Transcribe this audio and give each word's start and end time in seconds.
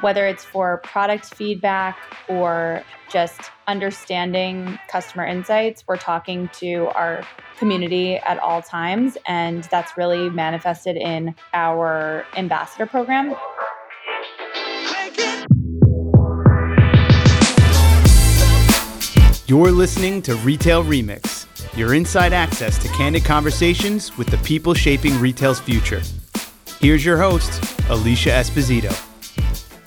whether 0.00 0.26
it's 0.26 0.44
for 0.44 0.78
product 0.78 1.34
feedback 1.34 1.98
or 2.28 2.82
just 3.10 3.40
understanding 3.66 4.78
customer 4.88 5.24
insights, 5.26 5.84
we're 5.86 5.96
talking 5.96 6.48
to 6.54 6.86
our 6.94 7.22
community 7.58 8.16
at 8.16 8.38
all 8.38 8.62
times. 8.62 9.18
And 9.26 9.64
that's 9.64 9.96
really 9.96 10.30
manifested 10.30 10.96
in 10.96 11.34
our 11.52 12.24
ambassador 12.36 12.86
program. 12.86 13.34
You're 19.46 19.72
listening 19.72 20.20
to 20.22 20.36
Retail 20.36 20.84
Remix, 20.84 21.46
your 21.74 21.94
inside 21.94 22.34
access 22.34 22.76
to 22.82 22.88
candid 22.88 23.24
conversations 23.24 24.16
with 24.18 24.28
the 24.28 24.36
people 24.38 24.74
shaping 24.74 25.18
retail's 25.18 25.58
future. 25.58 26.02
Here's 26.80 27.02
your 27.02 27.16
host, 27.16 27.64
Alicia 27.88 28.28
Esposito. 28.28 29.07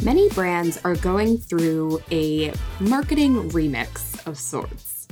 Many 0.03 0.29
brands 0.29 0.79
are 0.83 0.95
going 0.95 1.37
through 1.37 2.01
a 2.09 2.51
marketing 2.79 3.51
remix 3.51 4.25
of 4.25 4.39
sorts. 4.39 5.07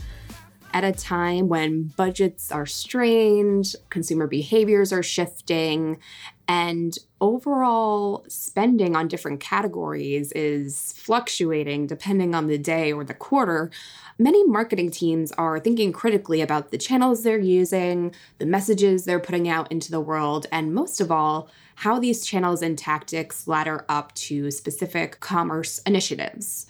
At 0.73 0.83
a 0.83 0.91
time 0.91 1.47
when 1.47 1.93
budgets 1.95 2.51
are 2.51 2.65
strained, 2.65 3.75
consumer 3.91 4.25
behaviors 4.25 4.91
are 4.91 5.03
shifting, 5.03 5.99
and 6.47 6.97
overall 7.21 8.25
spending 8.27 8.95
on 8.95 9.07
different 9.07 9.39
categories 9.39 10.31
is 10.31 10.93
fluctuating 10.97 11.85
depending 11.85 12.33
on 12.33 12.47
the 12.47 12.57
day 12.57 12.91
or 12.91 13.03
the 13.03 13.13
quarter, 13.13 13.69
many 14.17 14.43
marketing 14.43 14.89
teams 14.89 15.31
are 15.33 15.59
thinking 15.59 15.91
critically 15.91 16.41
about 16.41 16.71
the 16.71 16.79
channels 16.79 17.21
they're 17.21 17.37
using, 17.37 18.13
the 18.39 18.45
messages 18.47 19.05
they're 19.05 19.19
putting 19.19 19.47
out 19.47 19.71
into 19.71 19.91
the 19.91 20.01
world, 20.01 20.47
and 20.51 20.73
most 20.73 20.99
of 20.99 21.11
all, 21.11 21.47
how 21.79 21.97
these 21.97 22.25
channels 22.25 22.61
and 22.61 22.77
tactics 22.77 23.47
ladder 23.47 23.85
up 23.87 24.13
to 24.13 24.51
specific 24.51 25.17
commerce 25.21 25.79
initiatives. 25.85 26.65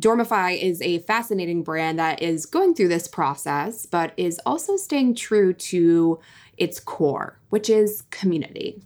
Dormify 0.00 0.58
is 0.58 0.80
a 0.80 1.00
fascinating 1.00 1.62
brand 1.62 1.98
that 1.98 2.22
is 2.22 2.46
going 2.46 2.74
through 2.74 2.88
this 2.88 3.06
process, 3.06 3.84
but 3.84 4.14
is 4.16 4.40
also 4.46 4.78
staying 4.78 5.14
true 5.14 5.52
to 5.52 6.18
its 6.56 6.80
core, 6.80 7.38
which 7.50 7.68
is 7.68 8.04
community. 8.10 8.82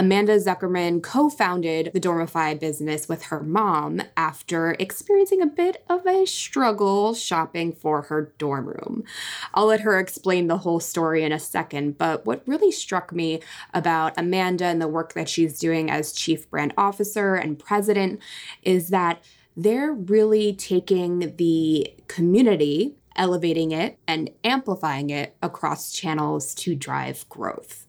Amanda 0.00 0.38
Zuckerman 0.38 1.02
co 1.02 1.28
founded 1.28 1.90
the 1.92 2.00
Dormify 2.00 2.58
business 2.58 3.06
with 3.06 3.24
her 3.24 3.42
mom 3.42 4.00
after 4.16 4.74
experiencing 4.78 5.42
a 5.42 5.46
bit 5.46 5.84
of 5.90 6.06
a 6.06 6.24
struggle 6.24 7.12
shopping 7.12 7.70
for 7.70 8.00
her 8.00 8.32
dorm 8.38 8.66
room. 8.66 9.04
I'll 9.52 9.66
let 9.66 9.80
her 9.80 9.98
explain 9.98 10.46
the 10.46 10.56
whole 10.56 10.80
story 10.80 11.22
in 11.22 11.32
a 11.32 11.38
second, 11.38 11.98
but 11.98 12.24
what 12.24 12.42
really 12.46 12.72
struck 12.72 13.12
me 13.12 13.42
about 13.74 14.14
Amanda 14.16 14.64
and 14.64 14.80
the 14.80 14.88
work 14.88 15.12
that 15.12 15.28
she's 15.28 15.58
doing 15.58 15.90
as 15.90 16.12
chief 16.12 16.48
brand 16.48 16.72
officer 16.78 17.34
and 17.34 17.58
president 17.58 18.20
is 18.62 18.88
that 18.88 19.22
they're 19.54 19.92
really 19.92 20.54
taking 20.54 21.36
the 21.36 21.92
community, 22.08 22.94
elevating 23.16 23.72
it, 23.72 23.98
and 24.08 24.30
amplifying 24.44 25.10
it 25.10 25.36
across 25.42 25.92
channels 25.92 26.54
to 26.54 26.74
drive 26.74 27.28
growth 27.28 27.86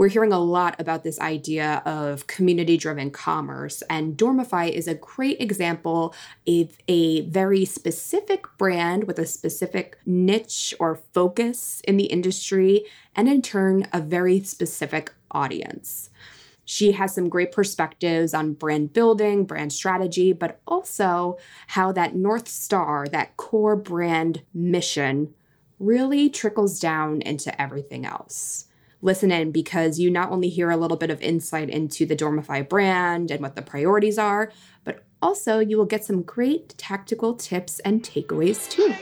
we're 0.00 0.08
hearing 0.08 0.32
a 0.32 0.38
lot 0.38 0.80
about 0.80 1.04
this 1.04 1.20
idea 1.20 1.82
of 1.84 2.26
community 2.26 2.78
driven 2.78 3.10
commerce, 3.10 3.82
and 3.90 4.16
Dormify 4.16 4.70
is 4.70 4.88
a 4.88 4.94
great 4.94 5.38
example 5.42 6.14
of 6.48 6.78
a 6.88 7.20
very 7.28 7.66
specific 7.66 8.46
brand 8.56 9.04
with 9.04 9.18
a 9.18 9.26
specific 9.26 9.98
niche 10.06 10.72
or 10.80 11.02
focus 11.12 11.82
in 11.86 11.98
the 11.98 12.06
industry, 12.06 12.86
and 13.14 13.28
in 13.28 13.42
turn, 13.42 13.86
a 13.92 14.00
very 14.00 14.42
specific 14.42 15.12
audience. 15.32 16.08
She 16.64 16.92
has 16.92 17.14
some 17.14 17.28
great 17.28 17.52
perspectives 17.52 18.32
on 18.32 18.54
brand 18.54 18.94
building, 18.94 19.44
brand 19.44 19.70
strategy, 19.70 20.32
but 20.32 20.62
also 20.66 21.36
how 21.66 21.92
that 21.92 22.14
North 22.14 22.48
Star, 22.48 23.06
that 23.08 23.36
core 23.36 23.76
brand 23.76 24.44
mission, 24.54 25.34
really 25.78 26.30
trickles 26.30 26.80
down 26.80 27.20
into 27.20 27.60
everything 27.60 28.06
else 28.06 28.64
listen 29.02 29.30
in 29.30 29.50
because 29.50 29.98
you 29.98 30.10
not 30.10 30.30
only 30.30 30.48
hear 30.48 30.70
a 30.70 30.76
little 30.76 30.96
bit 30.96 31.10
of 31.10 31.20
insight 31.22 31.70
into 31.70 32.06
the 32.06 32.16
Dormify 32.16 32.68
brand 32.68 33.30
and 33.30 33.40
what 33.40 33.56
the 33.56 33.62
priorities 33.62 34.18
are, 34.18 34.52
but 34.84 35.04
also 35.22 35.58
you 35.58 35.76
will 35.76 35.86
get 35.86 36.04
some 36.04 36.22
great 36.22 36.76
tactical 36.76 37.34
tips 37.34 37.78
and 37.80 38.02
takeaways 38.02 38.68
too. 38.70 38.94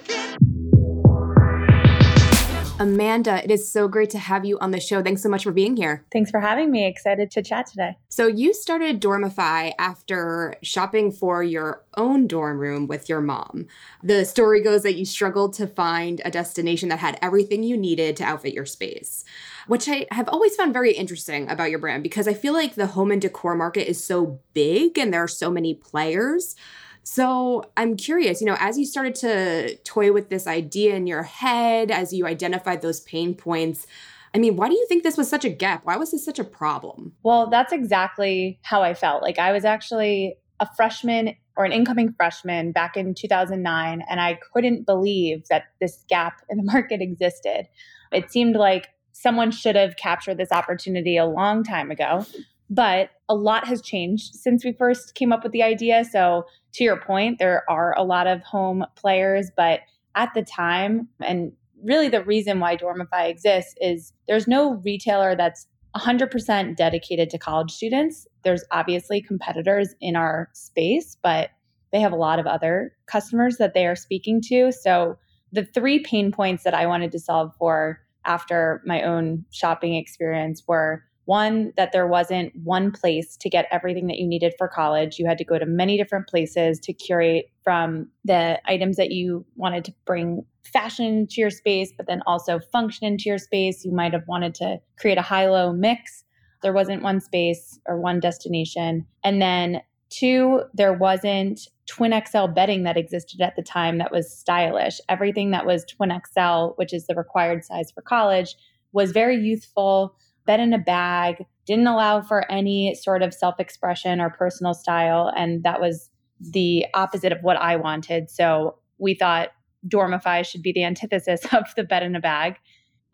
Amanda, 2.81 3.43
it 3.43 3.50
is 3.50 3.69
so 3.71 3.89
great 3.89 4.11
to 4.11 4.19
have 4.19 4.44
you 4.44 4.56
on 4.61 4.71
the 4.71 4.78
show. 4.78 5.03
Thanks 5.03 5.21
so 5.21 5.28
much 5.28 5.43
for 5.43 5.50
being 5.50 5.77
here. 5.77 6.05
Thanks 6.12 6.31
for 6.31 6.39
having 6.39 6.71
me. 6.71 6.87
Excited 6.87 7.28
to 7.33 7.43
chat 7.43 7.66
today. 7.66 7.97
So, 8.09 8.28
you 8.28 8.55
started 8.55 9.00
Dormify 9.00 9.72
after 9.81 10.55
shopping 10.62 11.11
for 11.11 11.43
your 11.43 11.84
own 11.97 12.28
dorm 12.28 12.59
room 12.59 12.87
with 12.87 13.09
your 13.09 13.21
mom. 13.21 13.67
The 14.05 14.25
story 14.25 14.62
goes 14.62 14.84
that 14.84 14.94
you 14.94 15.05
struggled 15.05 15.55
to 15.55 15.67
find 15.67 16.22
a 16.25 16.31
destination 16.31 16.88
that 16.91 17.00
had 17.00 17.19
everything 17.21 17.65
you 17.65 17.77
needed 17.77 18.17
to 18.19 18.25
outfit 18.25 18.55
your 18.55 18.67
space, 18.67 19.25
which 19.67 19.88
I 19.88 20.06
have 20.12 20.28
always 20.28 20.55
found 20.55 20.72
very 20.72 20.93
interesting 20.93 21.50
about 21.50 21.71
your 21.71 21.81
brand 21.81 22.05
because 22.05 22.28
I 22.28 22.34
feel 22.34 22.53
like 22.53 22.77
the 22.77 22.87
home 22.87 23.11
and 23.11 23.21
decor 23.21 23.56
market 23.56 23.88
is 23.88 24.05
so 24.05 24.38
big 24.55 24.99
and 24.99 25.12
there 25.12 25.25
are 25.25 25.28
so 25.28 25.50
many 25.50 25.75
players. 25.75 26.55
So 27.03 27.65
I'm 27.77 27.97
curious, 27.97 28.41
you 28.41 28.47
know, 28.47 28.57
as 28.61 28.79
you 28.79 28.85
started 28.85 29.15
to 29.17 29.77
toy 29.79 30.13
with 30.13 30.29
this 30.29 30.47
idea 30.47 30.95
in 30.95 31.07
your 31.07 31.23
head, 31.23 31.91
as 31.91 32.13
you 32.13 32.27
identified 32.27 32.83
those 32.83 33.01
pain 33.01 33.35
points, 33.35 33.87
I 34.35 34.39
mean, 34.39 34.57
why 34.57 34.69
do 34.69 34.75
you 34.75 34.87
think 34.89 35.03
this 35.03 35.17
was 35.17 35.29
such 35.29 35.45
a 35.45 35.49
gap? 35.49 35.85
Why 35.85 35.97
was 35.97 36.11
this 36.11 36.25
such 36.25 36.39
a 36.39 36.45
problem? 36.45 37.15
Well, 37.23 37.49
that's 37.49 37.73
exactly 37.73 38.59
how 38.63 38.83
I 38.83 38.95
felt. 38.95 39.23
Like 39.23 39.39
I 39.39 39.53
was 39.53 39.65
actually 39.65 40.37
a 40.61 40.69
freshman 40.77 41.35
or 41.57 41.65
an 41.65 41.73
incoming 41.73 42.13
freshman 42.13 42.73
back 42.73 42.97
in 42.97 43.15
2009, 43.15 44.05
and 44.09 44.21
I 44.21 44.39
couldn't 44.53 44.87
believe 44.87 45.49
that 45.49 45.65
this 45.81 46.05
gap 46.09 46.41
in 46.49 46.59
the 46.59 46.63
market 46.73 47.01
existed. 47.01 47.69
It 48.13 48.31
seemed 48.31 48.55
like 48.57 48.89
someone 49.13 49.51
should 49.51 49.75
have 49.75 49.97
captured 49.97 50.37
this 50.37 50.53
opportunity 50.53 51.17
a 51.17 51.27
long 51.27 51.65
time 51.65 51.91
ago. 51.91 52.25
But 52.71 53.11
a 53.29 53.35
lot 53.35 53.67
has 53.67 53.81
changed 53.81 54.35
since 54.35 54.65
we 54.65 54.73
first 54.73 55.15
came 55.15 55.33
up 55.33 55.43
with 55.43 55.53
the 55.53 55.63
idea. 55.63 56.05
So, 56.05 56.45
to 56.75 56.84
your 56.84 57.01
point, 57.01 57.39
there 57.39 57.65
are 57.69 57.97
a 57.97 58.05
lot 58.05 58.27
of 58.27 58.43
home 58.43 58.84
players, 58.97 59.51
but 59.56 59.81
at 60.15 60.33
the 60.34 60.43
time, 60.43 61.09
and 61.21 61.53
really 61.83 62.09
the 62.09 62.25
reason 62.25 62.61
why 62.61 62.77
Dormify 62.77 63.29
exists 63.29 63.75
is 63.81 64.12
there's 64.27 64.49
no 64.49 64.75
retailer 64.84 65.37
that's 65.37 65.67
100% 65.97 66.77
dedicated 66.77 67.31
to 67.31 67.39
college 67.39 67.71
students. 67.71 68.27
There's 68.43 68.65
obviously 68.71 69.21
competitors 69.21 69.95
in 70.01 70.17
our 70.17 70.51
space, 70.53 71.17
but 71.23 71.51
they 71.93 72.01
have 72.01 72.12
a 72.12 72.17
lot 72.17 72.39
of 72.39 72.47
other 72.47 72.95
customers 73.06 73.56
that 73.56 73.75
they 73.75 73.87
are 73.87 73.97
speaking 73.97 74.41
to. 74.49 74.73
So, 74.73 75.19
the 75.50 75.65
three 75.65 76.00
pain 76.00 76.31
points 76.31 76.65
that 76.65 76.75
I 76.75 76.87
wanted 76.87 77.11
to 77.12 77.19
solve 77.19 77.55
for 77.59 78.00
after 78.27 78.83
my 78.85 79.03
own 79.03 79.47
shopping 79.50 79.95
experience 79.95 80.62
were 80.69 81.03
one, 81.28 81.75
that 81.77 81.93
there 81.93 82.06
wasn't 82.06 82.50
one 82.65 82.91
place 82.91 83.37
to 83.37 83.50
get 83.50 83.66
everything 83.71 84.06
that 84.06 84.16
you 84.16 84.27
needed 84.27 84.55
for 84.56 84.66
college. 84.66 85.19
You 85.19 85.27
had 85.27 85.37
to 85.37 85.44
go 85.44 85.59
to 85.59 85.66
many 85.66 85.99
different 85.99 86.27
places 86.27 86.81
to 86.81 86.94
curate 86.94 87.50
from 87.62 88.09
the 88.25 88.59
items 88.65 88.97
that 88.97 89.11
you 89.11 89.44
wanted 89.55 89.84
to 89.84 89.94
bring 90.06 90.47
fashion 90.65 91.27
to 91.28 91.41
your 91.43 91.50
space, 91.50 91.93
but 91.94 92.06
then 92.06 92.22
also 92.27 92.59
function 92.72 93.06
into 93.06 93.25
your 93.27 93.37
space. 93.37 93.84
You 93.84 93.93
might 93.93 94.15
have 94.15 94.27
wanted 94.27 94.55
to 94.55 94.78
create 94.99 95.19
a 95.19 95.22
high 95.22 95.49
low 95.49 95.71
mix. 95.71 96.25
There 96.62 96.72
wasn't 96.72 97.03
one 97.03 97.21
space 97.21 97.78
or 97.84 98.00
one 98.00 98.21
destination. 98.21 99.05
And 99.22 99.43
then 99.43 99.83
two, 100.09 100.62
there 100.72 100.94
wasn't 100.94 101.61
twin 101.87 102.19
XL 102.27 102.47
bedding 102.47 102.84
that 102.84 102.97
existed 102.97 103.43
at 103.43 103.55
the 103.55 103.62
time 103.62 103.99
that 103.99 104.11
was 104.11 104.33
stylish. 104.33 104.99
Everything 105.11 105.50
that 105.50 105.67
was 105.67 105.84
twin 105.84 106.11
XL, 106.11 106.69
which 106.77 106.94
is 106.94 107.06
the 107.06 107.15
required 107.15 107.67
size 107.67 107.91
for 107.91 108.00
college, 108.00 108.55
was 108.93 109.12
very 109.12 109.37
youthful 109.37 110.17
bed 110.49 110.61
in 110.61 110.73
a 110.73 110.79
bag, 110.79 111.45
didn't 111.67 111.87
allow 111.87 112.23
for 112.23 112.51
any 112.51 112.95
sort 112.95 113.23
of 113.23 113.35
self 113.35 113.61
expression 113.61 114.19
or 114.19 114.31
personal 114.31 114.73
style. 114.73 115.31
And 115.37 115.63
that 115.63 115.79
was 115.79 116.11
the 116.41 116.87
opposite 116.95 117.33
of 117.33 117.43
what 117.43 117.59
I 117.59 117.77
wanted. 117.77 118.31
So 118.31 118.79
we 118.97 119.15
thought 119.15 119.50
Dormify 119.87 120.47
should 120.47 120.62
be 120.62 120.73
the 120.73 120.85
antithesis 120.85 121.43
of 121.53 121.75
the 121.77 121.85
bed 121.85 122.03
in 122.03 122.17
a 122.17 122.21
bag. 122.21 122.56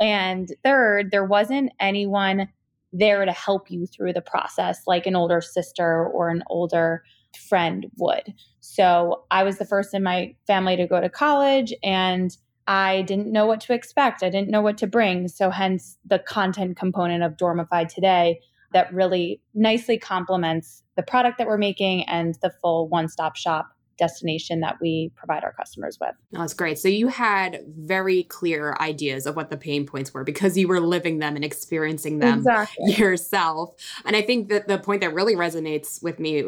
And 0.01 0.49
third, 0.63 1.11
there 1.11 1.25
wasn't 1.25 1.73
anyone 1.81 2.49
there 2.93 3.25
to 3.25 3.33
help 3.33 3.69
you 3.69 3.87
through 3.87 4.13
the 4.13 4.21
process 4.21 4.83
like 4.87 5.05
an 5.05 5.17
older 5.17 5.41
sister 5.41 6.07
or 6.07 6.29
an 6.31 6.45
older 6.49 7.03
friend 7.49 7.87
would. 7.99 8.33
So 8.61 9.25
I 9.33 9.43
was 9.43 9.59
the 9.59 9.65
first 9.65 9.93
in 9.93 10.05
my 10.05 10.37
family 10.47 10.77
to 10.77 10.87
go 10.87 11.01
to 11.01 11.09
college 11.09 11.75
and 11.83 12.31
I 12.67 13.03
didn't 13.03 13.31
know 13.31 13.47
what 13.47 13.61
to 13.63 13.75
expect. 13.75 14.23
I 14.23 14.31
didn't 14.31 14.51
know 14.51 14.63
what 14.63 14.79
to 14.79 14.87
bring. 14.87 15.29
So, 15.29 15.51
hence 15.51 15.99
the 16.05 16.19
content 16.19 16.77
component 16.77 17.23
of 17.23 17.37
Dormify 17.37 17.89
today 17.89 18.41
that 18.73 18.93
really 18.93 19.41
nicely 19.55 19.99
complements 19.99 20.83
the 20.97 21.03
product 21.03 21.39
that 21.39 21.47
we're 21.47 21.59
making 21.59 22.05
and 22.05 22.37
the 22.43 22.51
full 22.51 22.89
one 22.89 23.09
stop 23.09 23.37
shop 23.37 23.69
destination 23.99 24.61
that 24.61 24.77
we 24.81 25.11
provide 25.17 25.45
our 25.45 25.53
customers 25.53 25.99
with. 26.01 26.15
Oh, 26.35 26.41
that's 26.41 26.55
great. 26.55 26.79
So 26.79 26.89
you 26.89 27.09
had 27.09 27.61
very 27.67 28.25
clear 28.25 28.77
ideas 28.81 29.27
of 29.27 29.37
what 29.37 29.51
the 29.51 29.57
pain 29.57 29.87
points 29.87 30.13
were 30.13 30.25
because 30.25 30.57
you 30.57 30.69
were 30.69 30.81
living 30.81 31.19
them 31.19 31.37
and 31.37 31.45
experiencing 31.45 32.19
them 32.19 32.39
exactly. 32.39 32.93
yourself. 32.95 33.75
And 34.05 34.17
I 34.17 34.23
think 34.23 34.49
that 34.49 34.69
the 34.69 34.79
point 34.79 35.01
that 35.01 35.15
really 35.15 35.35
resonates 35.35 36.03
with 36.03 36.19
me 36.19 36.45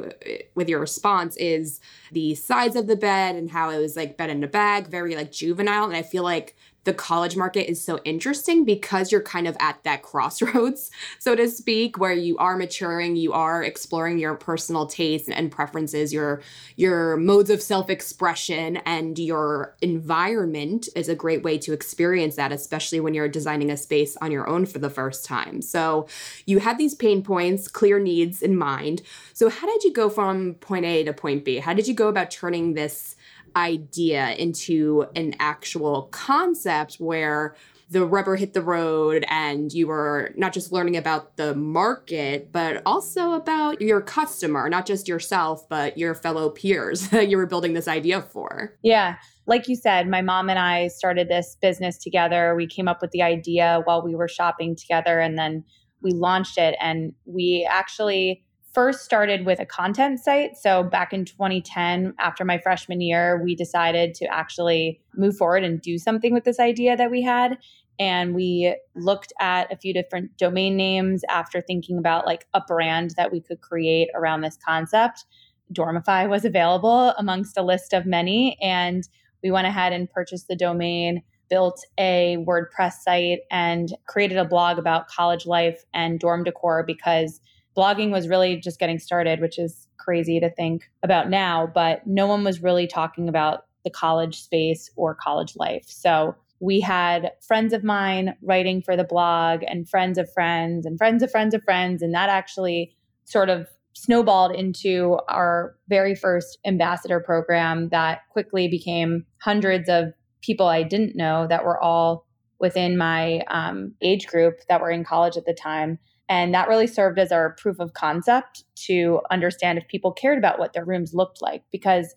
with 0.55 0.69
your 0.69 0.81
response 0.81 1.37
is 1.37 1.81
the 2.13 2.35
size 2.35 2.77
of 2.77 2.87
the 2.87 2.97
bed 2.97 3.37
and 3.37 3.51
how 3.51 3.71
it 3.71 3.79
was 3.79 3.97
like 3.97 4.17
bed 4.17 4.31
in 4.31 4.43
a 4.43 4.49
bag, 4.49 4.89
very 4.89 5.15
like 5.15 5.33
juvenile. 5.33 5.85
And 5.85 5.97
I 5.97 6.03
feel 6.03 6.23
like 6.23 6.57
the 6.87 6.95
college 6.95 7.37
market 7.37 7.69
is 7.69 7.85
so 7.85 8.01
interesting 8.05 8.65
because 8.65 9.11
you're 9.13 9.21
kind 9.21 9.47
of 9.47 9.57
at 9.61 9.83
that 9.83 10.03
crossroads, 10.03 10.91
so 11.19 11.35
to 11.35 11.49
speak, 11.49 11.99
where 11.99 12.13
you 12.13 12.39
are 12.39 12.57
maturing, 12.57 13.17
you 13.17 13.33
are 13.33 13.63
exploring 13.63 14.19
your 14.19 14.35
personal 14.37 14.87
tastes 14.87 15.29
and 15.29 15.51
preferences, 15.51 16.15
your 16.15 16.41
your 16.77 17.17
modes 17.17 17.51
of 17.51 17.61
self-expression 17.61 18.77
and 18.79 19.19
your 19.19 19.77
environment 19.83 20.89
is 20.95 21.09
a 21.09 21.15
great 21.15 21.43
way 21.43 21.59
to 21.59 21.73
experience 21.73 22.37
that, 22.37 22.53
especially 22.53 23.01
when 23.01 23.15
you're 23.15 23.29
designing 23.29 23.71
a 23.71 23.77
space 23.77 24.17
on 24.19 24.31
your 24.31 24.49
own 24.49 24.65
for 24.65 24.79
the 24.79 24.89
first 24.89 25.25
time. 25.25 25.61
So 25.61 26.07
you 26.47 26.61
had 26.61 26.79
these 26.79 26.95
pain 26.95 27.23
points, 27.23 27.67
clear 27.67 27.99
needs 27.99 28.43
in 28.43 28.57
mind. 28.57 29.03
So 29.33 29.51
how 29.51 29.67
did 29.67 29.83
you 29.83 29.93
go 29.93 30.09
from 30.09 30.55
point 30.55 30.85
A 30.85 31.03
to 31.03 31.13
point 31.13 31.45
B? 31.45 31.57
How 31.57 31.75
did 31.75 31.89
you 31.89 31.95
go 31.95 32.07
about 32.07 32.31
turning 32.31 32.75
this 32.75 33.16
idea 33.57 34.35
into 34.35 35.07
an 35.17 35.35
actual 35.41 36.03
concept 36.13 36.97
where 36.97 37.57
the 37.89 38.05
rubber 38.05 38.37
hit 38.37 38.53
the 38.53 38.63
road 38.63 39.25
and 39.29 39.73
you 39.73 39.87
were 39.87 40.33
not 40.37 40.53
just 40.53 40.73
learning 40.73 40.97
about 40.97 41.37
the 41.37 41.55
market, 41.55 42.51
but 42.51 42.83
also 42.85 43.33
about 43.33 43.81
your 43.81 44.01
customer, 44.01 44.69
not 44.69 44.87
just 44.87 45.07
yourself, 45.07 45.69
but 45.69 45.97
your 45.97 46.15
fellow 46.15 46.51
peers 46.51 47.09
that 47.11 47.29
you 47.29 47.37
were 47.37 47.47
building 47.47 47.75
this 47.75 47.89
idea 47.89 48.23
for. 48.23 48.77
Yeah. 48.83 49.17
Like 49.47 49.69
you 49.69 49.77
said, 49.77 50.09
my 50.09 50.21
mom 50.21 50.51
and 50.51 50.59
I 50.59 50.89
started 50.89 51.29
this 51.29 51.57
business 51.63 51.97
together. 51.99 52.55
We 52.57 52.67
came 52.67 52.89
up 52.89 53.01
with 53.01 53.13
the 53.13 53.23
idea 53.23 53.81
while 53.85 54.05
we 54.05 54.17
were 54.17 54.29
shopping 54.29 54.75
together 54.75 55.21
and 55.21 55.39
then 55.39 55.65
we 56.03 56.11
launched 56.11 56.59
it. 56.59 56.75
And 56.81 57.13
we 57.25 57.67
actually 57.71 58.45
first 58.77 59.07
started 59.07 59.47
with 59.47 59.59
a 59.59 59.65
content 59.65 60.21
site. 60.21 60.55
So 60.55 60.83
back 60.83 61.15
in 61.15 61.25
2010, 61.25 62.13
after 62.19 62.45
my 62.45 62.59
freshman 62.59 63.01
year, 63.01 63.43
we 63.43 63.55
decided 63.55 64.13
to 64.17 64.27
actually 64.27 65.01
move 65.15 65.35
forward 65.35 65.65
and 65.65 65.81
do 65.81 65.97
something 65.97 66.35
with 66.35 66.45
this 66.45 66.61
idea 66.61 66.95
that 66.95 67.11
we 67.11 67.23
had. 67.23 67.57
And 67.99 68.35
we 68.35 68.77
looked 68.95 69.33
at 69.41 69.73
a 69.73 69.79
few 69.79 69.95
different 69.95 70.37
domain 70.37 70.77
names 70.77 71.23
after 71.31 71.63
thinking 71.63 71.97
about 71.97 72.27
like 72.27 72.47
a 72.53 72.61
brand 72.61 73.15
that 73.17 73.33
we 73.33 73.41
could 73.41 73.63
create 73.63 74.09
around 74.15 74.43
this 74.43 74.59
concept. 74.63 75.25
Dormify 75.73 76.29
was 76.29 76.45
available 76.45 77.15
amongst 77.17 77.57
a 77.57 77.63
list 77.63 77.95
of 77.95 78.05
many. 78.05 78.59
And 78.61 79.09
we 79.43 79.51
went 79.51 79.67
ahead 79.67 79.95
and 79.95 80.11
purchased 80.11 80.49
the 80.49 80.55
domain, 80.55 81.23
built 81.49 81.83
a 81.97 82.37
WordPress 82.47 82.97
site, 83.03 83.39
and 83.51 83.97
created 84.07 84.37
a 84.37 84.45
blog 84.45 84.79
about 84.79 85.09
college 85.09 85.47
life 85.47 85.83
and 85.95 86.21
dorm 86.21 86.45
decor 86.45 86.85
because 86.87 87.41
blogging 87.77 88.11
was 88.11 88.29
really 88.29 88.57
just 88.57 88.79
getting 88.79 88.99
started, 88.99 89.41
which 89.41 89.59
is 89.59 89.87
crazy 89.99 90.41
to 90.41 90.51
think 90.51 90.91
about 91.03 91.29
now, 91.29 91.71
but 91.73 92.07
no 92.07 92.27
one 92.27 92.45
was 92.45 92.63
really 92.63 92.87
talking 92.87 93.29
about 93.29 93.65
the 93.85 93.91
college 93.91 94.43
space 94.43 94.91
or 94.97 95.15
college 95.15 95.55
life. 95.57 95.85
So 95.87 96.35
we 96.61 96.81
had 96.81 97.33
friends 97.47 97.73
of 97.73 97.85
mine 97.85 98.35
writing 98.43 98.83
for 98.83 98.97
the 98.97 99.05
blog 99.05 99.63
and 99.67 99.89
friends 99.89 100.19
of 100.19 100.33
friends 100.33 100.87
and 100.87 100.97
friends 100.97 101.23
of 101.23 101.31
friends 101.31 101.55
of 101.55 101.63
friends. 101.63 102.03
And 102.03 102.15
that 102.15 102.29
actually 102.29 102.97
sort 103.25 103.49
of 103.51 103.69
snowballed 103.93 104.55
into 104.55 105.19
our 105.29 105.75
very 105.89 106.15
first 106.15 106.59
ambassador 106.67 107.21
program 107.21 107.89
that 107.91 108.21
quickly 108.31 108.69
became 108.69 109.25
hundreds 109.41 109.89
of 109.89 110.13
people 110.43 110.67
I 110.67 110.83
didn't 110.83 111.17
know 111.17 111.47
that 111.49 111.65
were 111.65 111.81
all 111.83 112.27
within 112.59 112.97
my 112.97 113.41
um, 113.49 113.95
age 114.03 114.27
group 114.27 114.61
that 114.69 114.81
were 114.81 114.91
in 114.91 115.05
college 115.05 115.37
at 115.37 115.45
the 115.45 115.55
time. 115.55 115.99
And 116.29 116.53
that 116.55 116.69
really 116.69 116.87
served 116.87 117.19
as 117.19 117.31
our 117.31 117.55
proof 117.55 117.79
of 117.79 117.93
concept 117.95 118.65
to 118.87 119.21
understand 119.31 119.79
if 119.79 119.87
people 119.89 120.13
cared 120.13 120.39
about 120.39 120.59
what 120.59 120.73
their 120.73 120.85
rooms 120.85 121.15
looked 121.15 121.41
like 121.41 121.63
because 121.71 122.15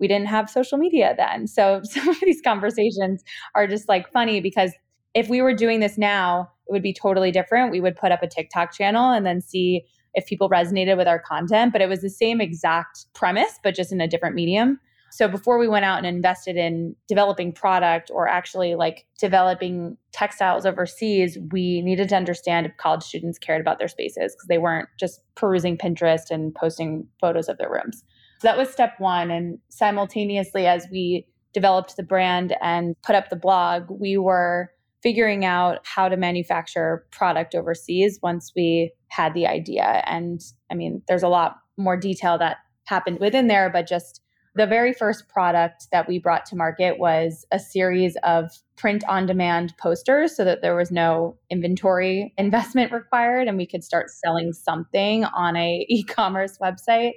we 0.00 0.08
didn't 0.08 0.26
have 0.26 0.50
social 0.50 0.78
media 0.78 1.14
then. 1.16 1.46
So 1.52 1.80
some 1.84 2.08
of 2.08 2.20
these 2.20 2.40
conversations 2.42 3.22
are 3.54 3.66
just 3.66 3.88
like 3.88 4.10
funny 4.12 4.40
because 4.40 4.72
if 5.14 5.28
we 5.28 5.42
were 5.42 5.54
doing 5.54 5.80
this 5.80 5.96
now, 5.98 6.50
it 6.68 6.72
would 6.72 6.82
be 6.82 6.94
totally 6.94 7.30
different. 7.30 7.70
We 7.70 7.80
would 7.80 7.96
put 7.96 8.12
up 8.12 8.22
a 8.22 8.26
TikTok 8.28 8.72
channel 8.72 9.10
and 9.10 9.24
then 9.24 9.40
see 9.40 9.84
if 10.14 10.26
people 10.26 10.50
resonated 10.50 10.96
with 10.96 11.08
our 11.08 11.18
content, 11.18 11.72
but 11.72 11.80
it 11.80 11.88
was 11.88 12.00
the 12.00 12.10
same 12.10 12.40
exact 12.40 13.06
premise, 13.14 13.58
but 13.62 13.74
just 13.74 13.92
in 13.92 14.00
a 14.00 14.08
different 14.08 14.34
medium. 14.34 14.78
So 15.12 15.28
before 15.28 15.58
we 15.58 15.68
went 15.68 15.84
out 15.84 15.98
and 15.98 16.06
invested 16.06 16.56
in 16.56 16.96
developing 17.06 17.52
product 17.52 18.10
or 18.10 18.28
actually 18.28 18.74
like 18.76 19.06
developing 19.20 19.98
textiles 20.10 20.64
overseas, 20.64 21.36
we 21.52 21.82
needed 21.82 22.08
to 22.08 22.16
understand 22.16 22.64
if 22.64 22.76
college 22.78 23.02
students 23.02 23.38
cared 23.38 23.60
about 23.60 23.78
their 23.78 23.88
spaces 23.88 24.34
because 24.34 24.48
they 24.48 24.56
weren't 24.56 24.88
just 24.98 25.20
perusing 25.34 25.76
Pinterest 25.76 26.30
and 26.30 26.54
posting 26.54 27.06
photos 27.20 27.50
of 27.50 27.58
their 27.58 27.70
rooms. 27.70 28.02
So 28.40 28.48
that 28.48 28.56
was 28.56 28.70
step 28.70 28.94
one. 28.98 29.30
And 29.30 29.58
simultaneously, 29.68 30.66
as 30.66 30.86
we 30.90 31.26
developed 31.52 31.98
the 31.98 32.02
brand 32.02 32.56
and 32.62 32.96
put 33.02 33.14
up 33.14 33.28
the 33.28 33.36
blog, 33.36 33.84
we 33.90 34.16
were 34.16 34.70
figuring 35.02 35.44
out 35.44 35.80
how 35.84 36.08
to 36.08 36.16
manufacture 36.16 37.04
product 37.10 37.54
overseas 37.54 38.18
once 38.22 38.50
we 38.56 38.92
had 39.08 39.34
the 39.34 39.46
idea. 39.46 40.02
And 40.06 40.40
I 40.70 40.74
mean, 40.74 41.02
there's 41.06 41.22
a 41.22 41.28
lot 41.28 41.56
more 41.76 41.98
detail 41.98 42.38
that 42.38 42.58
happened 42.86 43.18
within 43.20 43.48
there, 43.48 43.68
but 43.68 43.86
just 43.86 44.21
the 44.54 44.66
very 44.66 44.92
first 44.92 45.28
product 45.28 45.86
that 45.92 46.06
we 46.06 46.18
brought 46.18 46.44
to 46.46 46.56
market 46.56 46.98
was 46.98 47.46
a 47.50 47.58
series 47.58 48.16
of 48.22 48.50
print 48.76 49.02
on 49.08 49.24
demand 49.24 49.74
posters 49.78 50.36
so 50.36 50.44
that 50.44 50.60
there 50.60 50.76
was 50.76 50.90
no 50.90 51.36
inventory 51.48 52.34
investment 52.38 52.92
required 52.92 53.48
and 53.48 53.56
we 53.56 53.66
could 53.66 53.82
start 53.82 54.10
selling 54.10 54.52
something 54.52 55.24
on 55.24 55.56
a 55.56 55.86
e-commerce 55.88 56.58
website 56.60 57.12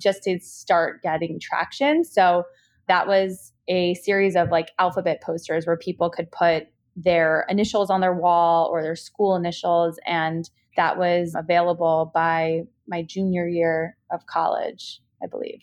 just 0.00 0.22
to 0.22 0.38
start 0.40 1.02
getting 1.02 1.40
traction. 1.40 2.04
So 2.04 2.44
that 2.86 3.08
was 3.08 3.52
a 3.66 3.94
series 3.94 4.36
of 4.36 4.50
like 4.50 4.70
alphabet 4.78 5.20
posters 5.22 5.66
where 5.66 5.76
people 5.76 6.08
could 6.08 6.30
put 6.30 6.68
their 6.94 7.44
initials 7.48 7.90
on 7.90 8.00
their 8.00 8.14
wall 8.14 8.68
or 8.70 8.82
their 8.82 8.96
school 8.96 9.34
initials 9.34 9.98
and 10.06 10.48
that 10.76 10.98
was 10.98 11.34
available 11.36 12.10
by 12.14 12.62
my 12.86 13.02
junior 13.02 13.48
year 13.48 13.96
of 14.10 14.26
college, 14.26 15.00
I 15.22 15.26
believe. 15.26 15.60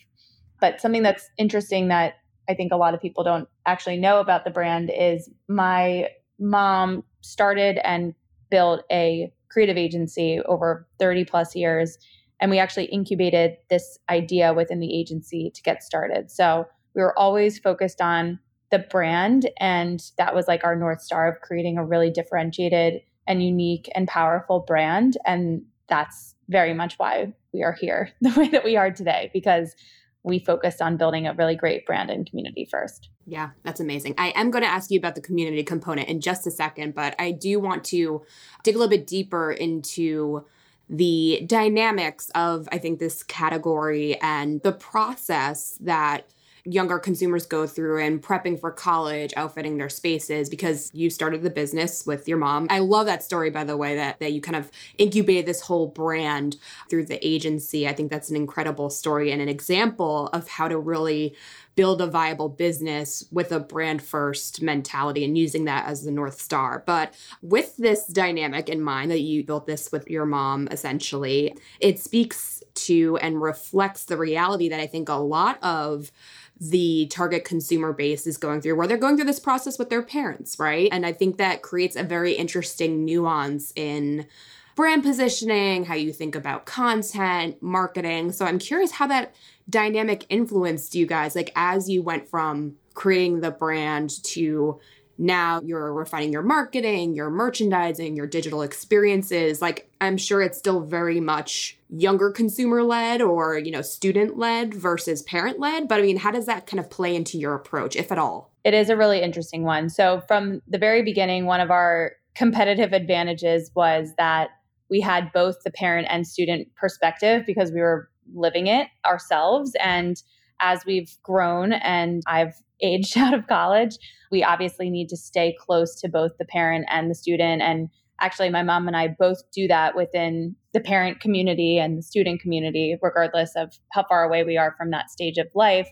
But 0.63 0.79
something 0.79 1.03
that's 1.03 1.29
interesting 1.37 1.89
that 1.89 2.19
I 2.47 2.53
think 2.53 2.71
a 2.71 2.77
lot 2.77 2.93
of 2.93 3.01
people 3.01 3.21
don't 3.21 3.49
actually 3.65 3.97
know 3.97 4.21
about 4.21 4.45
the 4.45 4.49
brand 4.49 4.89
is 4.97 5.29
my 5.49 6.07
mom 6.39 7.03
started 7.19 7.85
and 7.85 8.15
built 8.49 8.85
a 8.89 9.29
creative 9.51 9.75
agency 9.75 10.39
over 10.45 10.87
30 10.99 11.25
plus 11.25 11.53
years. 11.53 11.97
And 12.39 12.49
we 12.49 12.59
actually 12.59 12.85
incubated 12.85 13.57
this 13.69 13.99
idea 14.09 14.53
within 14.53 14.79
the 14.79 14.97
agency 14.97 15.51
to 15.53 15.61
get 15.63 15.83
started. 15.83 16.31
So 16.31 16.65
we 16.95 17.01
were 17.01 17.19
always 17.19 17.59
focused 17.59 17.99
on 17.99 18.39
the 18.71 18.79
brand. 18.79 19.49
And 19.59 20.01
that 20.17 20.33
was 20.33 20.47
like 20.47 20.63
our 20.63 20.77
North 20.77 21.01
Star 21.01 21.29
of 21.29 21.41
creating 21.41 21.77
a 21.77 21.83
really 21.83 22.09
differentiated 22.09 23.01
and 23.27 23.43
unique 23.43 23.89
and 23.95 24.07
powerful 24.07 24.61
brand. 24.61 25.17
And 25.25 25.63
that's 25.89 26.35
very 26.47 26.73
much 26.73 26.95
why 26.95 27.33
we 27.53 27.63
are 27.63 27.73
here 27.73 28.11
the 28.21 28.33
way 28.39 28.47
that 28.47 28.63
we 28.63 28.77
are 28.77 28.91
today, 28.91 29.29
because 29.33 29.75
we 30.23 30.39
focused 30.39 30.81
on 30.81 30.97
building 30.97 31.27
a 31.27 31.33
really 31.33 31.55
great 31.55 31.85
brand 31.85 32.09
and 32.09 32.27
community 32.29 32.65
first. 32.65 33.09
Yeah, 33.25 33.49
that's 33.63 33.79
amazing. 33.79 34.15
I 34.17 34.29
am 34.35 34.51
going 34.51 34.63
to 34.63 34.69
ask 34.69 34.89
you 34.89 34.97
about 34.97 35.15
the 35.15 35.21
community 35.21 35.63
component 35.63 36.07
in 36.07 36.21
just 36.21 36.47
a 36.47 36.51
second, 36.51 36.95
but 36.95 37.15
I 37.19 37.31
do 37.31 37.59
want 37.59 37.83
to 37.85 38.23
dig 38.63 38.75
a 38.75 38.77
little 38.77 38.89
bit 38.89 39.05
deeper 39.05 39.51
into 39.51 40.45
the 40.89 41.43
dynamics 41.45 42.29
of, 42.35 42.67
I 42.71 42.77
think, 42.77 42.99
this 42.99 43.23
category 43.23 44.19
and 44.21 44.61
the 44.61 44.73
process 44.73 45.77
that 45.81 46.27
younger 46.65 46.97
consumers 46.97 47.45
go 47.45 47.67
through 47.67 47.99
in 47.99 48.19
prepping 48.19 48.59
for 48.59 48.71
college, 48.71 49.33
outfitting 49.35 49.77
their 49.77 49.89
spaces 49.89 50.49
because 50.49 50.89
you 50.93 51.09
started 51.09 51.41
the 51.41 51.49
business 51.49 52.05
with 52.05 52.27
your 52.27 52.37
mom. 52.37 52.67
I 52.69 52.79
love 52.79 53.05
that 53.07 53.21
story, 53.21 53.49
by 53.49 53.65
the 53.65 53.75
way, 53.75 53.95
that, 53.95 54.19
that 54.19 54.31
you 54.31 54.39
kind 54.39 54.55
of 54.55 54.71
incubated 54.97 55.45
this 55.45 55.61
whole 55.61 55.87
brand 55.87 56.55
through 56.89 57.05
the 57.05 57.25
agency. 57.25 57.87
I 57.87 57.93
think 57.93 58.09
that's 58.09 58.29
an 58.29 58.37
incredible 58.37 58.89
story 58.89 59.31
and 59.31 59.41
an 59.41 59.49
example 59.49 60.27
of 60.27 60.47
how 60.47 60.69
to 60.69 60.77
really 60.77 61.35
build 61.75 62.01
a 62.01 62.07
viable 62.07 62.49
business 62.49 63.25
with 63.31 63.51
a 63.51 63.59
brand 63.59 64.01
first 64.01 64.61
mentality 64.61 65.25
and 65.25 65.37
using 65.37 65.65
that 65.65 65.87
as 65.87 66.03
the 66.03 66.11
North 66.11 66.39
Star. 66.39 66.83
But 66.85 67.13
with 67.41 67.75
this 67.77 68.05
dynamic 68.05 68.69
in 68.69 68.81
mind 68.81 69.11
that 69.11 69.21
you 69.21 69.43
built 69.43 69.65
this 69.65 69.91
with 69.91 70.07
your 70.07 70.25
mom, 70.25 70.67
essentially, 70.69 71.57
it 71.79 71.99
speaks 71.99 72.63
to 72.75 73.17
and 73.17 73.41
reflects 73.41 74.05
the 74.05 74.17
reality 74.17 74.69
that 74.69 74.79
I 74.79 74.87
think 74.87 75.09
a 75.09 75.13
lot 75.13 75.61
of 75.63 76.11
the 76.59 77.07
target 77.07 77.43
consumer 77.45 77.93
base 77.93 78.25
is 78.27 78.37
going 78.37 78.61
through, 78.61 78.75
where 78.75 78.87
they're 78.87 78.97
going 78.97 79.15
through 79.15 79.25
this 79.25 79.39
process 79.39 79.77
with 79.79 79.89
their 79.89 80.03
parents, 80.03 80.57
right? 80.59 80.89
And 80.91 81.05
I 81.05 81.11
think 81.11 81.37
that 81.37 81.61
creates 81.61 81.95
a 81.95 82.03
very 82.03 82.33
interesting 82.33 83.05
nuance 83.05 83.73
in 83.75 84.27
brand 84.75 85.03
positioning, 85.03 85.85
how 85.85 85.95
you 85.95 86.13
think 86.13 86.35
about 86.35 86.65
content, 86.65 87.61
marketing. 87.61 88.31
So 88.31 88.45
I'm 88.45 88.59
curious 88.59 88.91
how 88.91 89.07
that 89.07 89.33
dynamic 89.69 90.25
influenced 90.29 90.95
you 90.95 91.05
guys, 91.05 91.35
like 91.35 91.51
as 91.55 91.89
you 91.89 92.01
went 92.01 92.27
from 92.27 92.75
creating 92.93 93.41
the 93.41 93.51
brand 93.51 94.23
to 94.23 94.79
now 95.17 95.61
you're 95.63 95.93
refining 95.93 96.31
your 96.31 96.41
marketing, 96.41 97.13
your 97.13 97.29
merchandising, 97.29 98.15
your 98.15 98.27
digital 98.27 98.61
experiences. 98.61 99.61
Like 99.61 99.89
I'm 100.01 100.17
sure 100.17 100.41
it's 100.41 100.57
still 100.57 100.81
very 100.81 101.19
much 101.19 101.77
younger 101.89 102.31
consumer 102.31 102.83
led 102.83 103.21
or, 103.21 103.57
you 103.57 103.71
know, 103.71 103.81
student 103.81 104.37
led 104.37 104.73
versus 104.73 105.21
parent 105.21 105.59
led, 105.59 105.87
but 105.87 105.99
I 105.99 106.01
mean, 106.01 106.17
how 106.17 106.31
does 106.31 106.47
that 106.47 106.65
kind 106.65 106.79
of 106.79 106.89
play 106.89 107.15
into 107.15 107.37
your 107.37 107.53
approach 107.53 107.95
if 107.95 108.11
at 108.11 108.17
all? 108.17 108.51
It 108.63 108.73
is 108.73 108.89
a 108.89 108.97
really 108.97 109.21
interesting 109.21 109.63
one. 109.63 109.89
So 109.89 110.21
from 110.27 110.61
the 110.67 110.77
very 110.77 111.03
beginning, 111.03 111.45
one 111.45 111.59
of 111.59 111.69
our 111.69 112.13
competitive 112.35 112.93
advantages 112.93 113.71
was 113.75 114.13
that 114.17 114.49
we 114.89 115.01
had 115.01 115.31
both 115.33 115.63
the 115.63 115.71
parent 115.71 116.07
and 116.09 116.25
student 116.27 116.73
perspective 116.75 117.43
because 117.45 117.71
we 117.71 117.81
were 117.81 118.09
living 118.33 118.67
it 118.67 118.87
ourselves 119.05 119.73
and 119.79 120.21
as 120.59 120.85
we've 120.85 121.17
grown 121.23 121.73
and 121.73 122.23
I've 122.27 122.55
aged 122.81 123.17
out 123.17 123.33
of 123.33 123.47
college, 123.47 123.97
we 124.31 124.43
obviously 124.43 124.89
need 124.89 125.09
to 125.09 125.17
stay 125.17 125.55
close 125.59 125.99
to 126.01 126.09
both 126.09 126.31
the 126.37 126.45
parent 126.45 126.85
and 126.89 127.09
the 127.09 127.15
student. 127.15 127.61
And 127.61 127.89
actually, 128.19 128.49
my 128.49 128.63
mom 128.63 128.87
and 128.87 128.97
I 128.97 129.07
both 129.07 129.41
do 129.51 129.67
that 129.67 129.95
within 129.95 130.55
the 130.73 130.79
parent 130.79 131.19
community 131.19 131.77
and 131.77 131.97
the 131.97 132.03
student 132.03 132.41
community, 132.41 132.97
regardless 133.01 133.55
of 133.55 133.73
how 133.91 134.05
far 134.07 134.23
away 134.23 134.43
we 134.43 134.57
are 134.57 134.75
from 134.77 134.91
that 134.91 135.09
stage 135.09 135.37
of 135.37 135.47
life. 135.53 135.89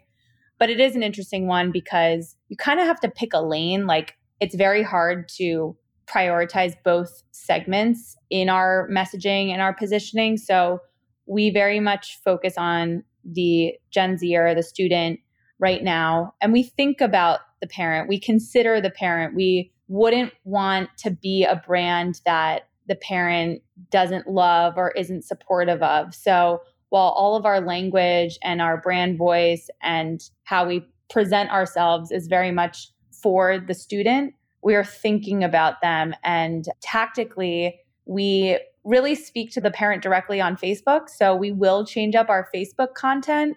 But 0.59 0.69
it 0.69 0.79
is 0.79 0.95
an 0.95 1.03
interesting 1.03 1.47
one 1.47 1.71
because 1.71 2.35
you 2.49 2.57
kind 2.57 2.79
of 2.79 2.85
have 2.85 2.99
to 3.01 3.09
pick 3.09 3.33
a 3.33 3.41
lane. 3.41 3.87
Like, 3.87 4.15
it's 4.39 4.55
very 4.55 4.83
hard 4.83 5.27
to 5.37 5.75
prioritize 6.07 6.75
both 6.83 7.23
segments 7.31 8.15
in 8.29 8.49
our 8.49 8.87
messaging 8.91 9.51
and 9.51 9.61
our 9.61 9.73
positioning. 9.73 10.37
So, 10.37 10.79
we 11.27 11.49
very 11.49 11.79
much 11.79 12.19
focus 12.23 12.55
on 12.57 13.03
the 13.23 13.73
Gen 13.91 14.17
Z 14.17 14.35
or 14.35 14.55
the 14.55 14.63
student 14.63 15.19
right 15.59 15.83
now. 15.83 16.33
And 16.41 16.51
we 16.51 16.63
think 16.63 17.01
about 17.01 17.41
the 17.61 17.67
parent, 17.67 18.09
we 18.09 18.19
consider 18.19 18.81
the 18.81 18.89
parent, 18.89 19.35
we 19.35 19.71
wouldn't 19.87 20.33
want 20.43 20.89
to 20.97 21.11
be 21.11 21.43
a 21.43 21.61
brand 21.67 22.21
that 22.25 22.67
the 22.87 22.95
parent 22.95 23.61
doesn't 23.91 24.27
love 24.27 24.73
or 24.77 24.91
isn't 24.91 25.23
supportive 25.23 25.83
of. 25.83 26.15
So 26.15 26.61
while 26.89 27.09
all 27.09 27.35
of 27.35 27.45
our 27.45 27.61
language 27.61 28.37
and 28.43 28.61
our 28.61 28.81
brand 28.81 29.17
voice 29.17 29.69
and 29.81 30.21
how 30.43 30.67
we 30.67 30.85
present 31.09 31.51
ourselves 31.51 32.11
is 32.11 32.27
very 32.27 32.51
much 32.51 32.89
for 33.11 33.59
the 33.59 33.73
student, 33.73 34.33
we 34.63 34.75
are 34.75 34.83
thinking 34.83 35.43
about 35.43 35.81
them. 35.81 36.15
And 36.23 36.65
tactically 36.81 37.79
we 38.05 38.59
really 38.83 39.15
speak 39.15 39.51
to 39.51 39.61
the 39.61 39.71
parent 39.71 40.01
directly 40.01 40.41
on 40.41 40.57
Facebook. 40.57 41.09
So 41.09 41.35
we 41.35 41.51
will 41.51 41.85
change 41.85 42.15
up 42.15 42.29
our 42.29 42.47
Facebook 42.53 42.93
content 42.95 43.55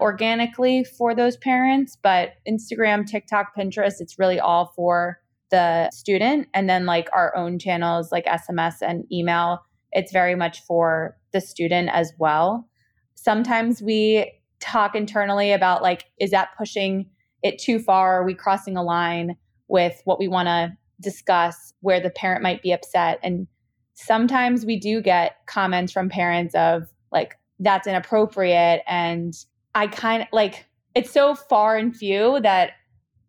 organically 0.00 0.84
for 0.84 1.14
those 1.14 1.36
parents, 1.36 1.96
but 2.02 2.34
Instagram, 2.48 3.06
TikTok, 3.06 3.54
Pinterest, 3.56 4.00
it's 4.00 4.18
really 4.18 4.40
all 4.40 4.72
for 4.74 5.20
the 5.50 5.88
student. 5.92 6.48
And 6.52 6.68
then 6.68 6.84
like 6.86 7.08
our 7.12 7.34
own 7.36 7.58
channels 7.58 8.10
like 8.10 8.26
SMS 8.26 8.74
and 8.82 9.04
email, 9.12 9.60
it's 9.92 10.12
very 10.12 10.34
much 10.34 10.62
for 10.62 11.16
the 11.32 11.40
student 11.40 11.90
as 11.92 12.12
well. 12.18 12.68
Sometimes 13.14 13.80
we 13.80 14.32
talk 14.58 14.96
internally 14.96 15.52
about 15.52 15.82
like, 15.82 16.06
is 16.18 16.32
that 16.32 16.48
pushing 16.58 17.06
it 17.42 17.58
too 17.58 17.78
far? 17.78 18.20
Are 18.20 18.24
we 18.24 18.34
crossing 18.34 18.76
a 18.76 18.82
line 18.82 19.36
with 19.68 20.00
what 20.04 20.18
we 20.18 20.26
want 20.26 20.48
to 20.48 20.72
discuss 21.00 21.72
where 21.80 22.00
the 22.00 22.10
parent 22.10 22.42
might 22.42 22.62
be 22.62 22.72
upset? 22.72 23.20
And 23.22 23.46
sometimes 23.94 24.66
we 24.66 24.78
do 24.78 25.00
get 25.00 25.36
comments 25.46 25.92
from 25.92 26.08
parents 26.08 26.54
of 26.54 26.84
like, 27.12 27.38
that's 27.60 27.86
inappropriate 27.86 28.82
and 28.86 29.34
I 29.74 29.86
kind 29.86 30.22
of 30.22 30.28
like 30.32 30.66
it's 30.94 31.10
so 31.10 31.34
far 31.34 31.76
and 31.76 31.94
few 31.94 32.40
that 32.42 32.72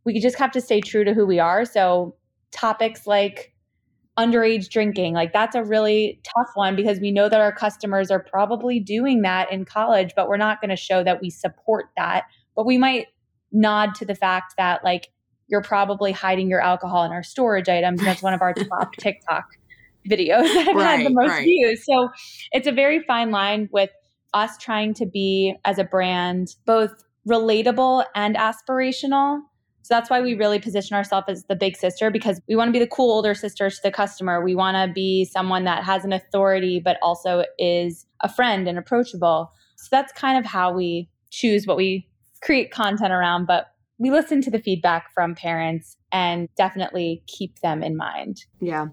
we 0.06 0.20
just 0.20 0.38
have 0.38 0.52
to 0.52 0.62
stay 0.62 0.82
true 0.82 1.04
to 1.04 1.14
who 1.14 1.26
we 1.26 1.40
are. 1.40 1.66
So 1.66 2.16
topics 2.52 3.08
like 3.08 3.54
underage 4.18 4.70
drinking, 4.70 5.14
like 5.14 5.34
that's 5.34 5.56
a 5.56 5.64
really 5.64 6.22
tough 6.24 6.50
one 6.54 6.76
because 6.76 7.00
we 7.00 7.12
know 7.12 7.28
that 7.28 7.42
our 7.42 7.52
customers 7.52 8.12
are 8.12 8.20
probably 8.20 8.80
doing 8.80 9.24
that 9.24 9.52
in 9.52 9.66
college, 9.66 10.14
but 10.16 10.30
we're 10.30 10.38
not 10.38 10.62
going 10.62 10.70
to 10.70 10.76
show 10.76 11.04
that 11.04 11.22
we 11.22 11.30
support 11.30 11.88
that. 11.98 12.26
But 12.56 12.66
we 12.66 12.78
might 12.78 13.08
nod 13.52 13.96
to 13.96 14.06
the 14.06 14.16
fact 14.16 14.54
that 14.58 14.84
like 14.84 15.10
you're 15.48 15.64
probably 15.64 16.12
hiding 16.12 16.50
your 16.50 16.62
alcohol 16.62 17.04
in 17.04 17.12
our 17.12 17.24
storage 17.24 17.70
items. 17.70 18.02
That's 18.02 18.22
one 18.22 18.34
of 18.34 18.42
our 18.42 18.54
top 18.54 18.94
TikTok 19.00 19.46
videos 20.10 20.44
that 20.54 20.66
have 20.68 20.76
right, 20.76 20.98
had 20.98 21.06
the 21.06 21.14
most 21.14 21.30
right. 21.30 21.44
views. 21.44 21.84
So 21.86 22.10
it's 22.52 22.68
a 22.68 22.72
very 22.72 23.02
fine 23.04 23.32
line 23.32 23.70
with 23.72 23.90
us 24.34 24.58
trying 24.58 24.94
to 24.96 25.06
be 25.06 25.56
as 25.66 25.80
a 25.80 25.84
brand 25.84 26.56
both 26.66 27.04
relatable 27.28 28.06
and 28.14 28.36
aspirational. 28.36 29.40
So 29.82 29.94
that's 29.94 30.10
why 30.10 30.22
we 30.22 30.34
really 30.34 30.60
position 30.60 30.96
ourselves 30.96 31.28
as 31.30 31.44
the 31.46 31.56
big 31.56 31.78
sister 31.78 32.10
because 32.10 32.42
we 32.48 32.56
want 32.56 32.70
to 32.70 32.72
be 32.72 32.80
the 32.80 32.88
cool 32.88 33.12
older 33.12 33.36
sister 33.36 33.70
to 33.70 33.78
the 33.84 33.92
customer. 33.92 34.44
We 34.44 34.56
want 34.56 34.76
to 34.76 34.92
be 34.92 35.26
someone 35.26 35.64
that 35.66 35.84
has 35.84 36.04
an 36.04 36.12
authority, 36.12 36.82
but 36.84 36.98
also 37.02 37.46
is 37.60 38.06
a 38.22 38.30
friend 38.32 38.68
and 38.68 38.78
approachable. 38.78 39.52
So 39.78 39.88
that's 39.92 40.12
kind 40.14 40.40
of 40.40 40.46
how 40.46 40.74
we 40.74 41.10
choose 41.30 41.68
what 41.68 41.78
we 41.78 42.08
create 42.42 42.72
content 42.72 43.12
around. 43.12 43.46
But 43.46 43.68
we 43.98 44.12
listen 44.12 44.42
to 44.42 44.52
the 44.52 44.60
feedback 44.60 45.14
from 45.14 45.36
parents 45.36 45.98
and 46.16 46.48
definitely 46.56 47.22
keep 47.28 47.60
them 47.60 47.84
in 47.84 47.98
mind. 47.98 48.46
Yeah. 48.62 48.88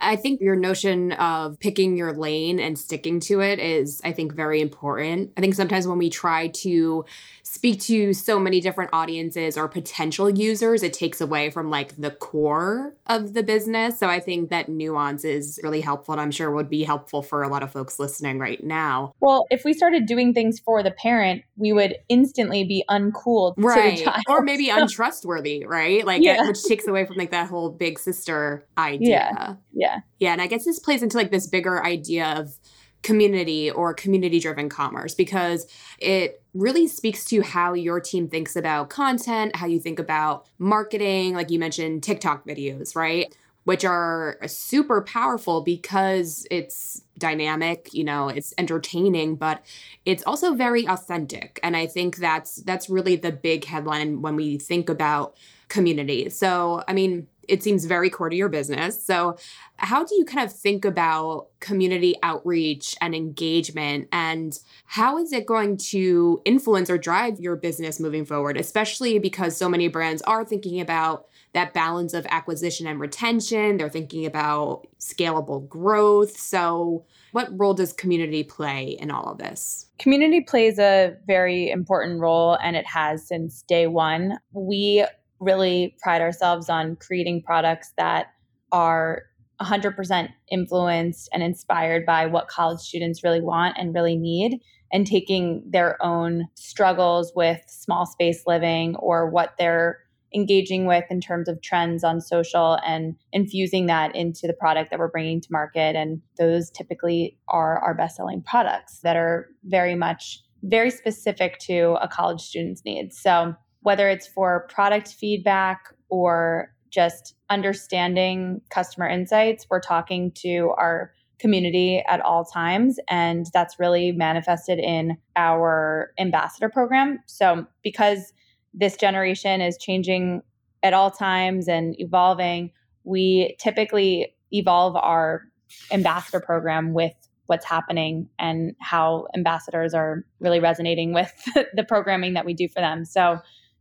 I 0.00 0.16
think 0.16 0.40
your 0.40 0.54
notion 0.54 1.12
of 1.12 1.58
picking 1.58 1.96
your 1.96 2.12
lane 2.12 2.60
and 2.60 2.78
sticking 2.78 3.20
to 3.20 3.40
it 3.40 3.58
is, 3.58 4.00
I 4.04 4.12
think, 4.12 4.34
very 4.34 4.60
important. 4.60 5.32
I 5.36 5.40
think 5.40 5.54
sometimes 5.54 5.88
when 5.88 5.98
we 5.98 6.10
try 6.10 6.48
to 6.48 7.04
speak 7.42 7.80
to 7.80 8.12
so 8.12 8.38
many 8.38 8.60
different 8.60 8.90
audiences 8.92 9.56
or 9.56 9.68
potential 9.68 10.28
users, 10.28 10.82
it 10.82 10.92
takes 10.92 11.20
away 11.20 11.50
from 11.50 11.70
like 11.70 11.96
the 11.96 12.10
core 12.10 12.94
of 13.06 13.32
the 13.32 13.42
business. 13.42 13.98
So 13.98 14.06
I 14.06 14.20
think 14.20 14.50
that 14.50 14.68
nuance 14.68 15.24
is 15.24 15.58
really 15.62 15.80
helpful 15.80 16.12
and 16.12 16.20
I'm 16.20 16.30
sure 16.30 16.50
would 16.50 16.68
be 16.68 16.84
helpful 16.84 17.22
for 17.22 17.42
a 17.42 17.48
lot 17.48 17.62
of 17.62 17.72
folks 17.72 17.98
listening 17.98 18.38
right 18.38 18.62
now. 18.62 19.12
Well, 19.20 19.46
if 19.50 19.64
we 19.64 19.72
started 19.72 20.06
doing 20.06 20.34
things 20.34 20.60
for 20.60 20.82
the 20.82 20.90
parent, 20.90 21.42
we 21.56 21.72
would 21.72 21.96
instantly 22.08 22.64
be 22.64 22.84
uncool 22.90 23.54
right. 23.56 24.06
Or 24.28 24.42
maybe 24.42 24.68
untrustworthy, 24.68 25.64
right? 25.66 26.04
Like, 26.04 26.22
yeah. 26.22 26.44
Which 26.58 26.68
takes 26.68 26.86
away 26.86 27.04
from 27.06 27.16
like 27.16 27.30
that 27.30 27.48
whole 27.48 27.70
big 27.70 27.98
sister 27.98 28.66
idea. 28.76 29.08
Yeah. 29.08 29.54
Yeah. 29.72 30.00
Yeah. 30.18 30.32
And 30.32 30.42
I 30.42 30.46
guess 30.46 30.64
this 30.64 30.78
plays 30.78 31.02
into 31.02 31.16
like 31.16 31.30
this 31.30 31.46
bigger 31.46 31.84
idea 31.84 32.34
of 32.36 32.58
community 33.02 33.70
or 33.70 33.94
community 33.94 34.40
driven 34.40 34.68
commerce 34.68 35.14
because 35.14 35.66
it 35.98 36.42
really 36.54 36.88
speaks 36.88 37.24
to 37.26 37.42
how 37.42 37.72
your 37.72 38.00
team 38.00 38.28
thinks 38.28 38.56
about 38.56 38.90
content, 38.90 39.54
how 39.56 39.66
you 39.66 39.78
think 39.78 39.98
about 39.98 40.46
marketing. 40.58 41.34
Like 41.34 41.50
you 41.50 41.58
mentioned, 41.58 42.02
TikTok 42.02 42.46
videos, 42.46 42.96
right? 42.96 43.34
Which 43.64 43.84
are 43.84 44.38
super 44.46 45.02
powerful 45.02 45.60
because 45.60 46.46
it's 46.50 47.02
dynamic, 47.18 47.90
you 47.92 48.02
know, 48.02 48.28
it's 48.28 48.54
entertaining, 48.58 49.36
but 49.36 49.64
it's 50.04 50.22
also 50.24 50.54
very 50.54 50.86
authentic. 50.88 51.60
And 51.62 51.76
I 51.76 51.86
think 51.86 52.16
that's 52.16 52.56
that's 52.62 52.88
really 52.88 53.16
the 53.16 53.32
big 53.32 53.64
headline 53.64 54.22
when 54.22 54.36
we 54.36 54.58
think 54.58 54.88
about 54.88 55.36
community. 55.68 56.30
So, 56.30 56.82
I 56.88 56.92
mean, 56.92 57.26
it 57.48 57.62
seems 57.62 57.86
very 57.86 58.10
core 58.10 58.28
to 58.28 58.36
your 58.36 58.48
business. 58.48 59.02
So, 59.04 59.36
how 59.78 60.04
do 60.04 60.14
you 60.16 60.24
kind 60.24 60.44
of 60.44 60.54
think 60.54 60.84
about 60.84 61.48
community 61.60 62.16
outreach 62.22 62.96
and 63.00 63.14
engagement? 63.14 64.08
And 64.12 64.58
how 64.84 65.18
is 65.18 65.32
it 65.32 65.46
going 65.46 65.76
to 65.76 66.40
influence 66.44 66.90
or 66.90 66.98
drive 66.98 67.40
your 67.40 67.56
business 67.56 68.00
moving 68.00 68.24
forward, 68.24 68.56
especially 68.56 69.18
because 69.18 69.56
so 69.56 69.68
many 69.68 69.88
brands 69.88 70.20
are 70.22 70.44
thinking 70.44 70.80
about 70.80 71.26
that 71.54 71.72
balance 71.72 72.12
of 72.12 72.26
acquisition 72.28 72.86
and 72.86 73.00
retention? 73.00 73.76
They're 73.76 73.88
thinking 73.88 74.26
about 74.26 74.86
scalable 75.00 75.66
growth. 75.68 76.36
So, 76.38 77.04
what 77.32 77.48
role 77.58 77.74
does 77.74 77.92
community 77.92 78.42
play 78.42 78.96
in 79.00 79.10
all 79.10 79.32
of 79.32 79.38
this? 79.38 79.86
Community 79.98 80.40
plays 80.40 80.78
a 80.78 81.16
very 81.26 81.70
important 81.70 82.20
role, 82.20 82.58
and 82.62 82.76
it 82.76 82.86
has 82.86 83.26
since 83.26 83.62
day 83.62 83.86
one. 83.86 84.38
We 84.52 85.06
really 85.40 85.96
pride 86.02 86.20
ourselves 86.20 86.68
on 86.68 86.96
creating 86.96 87.42
products 87.42 87.92
that 87.96 88.28
are 88.72 89.22
100% 89.60 90.28
influenced 90.50 91.28
and 91.32 91.42
inspired 91.42 92.06
by 92.06 92.26
what 92.26 92.48
college 92.48 92.80
students 92.80 93.24
really 93.24 93.40
want 93.40 93.76
and 93.78 93.94
really 93.94 94.16
need 94.16 94.60
and 94.92 95.06
taking 95.06 95.62
their 95.68 96.02
own 96.02 96.46
struggles 96.54 97.32
with 97.34 97.60
small 97.66 98.06
space 98.06 98.44
living 98.46 98.96
or 98.96 99.28
what 99.28 99.54
they're 99.58 99.98
engaging 100.34 100.86
with 100.86 101.04
in 101.10 101.20
terms 101.20 101.48
of 101.48 101.60
trends 101.62 102.04
on 102.04 102.20
social 102.20 102.78
and 102.86 103.14
infusing 103.32 103.86
that 103.86 104.14
into 104.14 104.46
the 104.46 104.52
product 104.52 104.90
that 104.90 104.98
we're 104.98 105.10
bringing 105.10 105.40
to 105.40 105.48
market. 105.50 105.96
And 105.96 106.20
those 106.38 106.70
typically 106.70 107.38
are 107.48 107.78
our 107.78 107.94
best 107.94 108.16
selling 108.16 108.42
products 108.42 109.00
that 109.00 109.16
are 109.16 109.48
very 109.64 109.94
much 109.94 110.42
very 110.62 110.90
specific 110.90 111.58
to 111.60 111.96
a 112.02 112.08
college 112.08 112.40
student's 112.40 112.84
needs. 112.84 113.18
So 113.18 113.54
whether 113.80 114.08
it's 114.08 114.26
for 114.26 114.66
product 114.68 115.08
feedback 115.08 115.94
or 116.08 116.74
just 116.90 117.34
understanding 117.50 118.60
customer 118.70 119.08
insights, 119.08 119.66
we're 119.70 119.80
talking 119.80 120.32
to 120.32 120.72
our 120.78 121.12
community 121.38 122.02
at 122.08 122.20
all 122.20 122.44
times. 122.44 122.98
And 123.08 123.46
that's 123.52 123.78
really 123.78 124.12
manifested 124.12 124.78
in 124.78 125.16
our 125.36 126.12
ambassador 126.18 126.68
program. 126.68 127.20
So, 127.26 127.66
because 127.82 128.32
this 128.74 128.96
generation 128.96 129.60
is 129.60 129.76
changing 129.78 130.42
at 130.82 130.94
all 130.94 131.10
times 131.10 131.68
and 131.68 131.94
evolving, 131.98 132.72
we 133.04 133.56
typically 133.58 134.34
evolve 134.52 134.96
our 134.96 135.42
ambassador 135.90 136.40
program 136.40 136.92
with 136.92 137.14
what's 137.46 137.64
happening 137.64 138.28
and 138.38 138.74
how 138.80 139.26
ambassadors 139.34 139.94
are 139.94 140.24
really 140.40 140.60
resonating 140.60 141.14
with 141.14 141.32
the 141.74 141.84
programming 141.84 142.34
that 142.34 142.44
we 142.44 142.52
do 142.54 142.68
for 142.68 142.80
them. 142.80 143.04
So, 143.04 143.38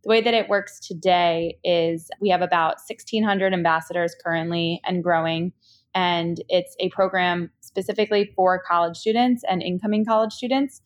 the 0.07 0.11
way 0.11 0.21
that 0.21 0.33
it 0.33 0.47
works 0.47 0.79
today 0.79 1.57
is 1.65 2.09
we 2.21 2.29
have 2.29 2.41
about 2.41 2.77
1,600 2.87 3.53
ambassadors 3.53 4.15
currently 4.23 4.79
and 4.85 5.03
growing. 5.03 5.51
And 5.93 6.41
it's 6.47 6.77
a 6.79 6.87
program 6.89 7.51
specifically 7.59 8.31
for 8.33 8.63
college 8.65 8.95
students 8.95 9.43
and 9.49 9.61
incoming 9.61 10.05
college 10.05 10.31
students 10.31 10.81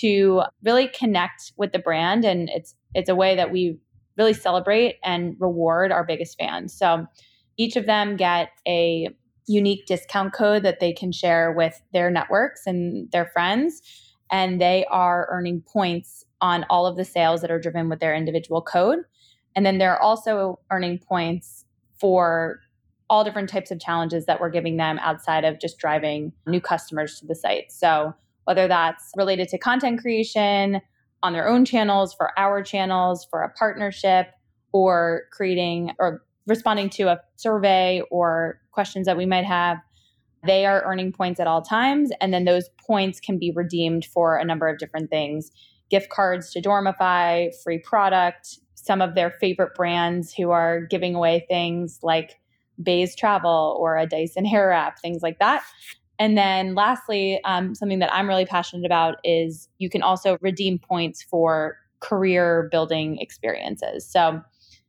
to 0.00 0.40
really 0.64 0.88
connect 0.88 1.52
with 1.58 1.72
the 1.72 1.80
brand. 1.80 2.24
And 2.24 2.48
it's 2.48 2.74
it's 2.94 3.10
a 3.10 3.14
way 3.14 3.36
that 3.36 3.52
we 3.52 3.78
really 4.16 4.32
celebrate 4.32 4.96
and 5.04 5.36
reward 5.38 5.92
our 5.92 6.04
biggest 6.04 6.38
fans. 6.38 6.72
So 6.72 7.06
each 7.58 7.76
of 7.76 7.84
them 7.84 8.16
get 8.16 8.48
a 8.66 9.08
unique 9.46 9.84
discount 9.84 10.32
code 10.32 10.62
that 10.62 10.80
they 10.80 10.94
can 10.94 11.12
share 11.12 11.52
with 11.52 11.78
their 11.92 12.10
networks 12.10 12.62
and 12.66 13.10
their 13.10 13.26
friends. 13.26 13.82
And 14.30 14.62
they 14.62 14.86
are 14.90 15.28
earning 15.30 15.62
points 15.70 16.24
on 16.42 16.66
all 16.68 16.86
of 16.86 16.96
the 16.96 17.04
sales 17.04 17.40
that 17.40 17.50
are 17.50 17.60
driven 17.60 17.88
with 17.88 18.00
their 18.00 18.14
individual 18.14 18.60
code. 18.60 18.98
And 19.56 19.64
then 19.64 19.78
they're 19.78 20.00
also 20.02 20.58
earning 20.70 20.98
points 20.98 21.64
for 21.98 22.60
all 23.08 23.24
different 23.24 23.48
types 23.48 23.70
of 23.70 23.80
challenges 23.80 24.26
that 24.26 24.40
we're 24.40 24.50
giving 24.50 24.76
them 24.76 24.98
outside 25.00 25.44
of 25.44 25.60
just 25.60 25.78
driving 25.78 26.32
new 26.46 26.60
customers 26.60 27.18
to 27.20 27.26
the 27.26 27.34
site. 27.34 27.70
So, 27.70 28.14
whether 28.44 28.66
that's 28.66 29.12
related 29.16 29.48
to 29.50 29.58
content 29.58 30.00
creation 30.00 30.80
on 31.22 31.32
their 31.32 31.46
own 31.46 31.64
channels, 31.64 32.12
for 32.12 32.36
our 32.36 32.60
channels, 32.60 33.24
for 33.30 33.42
a 33.42 33.50
partnership, 33.50 34.32
or 34.72 35.24
creating 35.30 35.92
or 36.00 36.24
responding 36.48 36.90
to 36.90 37.04
a 37.04 37.20
survey 37.36 38.02
or 38.10 38.60
questions 38.72 39.06
that 39.06 39.16
we 39.16 39.26
might 39.26 39.44
have, 39.44 39.78
they 40.44 40.66
are 40.66 40.82
earning 40.84 41.12
points 41.12 41.38
at 41.38 41.46
all 41.46 41.62
times. 41.62 42.10
And 42.20 42.34
then 42.34 42.44
those 42.44 42.68
points 42.84 43.20
can 43.20 43.38
be 43.38 43.52
redeemed 43.52 44.06
for 44.06 44.36
a 44.36 44.44
number 44.44 44.68
of 44.68 44.78
different 44.78 45.08
things 45.08 45.52
gift 45.92 46.08
cards 46.08 46.50
to 46.50 46.62
Dormify, 46.62 47.54
free 47.62 47.78
product, 47.78 48.58
some 48.74 49.02
of 49.02 49.14
their 49.14 49.30
favorite 49.30 49.74
brands 49.74 50.32
who 50.32 50.50
are 50.50 50.80
giving 50.86 51.14
away 51.14 51.44
things 51.48 51.98
like 52.02 52.40
Béis 52.82 53.14
Travel 53.14 53.76
or 53.78 53.98
a 53.98 54.06
Dyson 54.06 54.46
hair 54.46 54.68
wrap, 54.68 54.98
things 54.98 55.22
like 55.22 55.38
that. 55.38 55.62
And 56.18 56.38
then 56.38 56.74
lastly, 56.74 57.40
um, 57.44 57.74
something 57.74 57.98
that 57.98 58.12
I'm 58.12 58.26
really 58.26 58.46
passionate 58.46 58.86
about 58.86 59.16
is 59.22 59.68
you 59.78 59.90
can 59.90 60.02
also 60.02 60.38
redeem 60.40 60.78
points 60.78 61.22
for 61.22 61.76
career 62.00 62.68
building 62.70 63.18
experiences. 63.18 64.10
So 64.10 64.40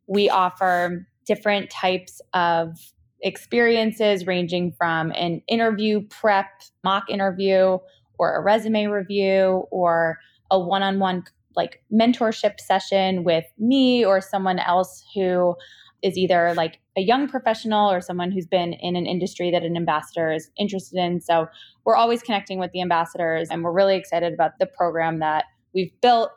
we 0.08 0.30
offer 0.30 1.06
different 1.26 1.70
types 1.70 2.22
of 2.34 2.78
experiences 3.22 4.26
ranging 4.26 4.72
from 4.72 5.12
an 5.12 5.42
interview 5.48 6.08
prep, 6.08 6.48
mock 6.84 7.10
interview, 7.10 7.78
or 8.18 8.36
a 8.38 8.42
resume 8.42 8.86
review, 8.86 9.66
or 9.70 10.18
a 10.52 10.60
one 10.60 10.84
on 10.84 11.00
one 11.00 11.24
like 11.56 11.84
mentorship 11.92 12.60
session 12.60 13.24
with 13.24 13.46
me 13.58 14.04
or 14.04 14.22
someone 14.22 14.60
else 14.60 15.04
who 15.14 15.56
is 16.02 16.18
either 16.18 16.54
like 16.56 16.80
a 16.98 17.02
young 17.02 17.28
professional 17.28 17.90
or 17.90 18.02
someone 18.02 18.32
who's 18.32 18.46
been 18.46 18.74
in 18.74 18.96
an 18.96 19.06
industry 19.06 19.52
that 19.52 19.64
an 19.64 19.78
ambassador 19.78 20.32
is 20.32 20.52
interested 20.58 20.98
in. 20.98 21.22
So 21.22 21.48
we're 21.86 21.96
always 21.96 22.22
connecting 22.22 22.60
with 22.60 22.72
the 22.72 22.82
ambassadors 22.82 23.50
and 23.50 23.64
we're 23.64 23.72
really 23.72 23.96
excited 23.96 24.34
about 24.34 24.60
the 24.60 24.66
program 24.66 25.20
that 25.20 25.46
we've 25.74 25.94
built 26.02 26.32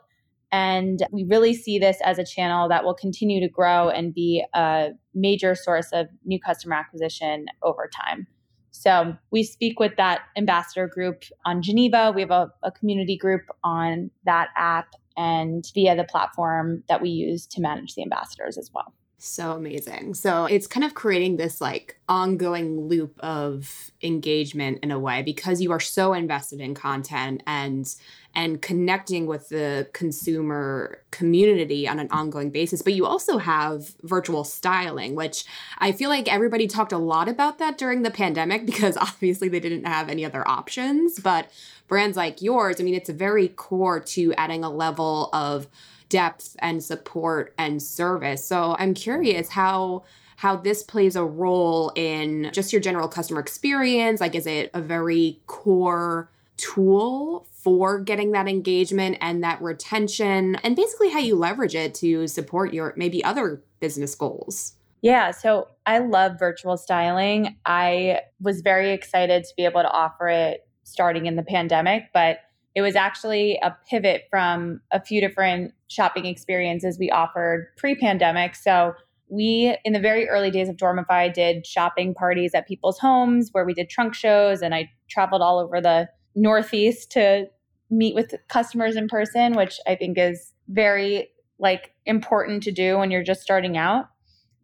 and 0.51 1.03
we 1.11 1.25
really 1.25 1.53
see 1.53 1.77
this 1.77 1.97
as 2.03 2.17
a 2.17 2.23
channel 2.23 2.69
that 2.69 2.85
will 2.85 2.93
continue 2.93 3.41
to 3.41 3.49
grow 3.49 3.89
and 3.89 4.13
be 4.13 4.45
a 4.53 4.89
major 5.13 5.55
source 5.55 5.89
of 5.91 6.07
new 6.23 6.39
customer 6.39 6.75
acquisition 6.75 7.47
over 7.63 7.89
time. 7.93 8.27
So 8.77 9.15
we 9.31 9.43
speak 9.43 9.79
with 9.79 9.95
that 9.97 10.21
ambassador 10.35 10.87
group 10.87 11.23
on 11.45 11.61
Geneva. 11.61 12.11
We 12.13 12.21
have 12.21 12.31
a, 12.31 12.51
a, 12.63 12.71
community 12.71 13.17
group 13.17 13.41
on 13.63 14.11
that 14.25 14.49
app 14.55 14.93
and 15.15 15.65
via 15.73 15.95
the 15.95 16.03
platform 16.03 16.83
that 16.87 17.01
we 17.01 17.09
use 17.09 17.47
to 17.47 17.61
manage 17.61 17.95
the 17.95 18.03
ambassadors 18.03 18.57
as 18.57 18.69
well. 18.73 18.93
So 19.19 19.53
amazing. 19.53 20.13
So 20.13 20.45
it's 20.45 20.67
kind 20.67 20.83
of 20.83 20.93
creating 20.93 21.37
this 21.37 21.59
like 21.59 21.99
ongoing 22.07 22.81
loop 22.81 23.19
of 23.19 23.89
engagement 24.03 24.79
in 24.83 24.91
a 24.91 24.99
way 24.99 25.23
because 25.23 25.59
you 25.59 25.71
are 25.71 25.79
so 25.79 26.13
invested 26.13 26.61
in 26.61 26.75
content 26.75 27.41
and 27.47 27.93
and 28.37 28.61
connecting 28.61 29.25
with 29.25 29.49
the 29.49 29.89
consumer 29.93 31.01
community 31.09 31.87
on 31.87 31.97
an 31.97 32.07
ongoing 32.11 32.51
basis. 32.51 32.83
But 32.83 32.93
you 32.93 33.07
also 33.07 33.39
have 33.39 33.95
virtual 34.03 34.43
styling, 34.43 35.15
which 35.15 35.43
I 35.79 35.91
feel 35.91 36.11
like 36.11 36.31
everybody 36.31 36.67
talked 36.67 36.91
a 36.91 36.99
lot 36.99 37.27
about 37.27 37.57
that 37.57 37.79
during 37.79 38.03
the 38.03 38.11
pandemic 38.11 38.65
because 38.67 38.95
obviously 38.95 39.49
they 39.49 39.59
didn't 39.59 39.85
have 39.85 40.07
any 40.07 40.23
other 40.23 40.47
options. 40.47 41.19
But 41.19 41.49
brands 41.87 42.15
like 42.15 42.43
yours, 42.43 42.79
I 42.79 42.83
mean, 42.83 42.93
it's 42.93 43.09
very 43.09 43.47
core 43.47 43.99
to 43.99 44.33
adding 44.35 44.63
a 44.63 44.69
level 44.69 45.31
of 45.33 45.67
depth 46.07 46.55
and 46.59 46.83
support 46.83 47.55
and 47.57 47.81
service. 47.81 48.45
So 48.45 48.75
I'm 48.77 48.93
curious 48.93 49.49
how 49.49 50.03
how 50.35 50.55
this 50.55 50.83
plays 50.83 51.15
a 51.15 51.25
role 51.25 51.91
in 51.95 52.51
just 52.53 52.71
your 52.71 52.79
general 52.79 53.07
customer 53.07 53.39
experience. 53.39 54.21
Like, 54.21 54.35
is 54.35 54.45
it 54.45 54.69
a 54.75 54.79
very 54.79 55.39
core 55.47 56.29
tool 56.57 57.47
for 57.51 57.99
getting 57.99 58.31
that 58.31 58.47
engagement 58.47 59.17
and 59.21 59.43
that 59.43 59.61
retention, 59.61 60.55
and 60.57 60.75
basically 60.75 61.09
how 61.09 61.19
you 61.19 61.35
leverage 61.35 61.75
it 61.75 61.93
to 61.95 62.27
support 62.27 62.73
your 62.73 62.93
maybe 62.97 63.23
other 63.23 63.63
business 63.79 64.15
goals? 64.15 64.73
Yeah, 65.01 65.31
so 65.31 65.67
I 65.85 65.99
love 65.99 66.39
virtual 66.39 66.75
styling. 66.75 67.57
I 67.65 68.21
was 68.41 68.61
very 68.61 68.91
excited 68.91 69.43
to 69.43 69.53
be 69.55 69.65
able 69.65 69.81
to 69.81 69.91
offer 69.91 70.27
it 70.27 70.67
starting 70.83 71.25
in 71.25 71.35
the 71.35 71.43
pandemic, 71.43 72.05
but 72.13 72.39
it 72.75 72.81
was 72.81 72.95
actually 72.95 73.59
a 73.61 73.75
pivot 73.89 74.23
from 74.29 74.81
a 74.91 75.01
few 75.01 75.21
different 75.21 75.73
shopping 75.87 76.25
experiences 76.25 76.97
we 76.99 77.09
offered 77.09 77.67
pre 77.77 77.95
pandemic. 77.95 78.55
So, 78.55 78.93
we, 79.29 79.75
in 79.83 79.91
the 79.91 79.99
very 79.99 80.29
early 80.29 80.51
days 80.51 80.69
of 80.69 80.77
Dormify, 80.77 81.33
did 81.33 81.65
shopping 81.65 82.13
parties 82.13 82.53
at 82.53 82.65
people's 82.65 82.97
homes 82.97 83.49
where 83.51 83.65
we 83.65 83.73
did 83.73 83.89
trunk 83.89 84.13
shows, 84.13 84.61
and 84.61 84.73
I 84.73 84.89
traveled 85.09 85.41
all 85.41 85.59
over 85.59 85.81
the 85.81 86.07
Northeast 86.37 87.11
to 87.13 87.47
meet 87.89 88.13
with 88.13 88.35
customers 88.47 88.95
in 88.95 89.07
person, 89.07 89.53
which 89.53 89.79
I 89.87 89.95
think 89.95 90.17
is 90.17 90.53
very 90.69 91.29
like 91.59 91.93
important 92.05 92.61
to 92.63 92.71
do 92.71 92.97
when 92.97 93.09
you're 93.09 93.23
just 93.23 93.41
starting 93.41 93.75
out. 93.75 94.05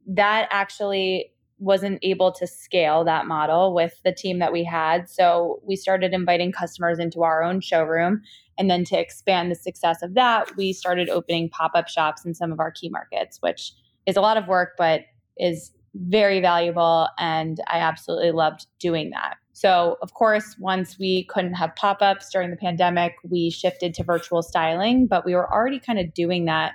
That 0.06 0.48
actually 0.52 1.32
wasn't 1.58 1.98
able 2.04 2.32
to 2.34 2.46
scale 2.46 3.04
that 3.06 3.26
model 3.26 3.74
with 3.74 4.00
the 4.04 4.14
team 4.14 4.38
that 4.40 4.54
we 4.54 4.64
had. 4.64 5.10
So 5.10 5.62
we 5.64 5.76
started 5.76 6.14
inviting 6.14 6.52
customers 6.52 7.00
into 7.00 7.24
our 7.24 7.42
own 7.42 7.62
showroom. 7.62 8.22
And 8.58 8.70
then 8.70 8.84
to 8.86 9.00
expand 9.00 9.50
the 9.50 9.56
success 9.56 10.04
of 10.04 10.14
that, 10.14 10.56
we 10.58 10.74
started 10.74 11.10
opening 11.10 11.50
pop 11.50 11.72
up 11.74 11.88
shops 11.88 12.26
in 12.26 12.36
some 12.36 12.52
of 12.52 12.60
our 12.60 12.70
key 12.70 12.90
markets, 12.90 13.38
which 13.40 13.74
is 14.06 14.16
a 14.16 14.22
lot 14.22 14.38
of 14.38 14.48
work, 14.48 14.74
but 14.78 15.02
is 15.38 15.72
very 15.96 16.40
valuable. 16.40 17.08
And 17.18 17.60
I 17.68 17.80
absolutely 17.80 18.32
loved 18.32 18.68
doing 18.80 19.12
that. 19.12 19.38
So, 19.64 19.98
of 20.02 20.14
course, 20.14 20.58
once 20.60 21.00
we 21.00 21.24
couldn't 21.30 21.54
have 21.54 21.74
pop 21.78 22.02
ups 22.02 22.30
during 22.30 22.50
the 22.50 22.58
pandemic, 22.58 23.16
we 23.24 23.50
shifted 23.50 23.94
to 23.94 24.04
virtual 24.04 24.42
styling, 24.42 25.08
but 25.08 25.24
we 25.26 25.36
were 25.36 25.50
already 25.50 25.80
kind 25.80 26.00
of 26.00 26.14
doing 26.14 26.44
that 26.46 26.74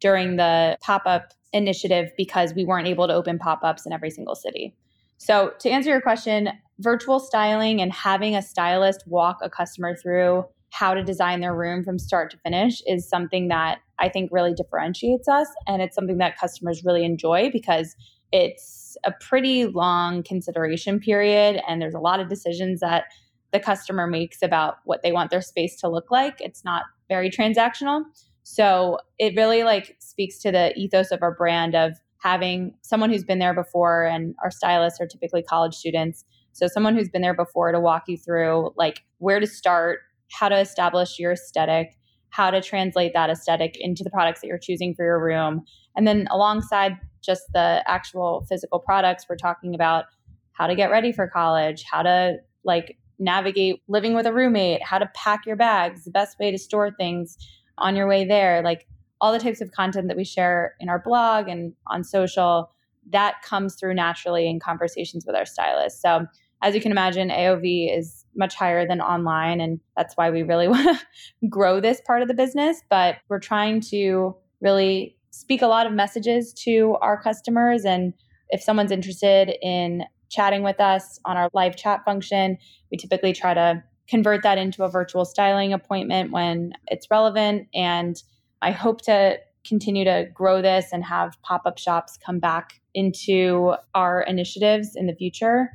during 0.00 0.36
the 0.36 0.76
pop 0.82 1.04
up 1.06 1.32
initiative 1.54 2.10
because 2.14 2.52
we 2.52 2.66
weren't 2.66 2.88
able 2.88 3.06
to 3.08 3.14
open 3.14 3.38
pop 3.38 3.60
ups 3.62 3.86
in 3.86 3.92
every 3.94 4.10
single 4.10 4.34
city. 4.34 4.76
So, 5.16 5.54
to 5.60 5.70
answer 5.70 5.88
your 5.88 6.02
question, 6.02 6.50
virtual 6.78 7.20
styling 7.20 7.80
and 7.80 7.90
having 7.90 8.36
a 8.36 8.42
stylist 8.42 9.04
walk 9.06 9.38
a 9.40 9.48
customer 9.48 9.96
through 9.96 10.44
how 10.68 10.92
to 10.92 11.02
design 11.02 11.40
their 11.40 11.54
room 11.54 11.82
from 11.82 11.98
start 11.98 12.30
to 12.32 12.36
finish 12.44 12.82
is 12.86 13.08
something 13.08 13.48
that 13.48 13.78
I 13.98 14.10
think 14.10 14.28
really 14.30 14.52
differentiates 14.52 15.26
us. 15.26 15.48
And 15.66 15.80
it's 15.80 15.94
something 15.94 16.18
that 16.18 16.38
customers 16.38 16.84
really 16.84 17.02
enjoy 17.02 17.48
because 17.50 17.96
it's 18.32 18.96
a 19.04 19.12
pretty 19.12 19.66
long 19.66 20.22
consideration 20.22 20.98
period. 20.98 21.60
And 21.68 21.80
there's 21.80 21.94
a 21.94 22.00
lot 22.00 22.20
of 22.20 22.28
decisions 22.28 22.80
that 22.80 23.04
the 23.52 23.60
customer 23.60 24.06
makes 24.06 24.42
about 24.42 24.78
what 24.84 25.02
they 25.02 25.12
want 25.12 25.30
their 25.30 25.40
space 25.40 25.76
to 25.80 25.88
look 25.88 26.10
like. 26.10 26.40
It's 26.40 26.64
not 26.64 26.84
very 27.08 27.30
transactional. 27.30 28.02
So 28.42 28.98
it 29.18 29.34
really 29.36 29.62
like 29.62 29.96
speaks 29.98 30.38
to 30.38 30.52
the 30.52 30.72
ethos 30.76 31.10
of 31.10 31.22
our 31.22 31.34
brand 31.34 31.74
of 31.74 31.92
having 32.22 32.74
someone 32.82 33.10
who's 33.10 33.24
been 33.24 33.38
there 33.38 33.54
before 33.54 34.04
and 34.04 34.34
our 34.42 34.50
stylists 34.50 35.00
are 35.00 35.06
typically 35.06 35.42
college 35.42 35.74
students. 35.74 36.24
So 36.52 36.66
someone 36.66 36.96
who's 36.96 37.08
been 37.08 37.22
there 37.22 37.34
before 37.34 37.70
to 37.72 37.80
walk 37.80 38.04
you 38.08 38.16
through 38.16 38.72
like 38.76 39.02
where 39.18 39.40
to 39.40 39.46
start, 39.46 40.00
how 40.32 40.48
to 40.48 40.58
establish 40.58 41.18
your 41.18 41.32
aesthetic, 41.32 41.96
how 42.30 42.50
to 42.50 42.60
translate 42.60 43.12
that 43.14 43.30
aesthetic 43.30 43.76
into 43.78 44.02
the 44.02 44.10
products 44.10 44.40
that 44.40 44.48
you're 44.48 44.58
choosing 44.58 44.94
for 44.94 45.04
your 45.04 45.22
room. 45.22 45.62
And 45.96 46.06
then 46.06 46.26
alongside 46.30 46.98
just 47.26 47.42
the 47.52 47.82
actual 47.86 48.46
physical 48.48 48.78
products, 48.78 49.26
we're 49.28 49.36
talking 49.36 49.74
about 49.74 50.04
how 50.52 50.66
to 50.66 50.74
get 50.74 50.90
ready 50.90 51.12
for 51.12 51.28
college, 51.28 51.84
how 51.90 52.02
to 52.02 52.36
like 52.64 52.96
navigate 53.18 53.82
living 53.88 54.14
with 54.14 54.26
a 54.26 54.32
roommate, 54.32 54.82
how 54.82 54.98
to 54.98 55.10
pack 55.14 55.44
your 55.46 55.56
bags, 55.56 56.04
the 56.04 56.10
best 56.10 56.38
way 56.38 56.50
to 56.50 56.58
store 56.58 56.90
things 56.90 57.36
on 57.78 57.96
your 57.96 58.06
way 58.06 58.24
there, 58.24 58.62
like 58.62 58.86
all 59.20 59.32
the 59.32 59.38
types 59.38 59.60
of 59.60 59.72
content 59.72 60.08
that 60.08 60.16
we 60.16 60.24
share 60.24 60.74
in 60.80 60.88
our 60.88 60.98
blog 60.98 61.48
and 61.48 61.72
on 61.86 62.04
social, 62.04 62.70
that 63.10 63.42
comes 63.42 63.76
through 63.76 63.94
naturally 63.94 64.48
in 64.48 64.60
conversations 64.60 65.24
with 65.26 65.36
our 65.36 65.46
stylists. 65.46 66.00
So, 66.00 66.26
as 66.62 66.74
you 66.74 66.80
can 66.80 66.90
imagine, 66.90 67.28
AOV 67.28 67.96
is 67.96 68.24
much 68.34 68.54
higher 68.54 68.86
than 68.86 69.00
online. 69.00 69.60
And 69.60 69.78
that's 69.96 70.16
why 70.16 70.30
we 70.30 70.42
really 70.42 70.68
want 70.68 70.98
to 70.98 71.48
grow 71.48 71.80
this 71.80 72.00
part 72.06 72.22
of 72.22 72.28
the 72.28 72.34
business. 72.34 72.82
But 72.88 73.16
we're 73.28 73.40
trying 73.40 73.80
to 73.92 74.34
really 74.60 75.15
speak 75.36 75.60
a 75.60 75.66
lot 75.66 75.86
of 75.86 75.92
messages 75.92 76.52
to 76.64 76.96
our 77.02 77.20
customers. 77.20 77.84
And 77.84 78.14
if 78.48 78.62
someone's 78.62 78.90
interested 78.90 79.54
in 79.62 80.04
chatting 80.30 80.62
with 80.62 80.80
us 80.80 81.20
on 81.24 81.36
our 81.36 81.50
live 81.52 81.76
chat 81.76 82.04
function, 82.04 82.56
we 82.90 82.96
typically 82.96 83.32
try 83.32 83.52
to 83.52 83.82
convert 84.08 84.42
that 84.42 84.56
into 84.56 84.82
a 84.82 84.88
virtual 84.88 85.24
styling 85.24 85.72
appointment 85.72 86.30
when 86.32 86.72
it's 86.86 87.10
relevant. 87.10 87.68
And 87.74 88.16
I 88.62 88.70
hope 88.70 89.02
to 89.02 89.38
continue 89.66 90.04
to 90.04 90.26
grow 90.32 90.62
this 90.62 90.86
and 90.92 91.04
have 91.04 91.36
pop 91.42 91.62
up 91.66 91.78
shops 91.78 92.18
come 92.24 92.38
back 92.38 92.80
into 92.94 93.74
our 93.94 94.22
initiatives 94.22 94.96
in 94.96 95.06
the 95.06 95.14
future. 95.14 95.70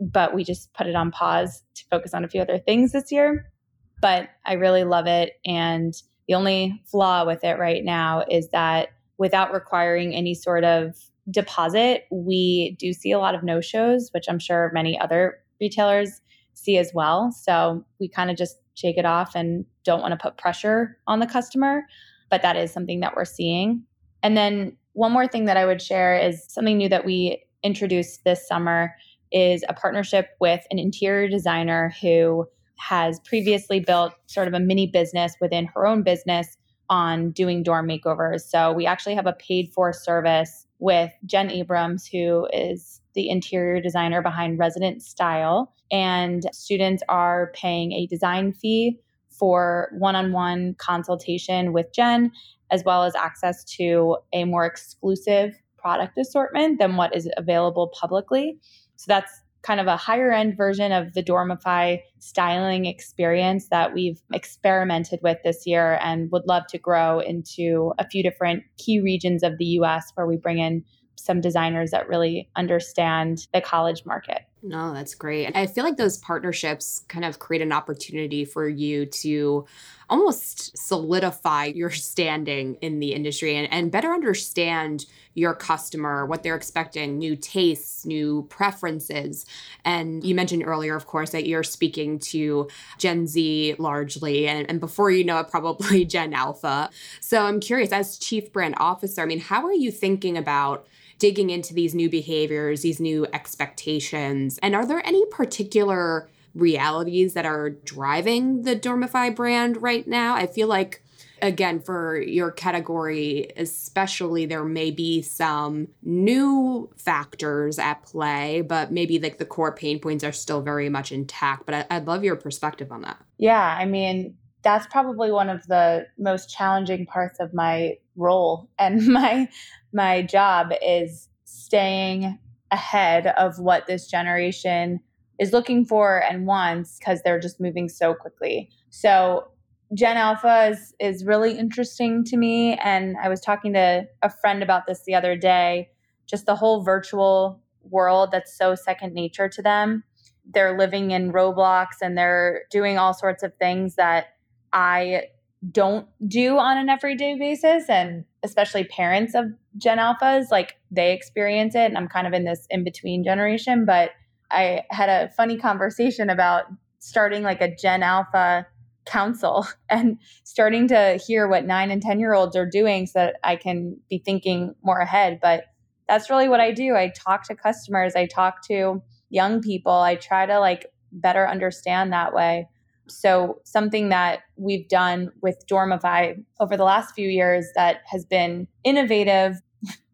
But 0.00 0.34
we 0.34 0.42
just 0.42 0.72
put 0.72 0.86
it 0.86 0.94
on 0.94 1.10
pause 1.10 1.62
to 1.74 1.84
focus 1.90 2.14
on 2.14 2.24
a 2.24 2.28
few 2.28 2.40
other 2.40 2.58
things 2.58 2.92
this 2.92 3.12
year. 3.12 3.52
But 4.00 4.30
I 4.46 4.54
really 4.54 4.84
love 4.84 5.06
it. 5.06 5.34
And 5.44 5.92
the 6.28 6.34
only 6.34 6.82
flaw 6.86 7.26
with 7.26 7.44
it 7.44 7.58
right 7.58 7.84
now 7.84 8.24
is 8.30 8.48
that 8.50 8.88
without 9.18 9.52
requiring 9.52 10.14
any 10.14 10.34
sort 10.34 10.64
of 10.64 10.96
deposit, 11.30 12.04
we 12.10 12.76
do 12.78 12.92
see 12.92 13.12
a 13.12 13.18
lot 13.18 13.34
of 13.34 13.42
no 13.42 13.60
shows, 13.60 14.10
which 14.12 14.24
I'm 14.28 14.38
sure 14.38 14.70
many 14.74 14.98
other 14.98 15.38
retailers 15.60 16.20
see 16.54 16.76
as 16.76 16.90
well. 16.94 17.30
So 17.32 17.84
we 18.00 18.08
kind 18.08 18.30
of 18.30 18.36
just 18.36 18.56
shake 18.74 18.98
it 18.98 19.04
off 19.04 19.34
and 19.34 19.64
don't 19.84 20.00
want 20.00 20.12
to 20.12 20.16
put 20.16 20.36
pressure 20.36 20.98
on 21.06 21.20
the 21.20 21.26
customer. 21.26 21.82
But 22.30 22.42
that 22.42 22.56
is 22.56 22.72
something 22.72 23.00
that 23.00 23.14
we're 23.14 23.24
seeing. 23.24 23.84
And 24.22 24.36
then 24.36 24.76
one 24.94 25.12
more 25.12 25.26
thing 25.26 25.44
that 25.46 25.56
I 25.56 25.66
would 25.66 25.82
share 25.82 26.16
is 26.16 26.44
something 26.48 26.76
new 26.76 26.88
that 26.88 27.04
we 27.04 27.44
introduced 27.62 28.24
this 28.24 28.46
summer 28.46 28.94
is 29.30 29.64
a 29.68 29.74
partnership 29.74 30.30
with 30.40 30.66
an 30.70 30.78
interior 30.78 31.28
designer 31.28 31.94
who 32.00 32.46
has 32.78 33.20
previously 33.20 33.80
built 33.80 34.12
sort 34.26 34.48
of 34.48 34.54
a 34.54 34.60
mini 34.60 34.86
business 34.86 35.34
within 35.40 35.66
her 35.66 35.86
own 35.86 36.02
business 36.02 36.56
on 36.92 37.30
doing 37.30 37.62
dorm 37.62 37.88
makeovers. 37.88 38.42
So 38.42 38.70
we 38.70 38.84
actually 38.84 39.14
have 39.14 39.26
a 39.26 39.32
paid 39.32 39.72
for 39.72 39.94
service 39.94 40.66
with 40.78 41.10
Jen 41.24 41.50
Abrams, 41.50 42.06
who 42.06 42.46
is 42.52 43.00
the 43.14 43.30
interior 43.30 43.80
designer 43.80 44.20
behind 44.20 44.58
Resident 44.58 45.02
Style. 45.02 45.72
And 45.90 46.42
students 46.52 47.02
are 47.08 47.50
paying 47.54 47.92
a 47.92 48.06
design 48.06 48.52
fee 48.52 49.00
for 49.30 49.90
one 49.96 50.14
on 50.14 50.32
one 50.32 50.74
consultation 50.74 51.72
with 51.72 51.86
Jen, 51.94 52.30
as 52.70 52.84
well 52.84 53.04
as 53.04 53.14
access 53.14 53.64
to 53.76 54.18
a 54.34 54.44
more 54.44 54.66
exclusive 54.66 55.58
product 55.78 56.18
assortment 56.18 56.78
than 56.78 56.96
what 56.96 57.16
is 57.16 57.26
available 57.38 57.90
publicly. 57.98 58.58
So 58.96 59.06
that's 59.08 59.41
kind 59.62 59.80
of 59.80 59.86
a 59.86 59.96
higher 59.96 60.32
end 60.32 60.56
version 60.56 60.92
of 60.92 61.14
the 61.14 61.22
Dormify 61.22 62.00
styling 62.18 62.84
experience 62.84 63.68
that 63.68 63.94
we've 63.94 64.20
experimented 64.32 65.20
with 65.22 65.38
this 65.44 65.66
year 65.66 65.98
and 66.02 66.30
would 66.32 66.46
love 66.46 66.66
to 66.68 66.78
grow 66.78 67.20
into 67.20 67.92
a 67.98 68.08
few 68.08 68.22
different 68.22 68.64
key 68.78 69.00
regions 69.00 69.42
of 69.42 69.58
the 69.58 69.66
US 69.80 70.10
where 70.14 70.26
we 70.26 70.36
bring 70.36 70.58
in 70.58 70.84
some 71.16 71.40
designers 71.40 71.92
that 71.92 72.08
really 72.08 72.48
understand 72.56 73.46
the 73.52 73.60
college 73.60 74.04
market. 74.04 74.42
No, 74.64 74.94
that's 74.94 75.16
great. 75.16 75.50
I 75.56 75.66
feel 75.66 75.82
like 75.82 75.96
those 75.96 76.18
partnerships 76.18 77.04
kind 77.08 77.24
of 77.24 77.40
create 77.40 77.62
an 77.62 77.72
opportunity 77.72 78.44
for 78.44 78.68
you 78.68 79.06
to 79.06 79.66
almost 80.08 80.78
solidify 80.78 81.64
your 81.64 81.90
standing 81.90 82.76
in 82.76 83.00
the 83.00 83.12
industry 83.12 83.56
and, 83.56 83.66
and 83.72 83.90
better 83.90 84.12
understand 84.12 85.06
your 85.34 85.52
customer, 85.52 86.26
what 86.26 86.44
they're 86.44 86.54
expecting, 86.54 87.18
new 87.18 87.34
tastes, 87.34 88.06
new 88.06 88.46
preferences. 88.50 89.46
And 89.84 90.22
you 90.22 90.34
mentioned 90.34 90.62
earlier, 90.64 90.94
of 90.94 91.06
course, 91.06 91.30
that 91.30 91.48
you're 91.48 91.64
speaking 91.64 92.20
to 92.20 92.68
Gen 92.98 93.26
Z 93.26 93.74
largely, 93.78 94.46
and, 94.46 94.68
and 94.70 94.78
before 94.78 95.10
you 95.10 95.24
know 95.24 95.40
it, 95.40 95.48
probably 95.48 96.04
Gen 96.04 96.34
Alpha. 96.34 96.88
So 97.20 97.42
I'm 97.46 97.58
curious, 97.58 97.90
as 97.90 98.16
Chief 98.16 98.52
Brand 98.52 98.74
Officer, 98.76 99.22
I 99.22 99.26
mean, 99.26 99.40
how 99.40 99.64
are 99.64 99.72
you 99.72 99.90
thinking 99.90 100.36
about 100.36 100.86
digging 101.22 101.50
into 101.50 101.72
these 101.72 101.94
new 101.94 102.10
behaviors, 102.10 102.82
these 102.82 102.98
new 102.98 103.24
expectations? 103.32 104.58
And 104.60 104.74
are 104.74 104.84
there 104.84 105.06
any 105.06 105.24
particular 105.26 106.28
realities 106.52 107.34
that 107.34 107.46
are 107.46 107.70
driving 107.70 108.62
the 108.62 108.74
Dormify 108.74 109.32
brand 109.32 109.80
right 109.80 110.04
now? 110.04 110.34
I 110.34 110.48
feel 110.48 110.66
like 110.66 111.04
again 111.40 111.80
for 111.80 112.20
your 112.20 112.52
category 112.52 113.50
especially 113.56 114.46
there 114.46 114.64
may 114.64 114.92
be 114.92 115.20
some 115.22 115.88
new 116.02 116.88
factors 116.96 117.80
at 117.80 118.00
play 118.04 118.60
but 118.60 118.92
maybe 118.92 119.18
like 119.18 119.38
the 119.38 119.44
core 119.44 119.74
pain 119.74 119.98
points 119.98 120.22
are 120.22 120.30
still 120.30 120.62
very 120.62 120.88
much 120.88 121.10
intact 121.10 121.66
but 121.66 121.84
I, 121.90 121.98
would 121.98 122.06
love 122.06 122.22
your 122.22 122.36
perspective 122.36 122.92
on 122.92 123.02
that 123.02 123.20
yeah 123.38 123.76
i 123.76 123.84
mean 123.84 124.36
that's 124.62 124.86
probably 124.86 125.30
one 125.30 125.48
of 125.48 125.66
the 125.66 126.06
most 126.18 126.50
challenging 126.50 127.06
parts 127.06 127.40
of 127.40 127.52
my 127.52 127.96
role 128.16 128.68
and 128.78 129.06
my 129.08 129.48
my 129.92 130.22
job 130.22 130.72
is 130.82 131.28
staying 131.44 132.38
ahead 132.70 133.26
of 133.36 133.58
what 133.58 133.86
this 133.86 134.06
generation 134.06 135.00
is 135.38 135.52
looking 135.52 135.84
for 135.84 136.22
and 136.22 136.46
wants 136.46 136.98
because 136.98 137.20
they're 137.22 137.40
just 137.40 137.60
moving 137.60 137.88
so 137.88 138.14
quickly. 138.14 138.70
So 138.90 139.48
Gen 139.94 140.16
Alpha 140.16 140.70
is 140.70 140.94
is 140.98 141.24
really 141.24 141.58
interesting 141.58 142.24
to 142.24 142.36
me 142.36 142.74
and 142.76 143.16
I 143.22 143.28
was 143.28 143.40
talking 143.40 143.74
to 143.74 144.06
a 144.22 144.30
friend 144.30 144.62
about 144.62 144.86
this 144.86 145.02
the 145.04 145.14
other 145.14 145.36
day, 145.36 145.90
just 146.26 146.46
the 146.46 146.56
whole 146.56 146.82
virtual 146.82 147.60
world 147.90 148.30
that's 148.32 148.56
so 148.56 148.74
second 148.74 149.12
nature 149.12 149.48
to 149.48 149.60
them. 149.60 150.04
They're 150.50 150.78
living 150.78 151.10
in 151.10 151.32
Roblox 151.32 151.86
and 152.00 152.16
they're 152.16 152.62
doing 152.70 152.96
all 152.96 153.12
sorts 153.12 153.42
of 153.42 153.54
things 153.56 153.96
that 153.96 154.26
I 154.72 155.24
don't 155.70 156.06
do 156.26 156.58
on 156.58 156.76
an 156.76 156.88
everyday 156.88 157.38
basis 157.38 157.88
and 157.88 158.24
especially 158.42 158.82
parents 158.84 159.34
of 159.34 159.46
gen 159.78 159.98
alphas 159.98 160.46
like 160.50 160.76
they 160.90 161.12
experience 161.12 161.76
it 161.76 161.84
and 161.84 161.96
i'm 161.96 162.08
kind 162.08 162.26
of 162.26 162.32
in 162.32 162.44
this 162.44 162.66
in 162.68 162.82
between 162.82 163.22
generation 163.22 163.84
but 163.84 164.10
i 164.50 164.82
had 164.90 165.08
a 165.08 165.30
funny 165.36 165.56
conversation 165.56 166.28
about 166.28 166.64
starting 166.98 167.44
like 167.44 167.60
a 167.60 167.72
gen 167.76 168.02
alpha 168.02 168.66
council 169.04 169.64
and 169.88 170.18
starting 170.42 170.88
to 170.88 171.20
hear 171.24 171.46
what 171.46 171.64
9 171.64 171.90
and 171.92 172.02
10 172.02 172.18
year 172.18 172.34
olds 172.34 172.56
are 172.56 172.68
doing 172.68 173.06
so 173.06 173.20
that 173.20 173.36
i 173.44 173.54
can 173.54 173.96
be 174.10 174.18
thinking 174.18 174.74
more 174.82 174.98
ahead 174.98 175.38
but 175.40 175.66
that's 176.08 176.28
really 176.28 176.48
what 176.48 176.60
i 176.60 176.72
do. 176.72 176.96
I 176.96 177.12
talk 177.16 177.44
to 177.44 177.54
customers 177.54 178.16
i 178.16 178.26
talk 178.26 178.66
to 178.66 179.00
young 179.30 179.62
people 179.62 179.92
i 179.92 180.16
try 180.16 180.44
to 180.44 180.58
like 180.58 180.86
better 181.12 181.48
understand 181.48 182.12
that 182.12 182.34
way 182.34 182.66
so, 183.08 183.60
something 183.64 184.08
that 184.10 184.40
we've 184.56 184.88
done 184.88 185.30
with 185.42 185.64
Dormify 185.70 186.42
over 186.60 186.76
the 186.76 186.84
last 186.84 187.14
few 187.14 187.28
years 187.28 187.66
that 187.74 188.02
has 188.06 188.24
been 188.24 188.68
innovative, 188.84 189.60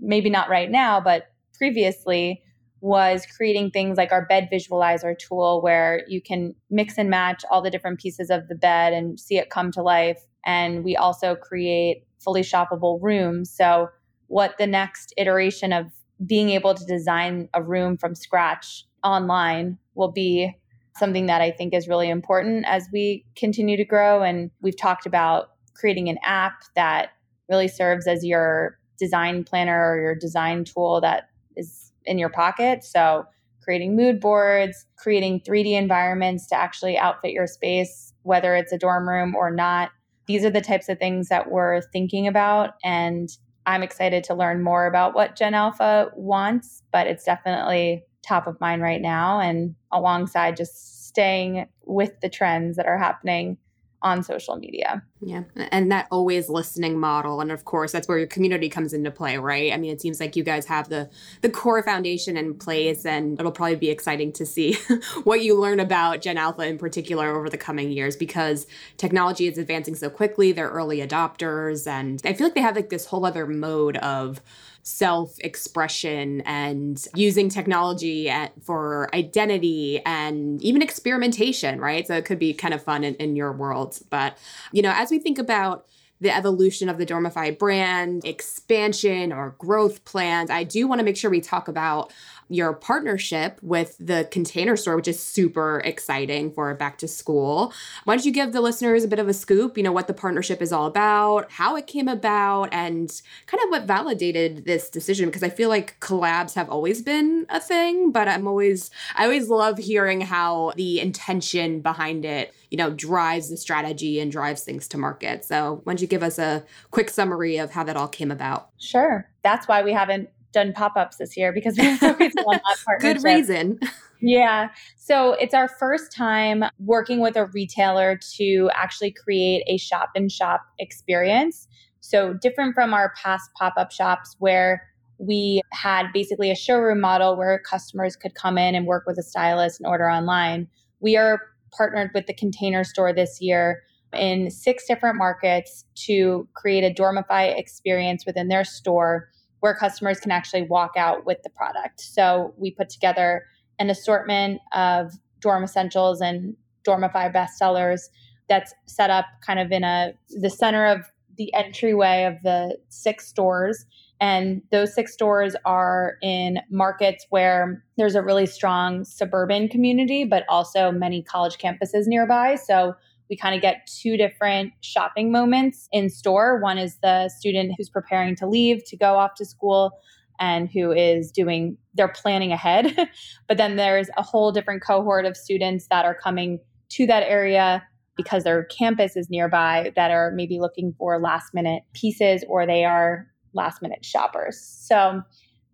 maybe 0.01 0.31
not 0.31 0.48
right 0.48 0.70
now, 0.70 1.01
but 1.01 1.29
previously, 1.55 2.42
was 2.81 3.27
creating 3.37 3.70
things 3.70 3.96
like 3.96 4.12
our 4.12 4.24
bed 4.27 4.48
visualizer 4.53 5.18
tool, 5.18 5.61
where 5.61 6.05
you 6.09 6.22
can 6.22 6.55
mix 6.70 6.96
and 6.96 7.11
match 7.11 7.44
all 7.51 7.61
the 7.61 7.70
different 7.70 8.01
pieces 8.01 8.31
of 8.31 8.48
the 8.48 8.55
bed 8.55 8.92
and 8.92 9.18
see 9.18 9.37
it 9.37 9.51
come 9.51 9.70
to 9.72 9.83
life. 9.83 10.22
And 10.46 10.85
we 10.85 10.96
also 10.96 11.35
create 11.35 12.05
fully 12.18 12.42
shoppable 12.42 12.98
rooms. 13.03 13.51
So, 13.51 13.88
what 14.29 14.59
the 14.59 14.66
next 14.66 15.12
iteration 15.16 15.72
of 15.72 15.87
being 16.24 16.51
able 16.51 16.74
to 16.74 16.85
design 16.85 17.48
a 17.55 17.62
room 17.62 17.96
from 17.96 18.14
scratch 18.14 18.85
online 19.05 19.79
will 19.94 20.11
be 20.11 20.57
something 20.98 21.26
that 21.26 21.40
I 21.40 21.50
think 21.50 21.74
is 21.74 21.88
really 21.88 22.11
important 22.11 22.64
as 22.66 22.88
we 22.92 23.24
continue 23.37 23.76
to 23.76 23.84
grow. 23.84 24.22
And 24.22 24.50
we've 24.61 24.76
talked 24.76 25.06
about 25.06 25.50
creating 25.74 26.08
an 26.08 26.18
app 26.22 26.62
that 26.74 27.11
really 27.48 27.68
serves 27.68 28.06
as 28.06 28.24
your 28.24 28.78
design 28.98 29.44
planner 29.44 29.92
or 29.92 30.00
your 30.00 30.14
design 30.14 30.64
tool 30.64 31.00
that 31.00 31.28
is 31.56 31.92
in 32.04 32.18
your 32.18 32.28
pocket. 32.28 32.84
So, 32.84 33.26
creating 33.62 33.94
mood 33.94 34.18
boards, 34.18 34.87
creating 34.96 35.40
3D 35.40 35.72
environments 35.72 36.46
to 36.48 36.54
actually 36.54 36.96
outfit 36.96 37.32
your 37.32 37.46
space, 37.46 38.14
whether 38.22 38.56
it's 38.56 38.72
a 38.72 38.78
dorm 38.78 39.06
room 39.06 39.37
or 39.37 39.50
not. 39.50 39.90
These 40.26 40.42
are 40.44 40.50
the 40.50 40.62
types 40.62 40.88
of 40.88 40.98
things 40.98 41.28
that 41.28 41.50
we're 41.50 41.82
thinking 41.92 42.26
about. 42.26 42.74
And 42.82 43.28
I'm 43.66 43.82
excited 43.82 44.24
to 44.24 44.34
learn 44.34 44.62
more 44.62 44.87
about 44.87 45.14
what 45.14 45.37
Gen 45.37 45.52
Alpha 45.52 46.11
wants, 46.16 46.82
but 46.92 47.06
it's 47.06 47.24
definitely 47.24 48.04
top 48.28 48.46
of 48.46 48.60
mind 48.60 48.82
right 48.82 49.00
now 49.00 49.40
and 49.40 49.74
alongside 49.90 50.56
just 50.56 51.06
staying 51.08 51.66
with 51.84 52.20
the 52.20 52.28
trends 52.28 52.76
that 52.76 52.86
are 52.86 52.98
happening 52.98 53.56
on 54.00 54.22
social 54.22 54.56
media. 54.56 55.02
Yeah. 55.20 55.42
And 55.56 55.90
that 55.90 56.06
always 56.12 56.48
listening 56.48 57.00
model. 57.00 57.40
And 57.40 57.50
of 57.50 57.64
course, 57.64 57.90
that's 57.90 58.06
where 58.06 58.18
your 58.18 58.28
community 58.28 58.68
comes 58.68 58.92
into 58.92 59.10
play, 59.10 59.38
right? 59.38 59.72
I 59.72 59.76
mean, 59.76 59.90
it 59.90 60.00
seems 60.00 60.20
like 60.20 60.36
you 60.36 60.44
guys 60.44 60.66
have 60.66 60.88
the 60.88 61.10
the 61.40 61.50
core 61.50 61.82
foundation 61.82 62.36
in 62.36 62.54
place 62.54 63.04
and 63.04 63.38
it'll 63.40 63.50
probably 63.50 63.74
be 63.74 63.90
exciting 63.90 64.32
to 64.34 64.46
see 64.46 64.74
what 65.24 65.42
you 65.42 65.58
learn 65.58 65.80
about 65.80 66.20
Gen 66.20 66.38
Alpha 66.38 66.62
in 66.62 66.78
particular 66.78 67.36
over 67.36 67.50
the 67.50 67.58
coming 67.58 67.90
years 67.90 68.14
because 68.14 68.68
technology 68.98 69.48
is 69.48 69.58
advancing 69.58 69.96
so 69.96 70.08
quickly. 70.08 70.52
They're 70.52 70.70
early 70.70 70.98
adopters 70.98 71.88
and 71.88 72.22
I 72.24 72.34
feel 72.34 72.46
like 72.46 72.54
they 72.54 72.60
have 72.60 72.76
like 72.76 72.90
this 72.90 73.06
whole 73.06 73.26
other 73.26 73.46
mode 73.46 73.96
of 73.96 74.40
self 74.88 75.38
expression 75.40 76.40
and 76.42 77.07
using 77.14 77.51
technology 77.51 78.31
at, 78.31 78.53
for 78.62 79.14
identity 79.14 80.01
and 80.07 80.62
even 80.62 80.81
experimentation, 80.81 81.79
right? 81.79 82.07
So 82.07 82.14
it 82.14 82.24
could 82.24 82.38
be 82.38 82.55
kind 82.55 82.72
of 82.72 82.83
fun 82.83 83.05
in, 83.05 83.14
in 83.16 83.37
your 83.37 83.53
world. 83.53 83.98
But, 84.09 84.38
you 84.72 84.81
know, 84.81 84.92
as 84.94 85.11
we 85.11 85.18
think 85.18 85.38
about 85.38 85.87
the 86.20 86.35
evolution 86.35 86.88
of 86.88 86.98
the 86.98 87.07
Dormify 87.07 87.57
brand, 87.59 88.24
expansion 88.24 89.33
or 89.33 89.55
growth 89.59 90.05
plans, 90.05 90.51
I 90.51 90.64
do 90.64 90.88
want 90.88 91.01
to 91.01 91.05
make 91.05 91.16
sure 91.16 91.31
we 91.31 91.40
talk 91.40 91.68
about 91.68 92.12
your 92.48 92.72
partnership 92.72 93.58
with 93.62 93.96
the 93.98 94.28
container 94.30 94.76
store, 94.76 94.96
which 94.96 95.08
is 95.08 95.22
super 95.22 95.80
exciting 95.84 96.50
for 96.52 96.74
back 96.74 96.98
to 96.98 97.08
school. 97.08 97.72
Why 98.04 98.16
don't 98.16 98.24
you 98.24 98.32
give 98.32 98.52
the 98.52 98.61
listeners 98.61 99.04
a 99.04 99.08
bit 99.08 99.18
of 99.18 99.28
a 99.28 99.34
scoop, 99.34 99.76
you 99.76 99.82
know, 99.82 99.92
what 99.92 100.06
the 100.06 100.14
partnership 100.14 100.62
is 100.62 100.72
all 100.72 100.87
about, 100.87 101.50
how 101.52 101.76
it 101.76 101.87
came 101.87 102.08
about, 102.08 102.72
and 102.72 103.11
kind 103.46 103.62
of 103.62 103.70
what 103.70 103.84
validated 103.84 104.64
this 104.64 104.88
decision? 104.88 105.26
Because 105.26 105.42
I 105.42 105.50
feel 105.50 105.68
like 105.68 105.98
collabs 106.00 106.54
have 106.54 106.70
always 106.70 107.02
been 107.02 107.46
a 107.48 107.61
thing, 107.61 108.11
but 108.12 108.28
I'm 108.28 108.46
always, 108.46 108.90
I 109.14 109.24
always 109.24 109.48
love 109.48 109.78
hearing 109.78 110.20
how 110.22 110.72
the 110.76 111.00
intention 111.00 111.80
behind 111.80 112.24
it, 112.24 112.54
you 112.70 112.78
know, 112.78 112.90
drives 112.90 113.50
the 113.50 113.56
strategy 113.56 114.20
and 114.20 114.32
drives 114.32 114.62
things 114.62 114.88
to 114.88 114.98
market. 114.98 115.44
So 115.44 115.80
why 115.84 115.92
don't 115.92 116.00
you 116.00 116.06
give 116.06 116.22
us 116.22 116.38
a 116.38 116.64
quick 116.90 117.11
summary 117.11 117.58
of 117.58 117.70
how 117.70 117.84
that 117.84 117.96
all 117.96 118.08
came 118.08 118.30
about? 118.30 118.70
Sure. 118.78 119.28
That's 119.42 119.68
why 119.68 119.82
we 119.82 119.92
haven't 119.92 120.30
done 120.52 120.72
pop-ups 120.72 121.16
this 121.16 121.37
year 121.37 121.52
because 121.52 121.76
we 121.76 121.87
always 122.02 122.32
want 122.37 122.62
that 122.66 122.78
partnership. 122.84 123.22
Good 123.22 123.24
reason. 123.24 123.78
Yeah. 124.20 124.68
So 124.96 125.32
it's 125.34 125.54
our 125.54 125.68
first 125.68 126.12
time 126.12 126.64
working 126.78 127.20
with 127.20 127.37
a 127.37 127.46
retailer 127.46 128.18
to 128.37 128.70
actually 128.74 129.12
create 129.12 129.62
a 129.66 129.76
shop 129.76 130.11
and 130.14 130.30
shop 130.30 130.62
experience. 130.78 131.68
So 132.00 132.34
different 132.34 132.74
from 132.74 132.94
our 132.94 133.12
past 133.22 133.50
pop-up 133.56 133.92
shops 133.92 134.37
where 134.38 134.82
we 135.18 135.62
had 135.72 136.06
basically 136.12 136.50
a 136.50 136.54
showroom 136.54 137.00
model 137.00 137.37
where 137.37 137.58
customers 137.58 138.16
could 138.16 138.34
come 138.34 138.56
in 138.56 138.74
and 138.74 138.87
work 138.87 139.04
with 139.06 139.18
a 139.18 139.22
stylist 139.22 139.80
and 139.80 139.87
order 139.87 140.08
online. 140.08 140.68
We 141.00 141.16
are 141.16 141.40
partnered 141.76 142.11
with 142.14 142.26
the 142.26 142.34
container 142.34 142.84
store 142.84 143.12
this 143.12 143.40
year 143.40 143.82
in 144.12 144.50
six 144.50 144.87
different 144.87 145.16
markets 145.16 145.84
to 146.06 146.48
create 146.54 146.84
a 146.84 146.94
Dormify 146.94 147.58
experience 147.58 148.24
within 148.24 148.48
their 148.48 148.64
store 148.64 149.28
where 149.61 149.75
customers 149.75 150.21
can 150.21 150.31
actually 150.31 150.62
walk 150.62 150.92
out 150.97 151.27
with 151.27 151.42
the 151.42 151.51
product. 151.51 152.01
So 152.01 152.55
we 152.57 152.71
put 152.71 152.88
together 152.88 153.44
an 153.79 153.90
assortment 153.90 154.61
of 154.73 155.12
dorm 155.40 155.64
essentials 155.64 156.21
and 156.21 156.57
Dormify 156.87 157.33
bestsellers 157.33 158.09
that's 158.49 158.75
set 158.87 159.11
up 159.11 159.27
kind 159.47 159.59
of 159.59 159.71
in 159.73 159.85
a 159.85 160.12
the 160.31 160.51
center 160.51 160.87
of 160.87 161.11
the 161.37 161.53
entryway 161.55 162.25
of 162.25 162.42
the 162.42 162.79
six 162.88 163.29
stores 163.29 163.85
and 164.21 164.62
those 164.73 164.92
six 164.92 165.12
stores 165.12 165.55
are 165.64 166.16
in 166.23 166.59
markets 166.71 167.27
where 167.31 167.85
there's 167.97 168.16
a 168.16 168.23
really 168.23 168.47
strong 168.47 169.05
suburban 169.05 169.68
community 169.68 170.25
but 170.25 170.44
also 170.49 170.90
many 170.90 171.23
college 171.23 171.59
campuses 171.59 172.07
nearby 172.07 172.57
so 172.57 172.94
we 173.30 173.36
kind 173.36 173.54
of 173.54 173.60
get 173.60 173.88
two 174.00 174.16
different 174.16 174.72
shopping 174.80 175.30
moments 175.30 175.88
in 175.92 176.10
store. 176.10 176.60
One 176.60 176.78
is 176.78 176.98
the 177.02 177.28
student 177.28 177.74
who's 177.76 177.88
preparing 177.88 178.36
to 178.36 178.46
leave 178.46 178.84
to 178.86 178.96
go 178.96 179.16
off 179.16 179.34
to 179.36 179.44
school 179.44 179.92
and 180.40 180.68
who 180.70 180.92
is 180.92 181.30
doing 181.32 181.76
they're 181.94 182.08
planning 182.08 182.52
ahead. 182.52 182.96
but 183.48 183.56
then 183.56 183.76
there's 183.76 184.08
a 184.16 184.22
whole 184.22 184.52
different 184.52 184.82
cohort 184.82 185.24
of 185.24 185.36
students 185.36 185.86
that 185.90 186.04
are 186.04 186.14
coming 186.14 186.60
to 186.90 187.06
that 187.06 187.24
area 187.24 187.82
because 188.16 188.44
their 188.44 188.64
campus 188.64 189.16
is 189.16 189.30
nearby 189.30 189.92
that 189.94 190.10
are 190.10 190.32
maybe 190.32 190.58
looking 190.58 190.94
for 190.98 191.20
last 191.20 191.54
minute 191.54 191.82
pieces 191.92 192.44
or 192.48 192.66
they 192.66 192.84
are 192.84 193.26
last 193.52 193.80
minute 193.82 194.04
shoppers. 194.04 194.60
So 194.60 195.22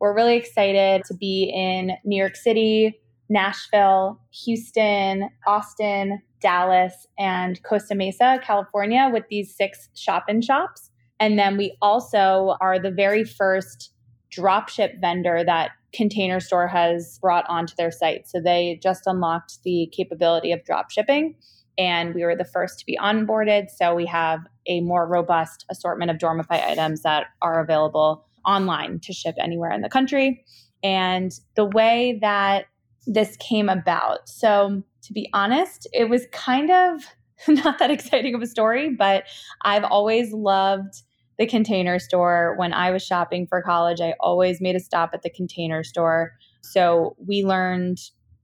we're 0.00 0.14
really 0.14 0.36
excited 0.36 1.02
to 1.06 1.14
be 1.14 1.50
in 1.54 1.92
New 2.04 2.16
York 2.16 2.36
City, 2.36 3.00
Nashville, 3.28 4.20
Houston, 4.44 5.30
Austin, 5.46 6.20
Dallas, 6.40 7.06
and 7.18 7.62
Costa 7.62 7.94
Mesa, 7.94 8.38
California, 8.42 9.10
with 9.12 9.24
these 9.30 9.54
six 9.56 9.88
shop 9.94 10.24
in 10.28 10.42
shops. 10.42 10.90
And 11.18 11.38
then 11.38 11.56
we 11.56 11.76
also 11.80 12.56
are 12.60 12.78
the 12.78 12.90
very 12.90 13.24
first 13.24 13.92
dropship 14.36 15.00
vendor 15.00 15.42
that 15.44 15.70
Container 15.94 16.40
Store 16.40 16.66
has 16.66 17.18
brought 17.20 17.48
onto 17.48 17.74
their 17.76 17.90
site. 17.90 18.28
So 18.28 18.40
they 18.40 18.78
just 18.82 19.06
unlocked 19.06 19.62
the 19.64 19.88
capability 19.92 20.52
of 20.52 20.64
drop 20.64 20.90
shipping, 20.90 21.36
and 21.78 22.14
we 22.14 22.24
were 22.24 22.36
the 22.36 22.44
first 22.44 22.78
to 22.80 22.86
be 22.86 22.98
onboarded. 23.00 23.70
So 23.70 23.94
we 23.94 24.06
have 24.06 24.40
a 24.66 24.80
more 24.80 25.06
robust 25.06 25.64
assortment 25.70 26.10
of 26.10 26.18
Dormify 26.18 26.62
items 26.64 27.02
that 27.02 27.26
are 27.42 27.60
available 27.60 28.26
online 28.44 29.00
to 29.00 29.12
ship 29.12 29.36
anywhere 29.40 29.70
in 29.70 29.82
the 29.82 29.88
country. 29.88 30.44
And 30.82 31.32
the 31.56 31.64
way 31.64 32.18
that 32.20 32.66
this 33.06 33.36
came 33.36 33.68
about. 33.68 34.28
So 34.28 34.82
to 35.02 35.12
be 35.12 35.28
honest, 35.32 35.86
it 35.92 36.08
was 36.08 36.26
kind 36.32 36.70
of 36.70 37.02
not 37.48 37.78
that 37.78 37.90
exciting 37.90 38.34
of 38.34 38.42
a 38.42 38.46
story, 38.46 38.90
but 38.90 39.24
I've 39.62 39.84
always 39.84 40.32
loved 40.32 41.02
the 41.38 41.46
container 41.46 41.98
store. 41.98 42.54
When 42.56 42.72
I 42.72 42.90
was 42.90 43.04
shopping 43.04 43.46
for 43.46 43.60
college, 43.62 44.00
I 44.00 44.14
always 44.20 44.60
made 44.60 44.76
a 44.76 44.80
stop 44.80 45.10
at 45.12 45.22
the 45.22 45.30
container 45.30 45.82
store. 45.82 46.32
So 46.62 47.16
we 47.18 47.44
learned 47.44 47.98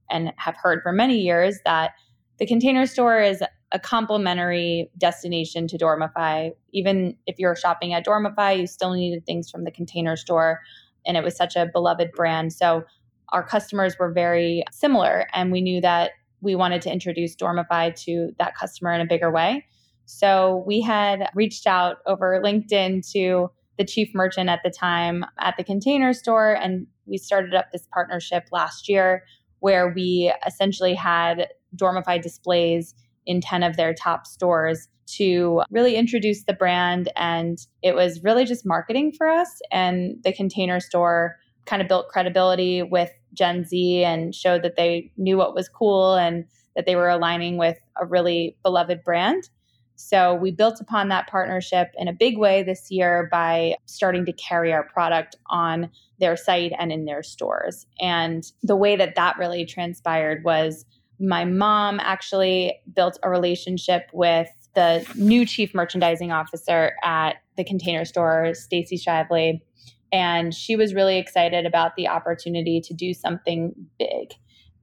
and 0.09 0.33
have 0.37 0.55
heard 0.61 0.81
for 0.83 0.91
many 0.91 1.19
years 1.19 1.57
that 1.65 1.91
the 2.37 2.45
container 2.45 2.85
store 2.85 3.21
is 3.21 3.41
a 3.71 3.79
complementary 3.79 4.91
destination 4.97 5.67
to 5.67 5.77
Dormify. 5.77 6.51
Even 6.73 7.15
if 7.25 7.39
you're 7.39 7.55
shopping 7.55 7.93
at 7.93 8.05
Dormify, 8.05 8.59
you 8.59 8.67
still 8.67 8.93
needed 8.93 9.25
things 9.25 9.49
from 9.49 9.63
the 9.63 9.71
container 9.71 10.17
store. 10.17 10.59
And 11.05 11.15
it 11.15 11.23
was 11.23 11.35
such 11.35 11.55
a 11.55 11.69
beloved 11.71 12.11
brand. 12.11 12.51
So 12.51 12.83
our 13.31 13.45
customers 13.45 13.97
were 13.99 14.11
very 14.11 14.63
similar. 14.71 15.27
And 15.33 15.51
we 15.51 15.61
knew 15.61 15.81
that 15.81 16.11
we 16.41 16.55
wanted 16.55 16.81
to 16.83 16.91
introduce 16.91 17.35
Dormify 17.35 17.95
to 18.03 18.31
that 18.39 18.55
customer 18.55 18.91
in 18.93 19.01
a 19.01 19.05
bigger 19.05 19.31
way. 19.31 19.65
So 20.05 20.63
we 20.65 20.81
had 20.81 21.29
reached 21.35 21.67
out 21.67 21.97
over 22.05 22.41
LinkedIn 22.43 23.09
to 23.13 23.49
the 23.77 23.85
chief 23.85 24.09
merchant 24.13 24.49
at 24.49 24.59
the 24.63 24.69
time 24.69 25.25
at 25.39 25.55
the 25.57 25.63
container 25.63 26.13
store, 26.13 26.53
and 26.53 26.85
we 27.05 27.17
started 27.17 27.53
up 27.53 27.71
this 27.71 27.87
partnership 27.93 28.47
last 28.51 28.89
year 28.89 29.23
where 29.59 29.93
we 29.95 30.33
essentially 30.45 30.93
had 30.93 31.47
Dormify 31.75 32.21
displays 32.21 32.93
in 33.25 33.41
10 33.41 33.63
of 33.63 33.77
their 33.77 33.93
top 33.93 34.27
stores 34.27 34.87
to 35.05 35.61
really 35.69 35.95
introduce 35.95 36.43
the 36.43 36.53
brand. 36.53 37.11
And 37.15 37.59
it 37.81 37.95
was 37.95 38.23
really 38.23 38.45
just 38.45 38.65
marketing 38.65 39.13
for 39.17 39.27
us. 39.27 39.61
And 39.71 40.17
the 40.23 40.33
container 40.33 40.79
store 40.79 41.37
kind 41.65 41.81
of 41.81 41.87
built 41.87 42.07
credibility 42.09 42.81
with 42.81 43.11
Gen 43.33 43.65
Z 43.65 44.03
and 44.03 44.33
showed 44.33 44.63
that 44.63 44.75
they 44.75 45.11
knew 45.17 45.37
what 45.37 45.55
was 45.55 45.69
cool 45.69 46.15
and 46.15 46.45
that 46.75 46.85
they 46.85 46.95
were 46.95 47.09
aligning 47.09 47.57
with 47.57 47.77
a 47.99 48.05
really 48.05 48.57
beloved 48.63 49.03
brand. 49.03 49.49
So 49.95 50.33
we 50.33 50.51
built 50.51 50.81
upon 50.81 51.09
that 51.09 51.27
partnership 51.27 51.89
in 51.95 52.07
a 52.07 52.13
big 52.13 52.37
way 52.37 52.63
this 52.63 52.89
year 52.89 53.27
by 53.31 53.75
starting 53.85 54.25
to 54.25 54.33
carry 54.33 54.73
our 54.73 54.83
product 54.83 55.35
on 55.47 55.91
their 56.19 56.35
site 56.35 56.71
and 56.79 56.91
in 56.91 57.05
their 57.05 57.21
stores. 57.21 57.85
And 57.99 58.43
the 58.63 58.75
way 58.75 58.95
that 58.95 59.15
that 59.15 59.37
really 59.37 59.65
transpired 59.65 60.43
was 60.43 60.85
my 61.19 61.45
mom 61.45 61.99
actually 61.99 62.79
built 62.95 63.19
a 63.21 63.29
relationship 63.29 64.09
with 64.11 64.49
the 64.73 65.05
new 65.15 65.45
chief 65.45 65.75
merchandising 65.75 66.31
officer 66.31 66.93
at 67.03 67.35
the 67.57 67.63
container 67.63 68.05
store, 68.05 68.53
Stacy 68.53 68.97
Shively, 68.97 69.61
and 70.11 70.53
she 70.53 70.75
was 70.75 70.93
really 70.93 71.17
excited 71.17 71.65
about 71.65 71.95
the 71.95 72.07
opportunity 72.07 72.81
to 72.81 72.93
do 72.93 73.13
something 73.13 73.73
big. 73.97 74.33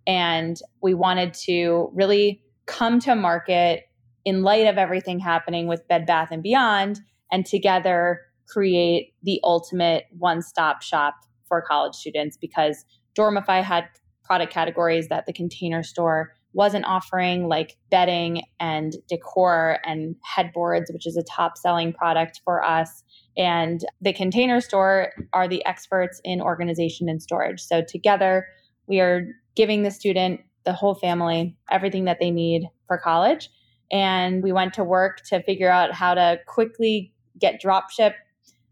And 0.07 0.59
we 0.83 0.95
wanted 0.95 1.35
to 1.45 1.91
really 1.95 2.43
come 2.67 2.99
to 3.01 3.15
market 3.15 3.85
in 4.25 4.43
light 4.43 4.67
of 4.67 4.79
everything 4.79 5.19
happening 5.19 5.67
with 5.67 5.87
Bed 5.89 6.07
Bath 6.07 6.29
and 6.31 6.43
Beyond 6.43 7.01
and 7.31 7.45
together 7.45 8.21
create 8.49 9.15
the 9.23 9.41
ultimate 9.45 10.07
one-stop 10.19 10.83
shop 10.83 11.15
for 11.47 11.63
college 11.63 11.95
students 11.95 12.37
because 12.37 12.85
Dormify 13.17 13.63
had 13.63 13.89
product 14.25 14.53
categories 14.53 15.09
that 15.09 15.27
the 15.27 15.33
container 15.33 15.83
store 15.83 16.33
wasn't 16.53 16.85
offering 16.87 17.47
like 17.47 17.77
bedding 17.91 18.43
and 18.59 18.97
decor 19.09 19.79
and 19.85 20.17
headboards 20.25 20.91
which 20.93 21.07
is 21.07 21.17
a 21.17 21.23
top 21.23 21.57
selling 21.57 21.93
product 21.93 22.41
for 22.45 22.65
us 22.65 23.03
and 23.39 23.85
the 24.01 24.13
container 24.13 24.61
store 24.61 25.13
are 25.33 25.47
the 25.47 25.65
experts 25.65 26.21
in 26.25 26.43
organization 26.43 27.09
and 27.09 27.23
storage. 27.23 27.61
So 27.61 27.83
together, 27.83 28.47
we 28.89 28.99
are 28.99 29.29
giving 29.55 29.85
the 29.85 29.93
student, 29.93 30.41
the 30.65 30.73
whole 30.73 30.97
family, 30.97 31.57
everything 31.71 32.05
that 32.07 32.19
they 32.21 32.33
need 32.33 32.69
for 32.89 32.99
college. 32.99 33.49
And 33.93 34.43
we 34.43 34.53
went 34.53 34.75
to 34.75 34.85
work 34.85 35.21
to 35.29 35.43
figure 35.45 35.71
out 35.71 35.93
how 35.93 36.15
to 36.15 36.41
quickly 36.47 37.15
get 37.39 37.63
dropship 37.63 38.15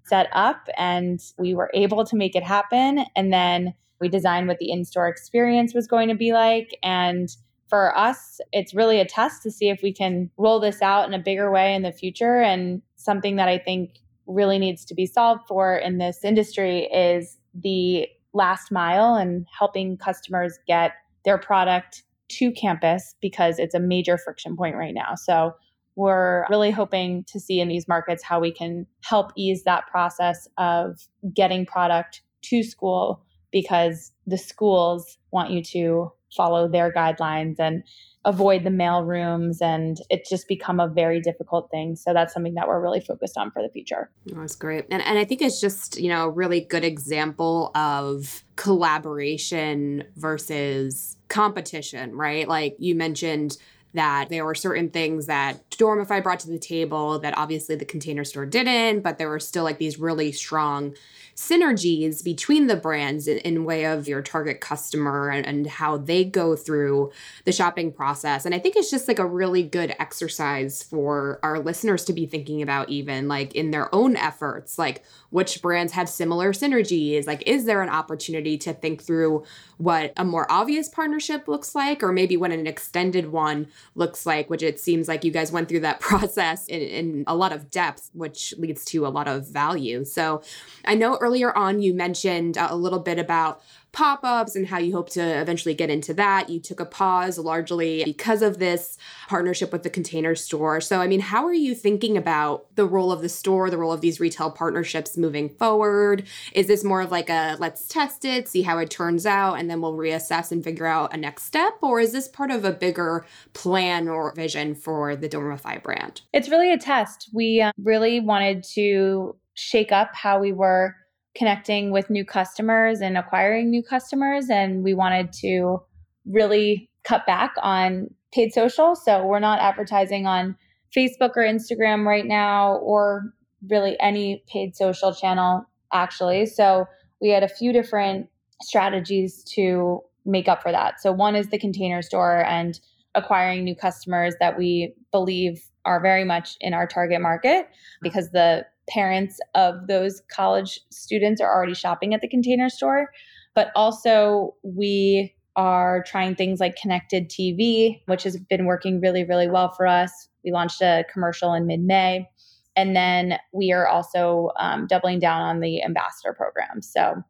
set 0.05 0.29
up. 0.33 0.69
And 0.77 1.21
we 1.39 1.55
were 1.55 1.71
able 1.73 2.05
to 2.05 2.17
make 2.17 2.35
it 2.35 2.43
happen. 2.43 3.07
And 3.15 3.33
then 3.33 3.73
we 4.01 4.09
designed 4.09 4.49
what 4.49 4.59
the 4.59 4.71
in 4.71 4.85
store 4.85 5.09
experience 5.09 5.75
was 5.75 5.87
going 5.87 6.09
to 6.09 6.15
be 6.15 6.33
like. 6.33 6.77
And 6.83 7.29
for 7.69 7.97
us, 7.97 8.41
it's 8.53 8.75
really 8.75 9.01
a 9.01 9.05
test 9.05 9.43
to 9.45 9.51
see 9.51 9.69
if 9.69 9.81
we 9.83 9.93
can 9.93 10.31
roll 10.37 10.61
this 10.61 10.83
out 10.83 11.07
in 11.07 11.15
a 11.15 11.23
bigger 11.23 11.51
way 11.51 11.75
in 11.75 11.83
the 11.83 11.93
future. 11.93 12.41
And 12.41 12.83
something 12.97 13.37
that 13.37 13.49
I 13.49 13.59
think 13.59 14.01
really 14.27 14.59
needs 14.59 14.85
to 14.87 14.95
be 14.95 15.07
solved 15.07 15.43
for 15.47 15.77
in 15.77 15.99
this 15.99 16.25
industry 16.25 16.85
is 16.85 17.39
the 17.55 18.09
last 18.33 18.71
mile 18.71 19.15
and 19.15 19.47
helping 19.57 19.97
customers 19.97 20.59
get 20.67 20.93
their 21.25 21.39
product 21.39 22.03
to 22.29 22.53
campus 22.53 23.15
because 23.21 23.59
it's 23.59 23.75
a 23.75 23.81
major 23.81 24.19
friction 24.19 24.57
point 24.57 24.77
right 24.77 24.95
now. 24.95 25.15
So 25.15 25.55
we're 25.97 26.45
really 26.51 26.71
hoping 26.71 27.25
to 27.29 27.41
see 27.41 27.61
in 27.61 27.69
these 27.69 27.89
markets 27.89 28.23
how 28.23 28.39
we 28.39 28.53
can 28.53 28.87
help 29.03 29.33
ease 29.37 29.65
that 29.65 29.87
process 29.87 30.47
of 30.59 31.09
getting 31.35 31.65
product 31.65 32.23
to 32.43 32.63
school 32.63 33.23
because 33.51 34.13
the 34.27 34.37
schools 34.37 35.17
want 35.31 35.51
you 35.51 35.63
to 35.63 36.13
follow 36.35 36.69
their 36.69 36.93
guidelines 36.93 37.57
and 37.59 37.83
avoid 38.25 38.65
the 38.65 38.71
mail 38.71 39.05
rooms 39.05 39.59
and 39.61 39.99
it's 40.11 40.29
just 40.29 40.49
become 40.49 40.81
a 40.81 40.89
very 40.89 41.21
difficult 41.21 41.71
thing. 41.71 41.95
So 41.95 42.13
that's 42.13 42.35
something 42.35 42.55
that 42.55 42.67
we're 42.67 42.83
really 42.83 43.01
focused 43.01 43.39
on 43.39 43.53
for 43.53 43.63
the 43.63 43.69
future. 43.69 44.11
Oh, 44.33 44.41
that's 44.41 44.57
great. 44.57 44.85
And, 44.91 45.01
and 45.03 45.19
i 45.19 45.25
think 45.25 45.41
it's 45.41 45.61
just 45.61 45.99
you 46.01 46.09
know 46.09 46.25
a 46.25 46.31
really 46.31 46.61
good 46.61 46.85
example 46.85 47.71
of 47.75 48.43
collaboration 48.57 50.05
versus 50.17 51.17
competition 51.29 52.15
right? 52.17 52.49
Like 52.49 52.77
you 52.79 52.95
mentioned 52.95 53.57
that 53.97 54.29
there 54.29 54.45
were 54.45 54.55
certain 54.55 54.89
things 54.89 55.27
that 55.27 55.69
Dormify 55.71 56.23
brought 56.23 56.41
to 56.41 56.49
the 56.49 56.59
table 56.59 57.19
that 57.19 57.37
obviously 57.37 57.77
the 57.77 57.85
container 57.85 58.25
store 58.25 58.47
didn't, 58.47 59.01
but 59.01 59.19
there 59.19 59.29
were 59.29 59.41
still 59.41 59.65
like 59.65 59.79
these 59.79 59.99
really 59.99 60.33
strong 60.33 60.95
synergies 61.35 62.25
between 62.25 62.67
the 62.67 62.77
brands 62.77 63.29
in, 63.29 63.37
in 63.39 63.65
way 63.65 63.85
of 63.85 64.09
your 64.09 64.23
target 64.23 64.61
customer 64.61 65.29
and, 65.29 65.47
and 65.47 65.67
how 65.67 65.99
they 65.99 66.25
go 66.25 66.57
through 66.57 67.13
the 67.45 67.53
shopping 67.53 67.93
process. 67.93 68.47
And 68.47 68.55
I 68.55 68.59
think 68.59 68.75
it's 68.75 68.91
just 68.91 69.07
like 69.07 69.19
a 69.19 69.27
really 69.27 69.63
good 69.63 69.95
exercise 69.99 70.83
for 70.83 71.39
our 71.43 71.59
listeners 71.59 72.07
to 72.07 72.15
be 72.15 72.25
thinking 72.25 72.63
about, 72.63 72.89
even 72.89 73.29
like 73.29 73.55
in 73.55 73.71
their 73.71 73.95
own 73.95 74.17
efforts, 74.17 74.79
like 74.79 75.03
which 75.37 75.61
brands 75.61 75.93
have 75.93 76.09
similar 76.09 76.51
synergies. 76.51 77.27
Like, 77.27 77.43
is 77.47 77.67
there 77.67 77.83
an 77.83 77.91
opportunity 77.91 78.57
to 78.57 78.73
think 78.73 79.03
through 79.03 79.45
what 79.77 80.15
a 80.17 80.25
more 80.25 80.51
obvious 80.51 80.89
partnership 80.89 81.47
looks 81.47 81.75
like, 81.75 82.03
or 82.03 82.11
maybe 82.11 82.39
what 82.39 82.53
an 82.53 82.67
extended 82.67 83.31
one 83.31 83.67
looks 83.95 84.25
like, 84.25 84.49
which 84.49 84.63
it 84.63 84.81
seems 84.81 85.09
like 85.09 85.25
you 85.25 85.31
guys 85.31 85.53
went 85.53 85.69
through 85.69 85.81
that 85.81 86.01
process 86.09 86.67
in, 86.69 86.81
in 86.81 87.25
a 87.27 87.37
lot 87.37 87.53
of 87.53 87.71
depth, 87.71 88.09
which 88.15 88.55
leads 88.57 88.83
to 88.87 89.07
a 89.07 89.09
lot 89.09 89.29
of 89.29 89.47
value. 89.47 90.07
So 90.07 90.41
I 90.87 90.95
know 90.95 91.19
earlier 91.19 91.55
on 91.55 91.83
you 91.83 91.93
mentioned 91.93 92.57
uh, 92.57 92.69
a 92.71 92.77
little 92.77 93.01
bit 93.01 93.19
about 93.19 93.61
pop 93.97 94.21
ups 94.25 94.55
and 94.55 94.67
how 94.67 94.77
you 94.77 94.93
hope 94.93 95.09
to 95.09 95.23
eventually 95.23 95.73
get 95.73 95.89
into 95.89 96.13
that. 96.13 96.51
You 96.51 96.61
took 96.61 96.81
a 96.81 96.85
pause 96.85 97.39
largely 97.39 98.05
because 98.05 98.43
of 98.43 98.59
this 98.59 98.99
partnership 99.27 99.73
with 99.73 99.85
the 99.85 99.91
container 99.91 100.35
store. 100.35 100.83
So, 100.83 101.01
I 101.01 101.07
mean, 101.07 101.21
how 101.21 101.47
are 101.47 101.55
you 101.55 101.75
thinking 101.75 102.15
about 102.19 102.67
the 102.77 102.87
role 102.87 103.11
of 103.11 103.23
the 103.23 103.31
store, 103.31 103.71
the 103.71 103.79
role 103.79 103.93
of 103.93 104.03
these 104.03 104.21
retail 104.21 104.51
partnerships 104.51 105.17
moving 105.17 105.49
forward? 105.49 106.25
Is 106.53 106.67
this 106.67 106.85
more 106.85 107.01
of 107.01 107.11
like 107.11 107.31
a 107.31 107.57
let's 107.59 107.89
test 107.89 108.27
it, 108.27 108.49
see 108.49 108.61
how 108.61 108.77
it 108.77 108.91
turns 108.91 109.25
out, 109.25 109.55
and 109.55 109.71
then 109.71 109.81
we'll 109.81 109.95
reassess 109.95 110.53
and 110.53 110.63
figure 110.63 110.85
out 110.85 111.15
a 111.15 111.17
next 111.17 111.45
step? 111.45 111.79
Or 111.81 111.99
is 111.99 112.13
this 112.13 112.29
part 112.29 112.51
of 112.51 112.67
a 112.67 112.73
bigger 112.73 113.25
plan 113.55 114.09
or 114.09 114.35
vision 114.35 114.75
for 114.75 115.17
the 115.17 115.29
Dormify 115.29 115.83
brand? 115.83 116.21
It's 116.35 116.51
really 116.51 116.71
a 116.71 116.77
test. 116.77 117.31
We 117.33 117.63
uh, 117.63 117.73
really 117.83 118.21
wanted 118.21 118.63
to 118.75 119.37
shake 119.55 119.91
up 119.91 120.11
how 120.15 120.39
we 120.39 120.53
were 120.53 120.95
connecting 121.37 121.91
with 121.91 122.09
new 122.11 122.25
customers 122.25 123.01
and 123.01 123.17
acquiring 123.19 123.71
new 123.71 123.83
customers. 123.83 124.49
And 124.49 124.83
we 124.83 124.95
wanted 124.95 125.33
to 125.35 125.83
really 126.25 126.91
cut 127.05 127.27
back 127.27 127.55
on 127.63 128.09
paid 128.33 128.53
social. 128.53 128.97
So 128.97 129.25
we're 129.25 129.39
not 129.39 129.61
advertising 129.61 130.27
on 130.27 130.57
Facebook 130.97 131.33
or 131.37 131.43
Instagram 131.43 132.07
right 132.07 132.27
now, 132.27 132.77
or 132.77 133.33
really 133.69 133.97
any 134.01 134.43
paid 134.49 134.75
social 134.75 135.15
channel, 135.15 135.67
actually. 135.93 136.47
So 136.47 136.87
we 137.21 137.31
had 137.31 137.43
a 137.43 137.49
few 137.49 137.73
different 137.73 138.29
strategies 138.63 139.45
to 139.55 140.01
make 140.25 140.49
up 140.49 140.63
for 140.63 140.73
that. 140.73 141.01
So 141.01 141.13
one 141.13 141.37
is 141.37 141.49
the 141.49 141.59
container 141.59 142.03
store 142.03 142.45
and 142.45 142.79
acquiring 143.15 143.65
new 143.65 143.75
customers 143.75 144.35
that 144.41 144.59
we 144.59 144.95
believe 145.13 145.61
are 145.85 146.01
very 146.01 146.25
much 146.25 146.57
in 146.61 146.75
our 146.75 146.87
target 146.87 147.21
market 147.21 147.67
mm-hmm. 147.67 148.03
because 148.03 148.31
the 148.31 148.67
parents 148.89 149.39
of 149.55 149.87
those 149.87 150.23
college 150.31 150.81
students 150.91 151.41
are 151.41 151.53
already 151.53 151.75
shopping 151.75 152.15
at 152.15 152.21
the 152.21 152.29
container 152.29 152.69
store. 152.69 153.11
But 153.55 153.71
also, 153.75 154.55
we 154.63 155.35
are 155.57 156.05
trying 156.07 156.35
things 156.35 156.61
like 156.61 156.77
connected 156.77 157.31
TV, 157.31 158.03
which 158.07 158.23
has 158.25 158.37
been 158.37 158.67
working 158.67 159.01
really, 159.01 159.25
really 159.25 159.49
well 159.49 159.71
for 159.71 159.87
us. 159.87 160.29
We 160.45 160.53
launched 160.53 160.83
a 160.83 161.05
commercial 161.13 161.55
in 161.55 161.67
mid 161.67 161.81
May. 161.81 162.29
And 162.77 162.95
then 162.95 163.39
we 163.53 163.73
are 163.73 163.89
also 163.89 164.51
um, 164.61 164.87
doubling 164.87 165.19
down 165.19 165.41
on 165.41 165.61
the 165.61 165.83
ambassador 165.83 166.35
program. 166.35 166.83
So, 166.83 167.23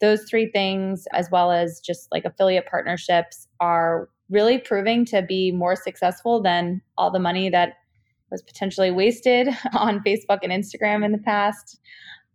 those 0.00 0.24
three 0.28 0.50
things, 0.50 1.06
as 1.12 1.30
well 1.30 1.50
as 1.50 1.80
just 1.80 2.08
like 2.12 2.26
affiliate 2.26 2.66
partnerships, 2.66 3.48
are 3.60 4.10
really 4.28 4.58
proving 4.58 5.04
to 5.06 5.22
be 5.22 5.52
more 5.52 5.76
successful 5.76 6.42
than 6.42 6.82
all 6.98 7.10
the 7.10 7.18
money 7.18 7.48
that 7.48 7.74
was 8.30 8.42
potentially 8.42 8.90
wasted 8.90 9.48
on 9.74 10.00
Facebook 10.00 10.40
and 10.42 10.52
Instagram 10.52 11.04
in 11.04 11.12
the 11.12 11.18
past. 11.18 11.78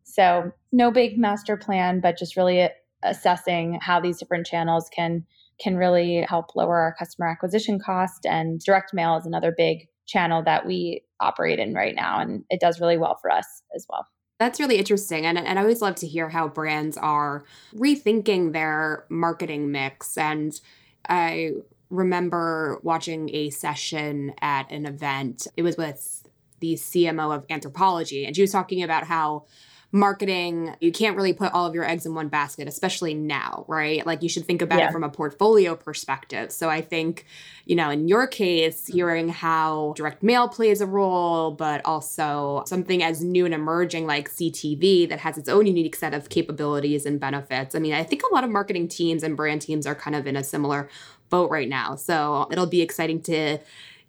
So, 0.04 0.52
no 0.72 0.92
big 0.92 1.18
master 1.18 1.56
plan, 1.56 2.02
but 2.02 2.18
just 2.18 2.36
really 2.36 2.70
assessing 3.04 3.80
how 3.82 4.00
these 4.00 4.20
different 4.20 4.46
channels 4.46 4.90
can 4.94 5.26
can 5.60 5.78
really 5.78 6.26
help 6.28 6.56
lower 6.56 6.80
our 6.80 6.96
customer 6.98 7.28
acquisition 7.28 7.80
cost 7.80 8.26
and 8.26 8.60
direct 8.62 8.94
mail 8.94 9.16
is 9.16 9.28
another 9.28 9.54
big 9.56 9.88
channel 10.08 10.42
that 10.44 10.66
we 10.66 11.04
operate 11.20 11.60
in 11.60 11.74
right 11.74 11.96
now 11.96 12.20
and 12.20 12.44
it 12.50 12.60
does 12.60 12.82
really 12.82 12.98
well 12.98 13.18
for 13.22 13.32
us 13.32 13.62
as 13.76 13.86
well. 13.90 14.08
That's 14.40 14.60
really 14.60 14.78
interesting. 14.78 15.28
And, 15.28 15.38
and 15.38 15.60
I 15.60 15.62
always 15.62 15.84
love 15.84 15.96
to 15.98 16.08
hear 16.08 16.30
how 16.30 16.48
brands 16.48 16.98
are 16.98 17.44
rethinking 17.76 18.54
their 18.54 19.06
marketing 19.08 19.72
mix. 19.72 20.18
And 20.18 20.60
I 21.08 21.52
remember 21.92 22.80
watching 22.82 23.30
a 23.36 23.50
session 23.52 24.34
at 24.42 24.72
an 24.72 24.86
event. 24.86 25.48
It 25.56 25.64
was 25.64 25.78
with 25.78 26.28
the 26.60 26.74
CMO 26.74 27.36
of 27.36 27.46
Anthropologie, 27.48 28.26
and 28.26 28.36
she 28.36 28.42
was 28.42 28.52
talking 28.52 28.82
about 28.82 29.06
how 29.06 29.46
marketing, 29.92 30.74
you 30.80 30.92
can't 30.92 31.18
really 31.18 31.34
put 31.34 31.52
all 31.54 31.66
of 31.66 31.76
your 31.76 31.84
eggs 31.84 32.06
in 32.06 32.16
one 32.16 32.30
basket, 32.30 32.68
especially 32.68 33.14
now, 33.14 33.66
right? 33.68 34.06
Like 34.06 34.24
you 34.24 34.30
should 34.30 34.46
think 34.46 34.62
about 34.62 34.80
yeah. 34.80 34.88
it 34.88 34.92
from 34.92 35.04
a 35.04 35.10
portfolio 35.10 35.76
perspective. 35.76 36.52
So 36.52 36.70
I 36.70 36.82
think, 36.82 37.26
you 37.66 37.76
know, 37.76 37.90
in 37.90 38.08
your 38.08 38.26
case, 38.26 38.88
hearing 38.88 39.28
how 39.28 39.94
direct 39.98 40.24
mail 40.24 40.48
plays 40.48 40.80
a 40.80 40.86
role, 40.86 41.52
but 41.52 41.82
also 41.84 42.64
something 42.68 43.04
as 43.04 43.22
new 43.22 43.44
and 43.46 43.54
emerging 43.54 44.08
like 44.08 44.30
CTV 44.30 45.10
that 45.10 45.20
has 45.20 45.38
its 45.38 45.50
own 45.50 45.68
unique 45.68 45.96
set 45.96 46.14
of 46.14 46.30
capabilities 46.30 47.06
and 47.06 47.20
benefits. 47.20 47.76
I 47.76 47.80
mean, 47.80 47.94
I 47.94 48.04
think 48.04 48.24
a 48.24 48.34
lot 48.34 48.46
of 48.46 48.50
marketing 48.50 48.88
teams 48.88 49.24
and 49.24 49.36
brand 49.36 49.62
teams 49.62 49.86
are 49.86 49.96
kind 49.96 50.16
of 50.16 50.26
in 50.26 50.38
a 50.38 50.44
similar 50.44 50.90
boat 51.32 51.50
right 51.50 51.68
now. 51.68 51.96
So 51.96 52.48
it'll 52.52 52.68
be 52.68 52.82
exciting 52.82 53.22
to 53.24 53.58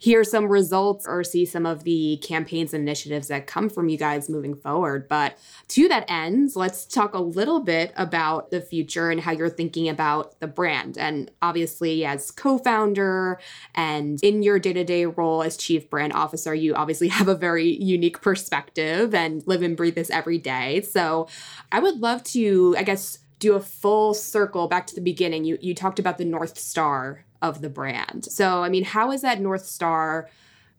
hear 0.02 0.24
some 0.24 0.46
results 0.46 1.06
or 1.06 1.22
see 1.22 1.46
some 1.46 1.64
of 1.64 1.84
the 1.84 2.16
campaigns 2.24 2.74
and 2.74 2.82
initiatives 2.82 3.28
that 3.28 3.46
come 3.46 3.70
from 3.70 3.88
you 3.88 3.96
guys 3.96 4.28
moving 4.28 4.52
forward. 4.52 5.08
But 5.08 5.38
to 5.68 5.86
that 5.86 6.10
end, 6.10 6.50
let's 6.56 6.84
talk 6.84 7.14
a 7.14 7.20
little 7.20 7.60
bit 7.60 7.92
about 7.96 8.50
the 8.50 8.60
future 8.60 9.12
and 9.12 9.20
how 9.20 9.30
you're 9.30 9.48
thinking 9.48 9.88
about 9.88 10.40
the 10.40 10.48
brand. 10.48 10.98
And 10.98 11.30
obviously, 11.40 12.04
as 12.04 12.32
co 12.32 12.58
founder 12.58 13.38
and 13.76 14.18
in 14.24 14.42
your 14.42 14.58
day 14.58 14.72
to 14.72 14.82
day 14.82 15.06
role 15.06 15.40
as 15.40 15.56
chief 15.56 15.88
brand 15.88 16.14
officer, 16.14 16.52
you 16.52 16.74
obviously 16.74 17.06
have 17.18 17.28
a 17.28 17.36
very 17.36 17.70
unique 17.70 18.20
perspective 18.20 19.14
and 19.14 19.46
live 19.46 19.62
and 19.62 19.76
breathe 19.76 19.94
this 19.94 20.10
every 20.10 20.38
day. 20.38 20.80
So 20.80 21.28
I 21.70 21.78
would 21.78 22.00
love 22.00 22.24
to, 22.24 22.74
I 22.76 22.82
guess, 22.82 23.18
do 23.42 23.54
a 23.54 23.60
full 23.60 24.14
circle 24.14 24.68
back 24.68 24.86
to 24.86 24.94
the 24.94 25.00
beginning. 25.00 25.44
You 25.44 25.58
you 25.60 25.74
talked 25.74 25.98
about 25.98 26.16
the 26.16 26.24
North 26.24 26.56
Star 26.56 27.24
of 27.42 27.60
the 27.60 27.68
brand. 27.68 28.24
So, 28.26 28.62
I 28.62 28.68
mean, 28.68 28.84
how 28.84 29.10
is 29.10 29.22
that 29.22 29.40
North 29.40 29.66
Star 29.66 30.30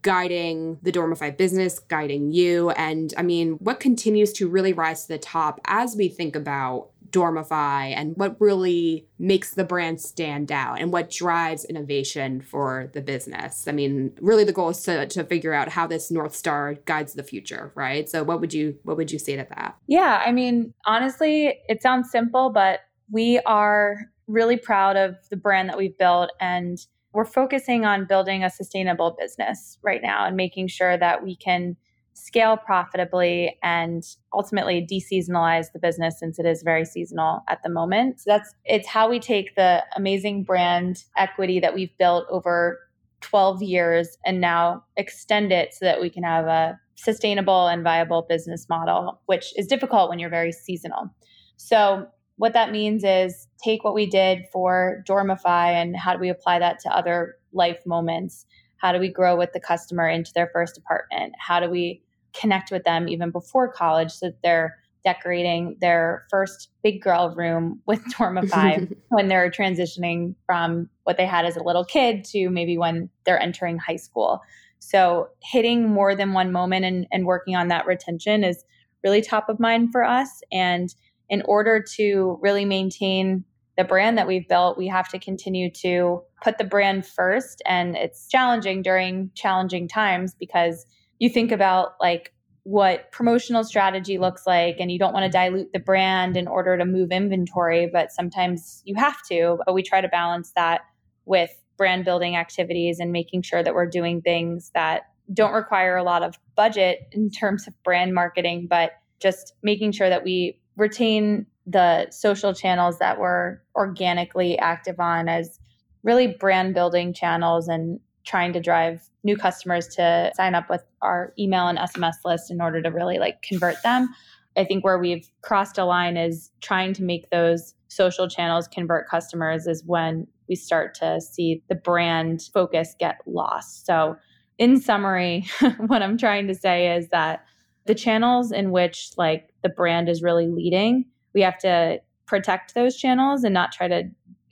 guiding 0.01 0.79
the 0.81 0.91
Dormify 0.91 1.35
business, 1.35 1.77
guiding 1.77 2.31
you? 2.31 2.69
And 2.71 3.13
I 3.17 3.21
mean, 3.21 3.53
what 3.55 3.81
continues 3.81 4.31
to 4.33 4.47
really 4.47 4.71
rise 4.71 5.03
to 5.03 5.07
the 5.09 5.17
top 5.17 5.59
as 5.65 5.97
we 5.97 6.07
think 6.07 6.37
about 6.37 6.89
Dormify 7.13 7.93
and 7.95 8.17
what 8.17 8.35
really 8.41 9.07
makes 9.19 9.53
the 9.53 9.63
brand 9.63 10.01
stand 10.01 10.51
out 10.51 10.81
and 10.81 10.91
what 10.91 11.09
drives 11.09 11.63
innovation 11.63 12.41
for 12.41 12.89
the 12.93 13.01
business. 13.01 13.67
I 13.67 13.71
mean, 13.71 14.11
really 14.19 14.43
the 14.43 14.51
goal 14.51 14.69
is 14.69 14.81
to, 14.83 15.05
to 15.07 15.23
figure 15.23 15.53
out 15.53 15.69
how 15.69 15.87
this 15.87 16.11
North 16.11 16.35
Star 16.35 16.73
guides 16.85 17.13
the 17.13 17.23
future, 17.23 17.71
right? 17.75 18.09
So 18.09 18.23
what 18.23 18.41
would 18.41 18.53
you 18.53 18.77
what 18.83 18.97
would 18.97 19.11
you 19.11 19.19
say 19.19 19.35
to 19.37 19.47
that? 19.55 19.77
Yeah, 19.87 20.21
I 20.25 20.31
mean, 20.31 20.73
honestly, 20.85 21.59
it 21.69 21.81
sounds 21.81 22.11
simple, 22.11 22.49
but 22.49 22.81
we 23.11 23.39
are 23.45 23.97
really 24.27 24.57
proud 24.57 24.97
of 24.97 25.15
the 25.29 25.37
brand 25.37 25.69
that 25.69 25.77
we've 25.77 25.97
built 25.97 26.31
and 26.41 26.79
we're 27.13 27.25
focusing 27.25 27.85
on 27.85 28.05
building 28.05 28.43
a 28.43 28.49
sustainable 28.49 29.15
business 29.19 29.77
right 29.83 30.01
now 30.01 30.25
and 30.25 30.35
making 30.35 30.67
sure 30.67 30.97
that 30.97 31.23
we 31.23 31.35
can 31.35 31.77
scale 32.13 32.57
profitably 32.57 33.57
and 33.63 34.03
ultimately 34.33 34.85
deseasonalize 34.85 35.71
the 35.73 35.79
business 35.79 36.19
since 36.19 36.39
it 36.39 36.45
is 36.45 36.63
very 36.63 36.85
seasonal 36.85 37.41
at 37.49 37.61
the 37.63 37.69
moment. 37.69 38.19
So 38.19 38.25
that's 38.27 38.53
it's 38.65 38.87
how 38.87 39.09
we 39.09 39.19
take 39.19 39.55
the 39.55 39.83
amazing 39.95 40.43
brand 40.43 41.03
equity 41.17 41.59
that 41.59 41.73
we've 41.73 41.95
built 41.97 42.25
over 42.29 42.79
12 43.21 43.63
years 43.63 44.17
and 44.25 44.41
now 44.41 44.83
extend 44.97 45.51
it 45.51 45.73
so 45.73 45.85
that 45.85 46.01
we 46.01 46.09
can 46.09 46.23
have 46.23 46.45
a 46.45 46.79
sustainable 46.95 47.67
and 47.67 47.83
viable 47.83 48.25
business 48.27 48.67
model, 48.69 49.19
which 49.25 49.53
is 49.57 49.67
difficult 49.67 50.09
when 50.09 50.19
you're 50.19 50.29
very 50.29 50.51
seasonal. 50.51 51.09
So 51.57 52.07
what 52.37 52.53
that 52.53 52.71
means 52.71 53.03
is 53.03 53.47
take 53.63 53.83
what 53.83 53.93
we 53.93 54.05
did 54.05 54.45
for 54.51 55.03
Dormify 55.07 55.71
and 55.71 55.95
how 55.95 56.13
do 56.13 56.19
we 56.19 56.29
apply 56.29 56.59
that 56.59 56.79
to 56.79 56.89
other 56.89 57.35
life 57.53 57.79
moments 57.85 58.45
how 58.83 58.91
do 58.91 58.99
we 58.99 59.07
grow 59.07 59.37
with 59.37 59.53
the 59.53 59.61
customer 59.61 60.09
into 60.09 60.33
their 60.35 60.49
first 60.51 60.77
apartment? 60.77 61.33
How 61.39 61.61
do 61.61 61.69
we 61.69 62.03
connect 62.33 62.69
with 62.69 62.83
them 62.83 63.07
even 63.07 63.31
before 63.31 63.71
college 63.71 64.11
so 64.11 64.27
that 64.27 64.41
they're 64.43 64.77
decorating 65.05 65.77
their 65.79 66.25
first 66.29 66.69
big 66.83 67.01
girl 67.01 67.33
room 67.33 67.81
with 67.87 68.03
Dormify 68.13 68.93
when 69.09 69.29
they're 69.29 69.49
transitioning 69.49 70.35
from 70.45 70.89
what 71.05 71.15
they 71.15 71.25
had 71.25 71.45
as 71.45 71.55
a 71.55 71.63
little 71.63 71.85
kid 71.85 72.25
to 72.25 72.49
maybe 72.49 72.77
when 72.77 73.09
they're 73.25 73.41
entering 73.41 73.77
high 73.77 73.95
school. 73.95 74.41
So 74.79 75.29
hitting 75.41 75.89
more 75.89 76.13
than 76.13 76.33
one 76.33 76.51
moment 76.51 76.83
and, 76.83 77.07
and 77.09 77.25
working 77.25 77.55
on 77.55 77.69
that 77.69 77.85
retention 77.85 78.43
is 78.43 78.65
really 79.01 79.21
top 79.21 79.47
of 79.47 79.61
mind 79.61 79.93
for 79.93 80.03
us. 80.03 80.41
And 80.51 80.93
in 81.29 81.41
order 81.43 81.81
to 81.95 82.37
really 82.41 82.65
maintain 82.65 83.45
the 83.77 83.83
brand 83.83 84.17
that 84.17 84.27
we've 84.27 84.47
built, 84.47 84.77
we 84.77 84.87
have 84.87 85.09
to 85.09 85.19
continue 85.19 85.69
to 85.71 86.21
put 86.43 86.57
the 86.57 86.63
brand 86.63 87.05
first. 87.05 87.61
And 87.65 87.95
it's 87.95 88.27
challenging 88.27 88.81
during 88.81 89.31
challenging 89.33 89.87
times 89.87 90.35
because 90.39 90.85
you 91.19 91.29
think 91.29 91.51
about 91.51 91.93
like 91.99 92.33
what 92.63 93.11
promotional 93.11 93.63
strategy 93.63 94.17
looks 94.17 94.47
like 94.47 94.77
and 94.79 94.91
you 94.91 94.97
don't 94.97 95.13
want 95.13 95.25
to 95.25 95.29
dilute 95.29 95.73
the 95.73 95.79
brand 95.79 96.37
in 96.37 96.47
order 96.47 96.77
to 96.77 96.85
move 96.85 97.11
inventory, 97.11 97.89
but 97.91 98.11
sometimes 98.11 98.81
you 98.85 98.95
have 98.95 99.17
to. 99.29 99.57
But 99.65 99.73
we 99.73 99.83
try 99.83 100.01
to 100.01 100.07
balance 100.07 100.51
that 100.55 100.81
with 101.25 101.51
brand 101.77 102.05
building 102.05 102.35
activities 102.35 102.99
and 102.99 103.11
making 103.11 103.41
sure 103.41 103.63
that 103.63 103.73
we're 103.73 103.87
doing 103.87 104.21
things 104.21 104.71
that 104.73 105.03
don't 105.33 105.53
require 105.53 105.97
a 105.97 106.03
lot 106.03 106.23
of 106.23 106.37
budget 106.55 107.07
in 107.11 107.29
terms 107.29 107.67
of 107.67 107.73
brand 107.83 108.13
marketing, 108.13 108.67
but 108.69 108.91
just 109.21 109.53
making 109.63 109.91
sure 109.91 110.09
that 110.09 110.23
we 110.23 110.59
retain 110.75 111.45
the 111.65 112.09
social 112.11 112.53
channels 112.53 112.99
that 112.99 113.19
we're 113.19 113.59
organically 113.75 114.57
active 114.59 114.99
on 114.99 115.29
as 115.29 115.59
really 116.03 116.27
brand 116.27 116.73
building 116.73 117.13
channels 117.13 117.67
and 117.67 117.99
trying 118.25 118.53
to 118.53 118.59
drive 118.59 119.01
new 119.23 119.37
customers 119.37 119.87
to 119.87 120.31
sign 120.35 120.55
up 120.55 120.69
with 120.69 120.83
our 121.01 121.33
email 121.39 121.67
and 121.67 121.77
SMS 121.77 122.15
list 122.25 122.51
in 122.51 122.61
order 122.61 122.81
to 122.81 122.89
really 122.89 123.19
like 123.19 123.41
convert 123.41 123.81
them. 123.83 124.09
I 124.55 124.65
think 124.65 124.83
where 124.83 124.99
we've 124.99 125.27
crossed 125.41 125.77
a 125.77 125.85
line 125.85 126.17
is 126.17 126.51
trying 126.61 126.93
to 126.93 127.03
make 127.03 127.29
those 127.29 127.73
social 127.87 128.27
channels 128.27 128.67
convert 128.67 129.09
customers 129.09 129.67
is 129.67 129.83
when 129.85 130.27
we 130.47 130.55
start 130.55 130.93
to 130.95 131.21
see 131.21 131.63
the 131.69 131.75
brand 131.75 132.41
focus 132.53 132.95
get 132.99 133.19
lost. 133.25 133.85
So, 133.85 134.17
in 134.59 134.79
summary, 134.79 135.45
what 135.87 136.03
I'm 136.03 136.17
trying 136.17 136.47
to 136.47 136.53
say 136.53 136.95
is 136.95 137.07
that 137.09 137.43
the 137.85 137.95
channels 137.95 138.51
in 138.51 138.71
which 138.71 139.11
like 139.17 139.49
the 139.63 139.69
brand 139.69 140.09
is 140.09 140.21
really 140.21 140.47
leading 140.47 141.05
we 141.33 141.41
have 141.41 141.57
to 141.59 142.01
protect 142.25 142.73
those 142.73 142.97
channels 142.97 143.43
and 143.43 143.53
not 143.53 143.71
try 143.71 143.87
to 143.87 144.03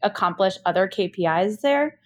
accomplish 0.04 0.58
other 0.66 0.88
KPIs 0.88 1.62
there. 1.62 2.00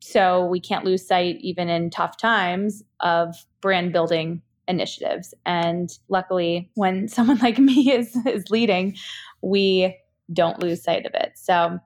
So 0.00 0.46
we 0.46 0.60
can't 0.60 0.84
lose 0.84 1.06
sight, 1.06 1.36
even 1.40 1.68
in 1.68 1.90
tough 1.90 2.16
times, 2.16 2.82
of 3.00 3.36
brand 3.60 3.92
building 3.92 4.40
initiatives. 4.66 5.34
And 5.44 5.90
luckily, 6.08 6.70
when 6.74 7.08
someone 7.16 7.38
like 7.38 7.58
me 7.58 7.92
is, 7.92 8.16
is 8.26 8.50
leading, 8.50 8.96
we 9.42 9.96
don't 10.32 10.60
lose 10.60 10.82
sight 10.82 11.06
of 11.06 11.12
it. 11.14 11.32
So 11.34 11.78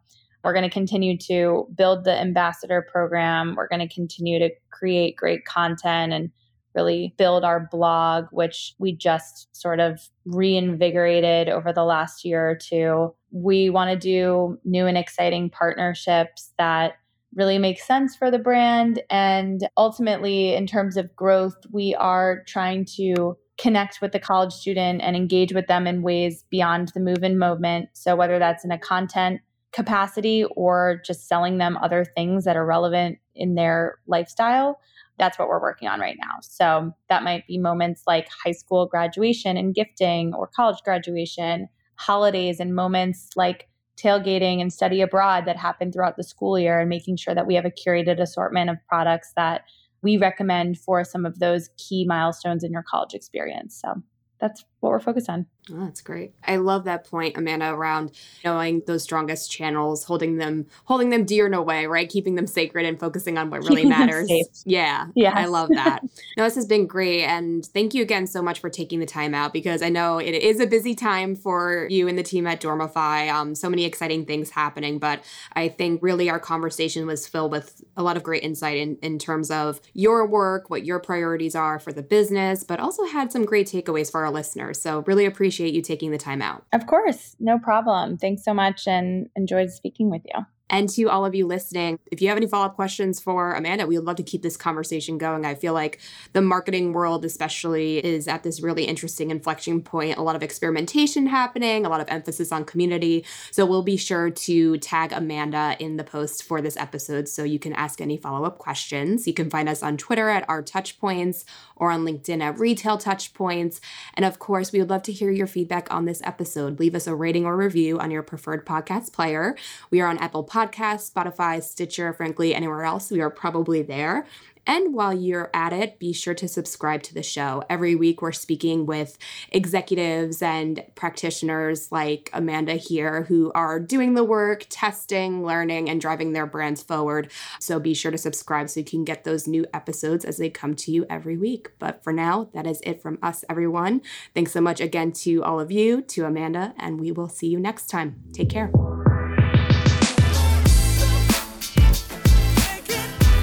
we're 0.45 0.53
going 0.53 0.69
to 0.69 0.71
continue 0.71 1.17
to 1.19 1.67
build 1.75 2.05
the 2.05 2.19
ambassador 2.21 2.87
program. 2.91 3.55
We're 3.57 3.69
going 3.69 3.87
to 3.87 3.93
continue 3.93 4.39
to 4.39 4.51
create 4.71 5.17
great 5.17 5.47
content 5.47 6.13
and 6.13 6.31
really 6.75 7.15
build 7.17 7.45
our 7.45 7.69
blog, 7.71 8.27
which 8.31 8.75
we 8.79 8.95
just 8.95 9.49
sort 9.57 9.81
of 9.81 10.01
reinvigorated 10.25 11.49
over 11.49 11.73
the 11.73 11.85
last 11.85 12.25
year 12.25 12.51
or 12.51 12.57
two. 12.57 13.15
We 13.31 13.71
want 13.71 13.91
to 13.91 13.97
do 13.97 14.59
new 14.65 14.87
and 14.87 14.99
exciting 14.99 15.51
partnerships 15.51 16.53
that 16.59 16.95
really 17.35 17.59
make 17.59 17.81
sense 17.81 18.15
for 18.15 18.31
the 18.31 18.39
brand. 18.39 19.03
And 19.11 19.69
ultimately, 19.77 20.55
in 20.55 20.67
terms 20.67 20.97
of 20.97 21.15
growth, 21.17 21.57
we 21.73 21.95
are 21.97 22.43
trying 22.47 22.85
to 22.97 23.37
connect 23.57 24.01
with 24.01 24.13
the 24.13 24.21
college 24.21 24.53
student 24.53 25.01
and 25.03 25.17
engage 25.17 25.53
with 25.53 25.67
them 25.67 25.87
in 25.87 26.03
ways 26.03 26.45
beyond 26.51 26.89
the 26.95 27.01
move 27.01 27.23
in 27.23 27.39
movement. 27.39 27.89
So, 27.93 28.17
whether 28.17 28.39
that's 28.39 28.65
in 28.65 28.71
a 28.71 28.79
content 28.79 29.41
capacity 29.73 30.45
or 30.57 31.01
just 31.05 31.29
selling 31.29 31.59
them 31.59 31.77
other 31.79 32.05
things 32.05 32.45
that 32.45 32.57
are 32.57 32.65
relevant 32.65 33.19
in 33.35 33.57
their 33.57 33.99
lifestyle 34.07 34.79
that's 35.19 35.39
what 35.39 35.49
we're 35.49 35.61
working 35.61 35.89
on 35.89 36.01
right 36.01 36.17
now. 36.19 36.39
So 36.43 36.93
that 37.09 37.23
might 37.23 37.47
be 37.47 37.59
moments 37.59 38.03
like 38.07 38.29
high 38.45 38.53
school 38.53 38.87
graduation 38.87 39.57
and 39.57 39.75
gifting 39.75 40.35
or 40.35 40.49
college 40.49 40.79
graduation, 40.85 41.69
holidays 41.97 42.61
and 42.61 42.75
moments 42.75 43.29
like 43.37 43.69
tailgating 43.97 44.61
and 44.61 44.73
study 44.73 45.01
abroad 45.01 45.45
that 45.47 45.57
happen 45.57 45.93
throughout 45.93 46.17
the 46.17 46.25
school 46.25 46.59
year 46.59 46.81
and 46.81 46.89
making 46.89 47.17
sure 47.17 47.35
that 47.35 47.47
we 47.47 47.55
have 47.55 47.65
a 47.65 47.71
curated 47.71 48.21
assortment 48.21 48.71
of 48.71 48.77
products 48.89 49.33
that 49.37 49.63
we 50.03 50.17
recommend 50.17 50.79
for 50.79 51.05
some 51.05 51.25
of 51.25 51.39
those 51.39 51.71
key 51.79 52.05
milestones 52.07 52.65
in 52.65 52.73
your 52.73 52.85
college 52.89 53.15
experience. 53.15 53.81
So 53.81 54.03
that's 54.41 54.65
what 54.85 54.91
we're 54.91 55.01
focused 55.01 55.31
on. 55.31 55.47
Oh, 55.73 55.83
that's 55.85 56.03
great. 56.03 56.35
I 56.47 56.57
love 56.57 56.85
that 56.85 57.05
point, 57.05 57.39
Amanda, 57.39 57.73
around 57.73 58.13
knowing 58.45 58.83
those 58.87 59.03
strongest 59.03 59.51
channels, 59.51 60.05
holding 60.05 60.37
them, 60.37 60.67
holding 60.85 61.09
them 61.09 61.25
dear 61.25 61.47
in 61.47 61.55
a 61.55 61.63
way, 61.63 61.87
right? 61.87 62.07
Keeping 62.07 62.35
them 62.35 62.47
sacred 62.47 62.85
and 62.85 63.01
focusing 63.01 63.39
on 63.39 63.49
what 63.49 63.61
really 63.61 63.77
Keeping 63.77 63.89
matters. 63.89 64.31
Yeah. 64.67 65.07
Yeah. 65.15 65.33
I 65.35 65.47
love 65.47 65.71
that. 65.71 66.03
no, 66.37 66.45
this 66.45 66.55
has 66.57 66.67
been 66.67 66.87
great. 66.87 67.25
And 67.25 67.65
thank 67.65 67.95
you 67.95 68.03
again 68.03 68.27
so 68.27 68.43
much 68.43 68.61
for 68.61 68.69
taking 68.69 69.01
the 69.01 69.07
time 69.07 69.35
out 69.35 69.55
because 69.55 69.81
I 69.81 69.89
know 69.89 70.19
it 70.19 70.35
is 70.35 70.61
a 70.61 70.67
busy 70.67 70.95
time 70.95 71.35
for 71.35 71.87
you 71.89 72.09
and 72.09 72.19
the 72.19 72.23
team 72.23 72.47
at 72.47 72.61
Dormify. 72.61 73.33
Um, 73.33 73.55
so 73.55 73.71
many 73.71 73.87
exciting 73.87 74.27
things 74.27 74.51
happening. 74.51 74.99
But 74.99 75.25
I 75.55 75.69
think 75.69 76.03
really 76.03 76.29
our 76.29 76.41
conversation 76.41 77.07
was 77.07 77.27
filled 77.27 77.53
with 77.53 77.83
a 77.97 78.03
lot 78.03 78.19
of 78.19 78.23
great 78.23 78.43
insight 78.43 78.77
in, 78.77 78.97
in 78.97 79.19
terms 79.19 79.51
of 79.51 79.81
your 79.95 80.27
work, 80.27 80.69
what 80.69 80.85
your 80.85 80.99
priorities 80.99 81.55
are 81.55 81.79
for 81.79 81.93
the 81.93 82.03
business, 82.03 82.65
but 82.65 82.81
also 82.81 83.07
had 83.07 83.33
some 83.33 83.47
great 83.47 83.67
takeaways 83.67 84.11
for 84.11 84.27
our 84.27 84.31
listeners. 84.31 84.74
So 84.75 85.03
really 85.07 85.25
appreciate 85.25 85.75
you 85.75 85.83
taking 85.83 86.11
the 86.11 86.19
time 86.19 86.43
out. 86.43 86.65
Of 86.73 86.87
course, 86.87 87.37
no 87.41 87.59
problem. 87.59 88.19
Thanks 88.19 88.45
so 88.45 88.53
much 88.53 88.87
and 88.87 89.29
enjoyed 89.37 89.71
speaking 89.71 90.11
with 90.11 90.23
you. 90.25 90.45
And 90.71 90.89
to 90.91 91.05
all 91.05 91.27
of 91.27 91.35
you 91.35 91.47
listening, 91.47 91.99
if 92.11 92.23
you 92.23 92.29
have 92.29 92.39
any 92.39 92.47
follow 92.47 92.67
up 92.67 92.75
questions 92.75 93.21
for 93.21 93.53
Amanda, 93.53 93.87
we 93.87 93.99
would 93.99 94.07
love 94.07 94.17
to 94.17 94.23
keep 94.23 94.43
this 94.43 94.57
conversation 94.57 95.19
going. 95.19 95.45
I 95.45 95.55
feel 95.55 95.75
like 95.75 96.01
the 96.33 96.41
marketing 96.41 96.95
world, 96.95 97.25
especially, 97.25 98.05
is 98.05 98.27
at 98.27 98.43
this 98.43 98.63
really 98.63 98.85
interesting 98.85 99.31
inflection 99.31 99.83
point. 99.83 100.17
A 100.17 100.23
lot 100.23 100.37
of 100.37 100.43
experimentation 100.43 101.27
happening, 101.27 101.85
a 101.85 101.91
lot 101.91 102.01
of 102.01 102.09
emphasis 102.09 102.51
on 102.51 102.65
community. 102.65 103.27
So 103.51 103.67
we'll 103.67 103.83
be 103.83 103.99
sure 103.99 104.31
to 104.31 104.79
tag 104.79 105.13
Amanda 105.13 105.77
in 105.79 105.99
the 105.99 106.05
post 106.05 106.43
for 106.43 106.63
this 106.63 106.79
episode 106.79 107.29
so 107.29 107.45
you 107.45 107.59
can 107.59 107.75
ask 107.75 108.01
any 108.01 108.17
follow 108.17 108.45
up 108.47 108.57
questions. 108.57 109.27
You 109.27 109.35
can 109.35 109.51
find 109.51 109.69
us 109.69 109.83
on 109.83 109.99
Twitter 109.99 110.31
at 110.31 110.49
RTouchPoints 110.49 111.45
or 111.77 111.91
on 111.91 112.05
LinkedIn 112.05 112.41
at 112.41 112.59
retail 112.59 112.99
touchpoints. 112.99 113.81
And 114.15 114.25
of 114.25 114.39
course, 114.39 114.73
we 114.73 114.79
would 114.79 114.91
love 114.91 115.03
to 115.05 115.13
hear 115.13 115.31
your 115.31 115.47
feedback 115.47 115.93
on 115.93 116.05
this 116.05 116.23
episode. 116.25 116.79
Leave 116.79 116.95
us 116.95 117.07
a 117.07 117.15
rating 117.15 117.45
or 117.45 117.57
review 117.57 117.99
on 117.99 118.11
your 118.11 118.23
preferred 118.23 118.67
podcast 118.67 119.13
player. 119.13 119.57
We 119.91 120.01
are 120.01 120.09
on 120.09 120.19
Apple 120.19 120.45
Podcasts, 120.45 121.13
Spotify, 121.13 121.63
Stitcher, 121.63 122.13
frankly, 122.13 122.55
anywhere 122.55 122.85
else. 122.85 123.11
We 123.11 123.21
are 123.21 123.31
probably 123.31 123.83
there. 123.83 124.27
And 124.67 124.95
while 124.95 125.13
you're 125.13 125.51
at 125.53 125.73
it, 125.73 125.99
be 125.99 126.13
sure 126.13 126.35
to 126.35 126.49
subscribe 126.49 127.03
to 127.05 127.15
the 127.15 127.23
show. 127.23 127.63
Every 127.69 127.95
week, 127.95 128.23
we're 128.23 128.33
speaking 128.33 128.87
with 128.87 129.19
executives 129.51 130.43
and 130.43 130.85
practitioners 130.95 131.93
like 131.93 132.31
Amanda 132.33 132.75
here 132.75 133.25
who 133.25 133.53
are 133.55 133.79
doing 133.79 134.15
the 134.15 134.25
work, 134.25 134.67
testing, 134.69 135.45
learning, 135.45 135.91
and 135.91 136.01
driving 136.01 136.33
their 136.33 136.47
brands 136.47 136.83
forward. 136.83 137.31
So 137.61 137.79
be 137.79 137.95
sure 137.95 138.11
to 138.11 138.19
subscribe 138.19 138.71
so 138.71 138.81
you 138.81 138.87
can 138.87 139.05
get 139.05 139.25
those 139.25 139.47
new 139.47 139.67
episodes 139.75 140.25
as 140.25 140.39
they 140.39 140.51
come 140.51 140.75
to 140.77 140.93
you 140.93 141.07
every 141.11 141.37
week. 141.37 141.73
But 141.79 142.03
for 142.03 142.13
now, 142.13 142.49
that 142.55 142.67
is 142.67 142.81
it 142.85 143.03
from 143.03 143.19
us, 143.23 143.45
everyone. 143.49 144.03
Thanks 144.35 144.53
so 144.53 144.61
much 144.61 144.81
again 144.81 145.13
to 145.13 145.43
all 145.43 145.61
of 145.61 145.71
you, 145.71 146.03
to 146.03 146.25
Amanda, 146.25 146.75
and 146.79 147.01
we 147.01 147.13
will 147.13 147.29
see 147.29 147.49
you 147.49 147.59
next 147.59 147.89
time. 147.89 148.23
Take 148.33 148.51
care. 148.51 148.71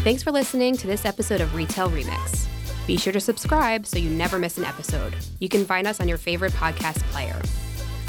Thanks 0.03 0.23
for 0.23 0.31
listening 0.31 0.75
to 0.77 0.87
this 0.87 1.05
episode 1.05 1.41
of 1.41 1.53
Retail 1.53 1.87
Remix. 1.87 2.47
Be 2.87 2.97
sure 2.97 3.13
to 3.13 3.19
subscribe 3.19 3.85
so 3.85 3.99
you 3.99 4.09
never 4.09 4.39
miss 4.39 4.57
an 4.57 4.65
episode. 4.65 5.13
You 5.39 5.47
can 5.47 5.63
find 5.63 5.85
us 5.85 5.99
on 5.99 6.07
your 6.07 6.17
favorite 6.17 6.53
podcast 6.53 7.03
player. 7.11 7.39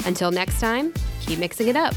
Until 0.07 0.31
next 0.31 0.59
time, 0.59 0.91
keep 1.21 1.37
mixing 1.37 1.67
it 1.67 1.75
up. 1.75 1.93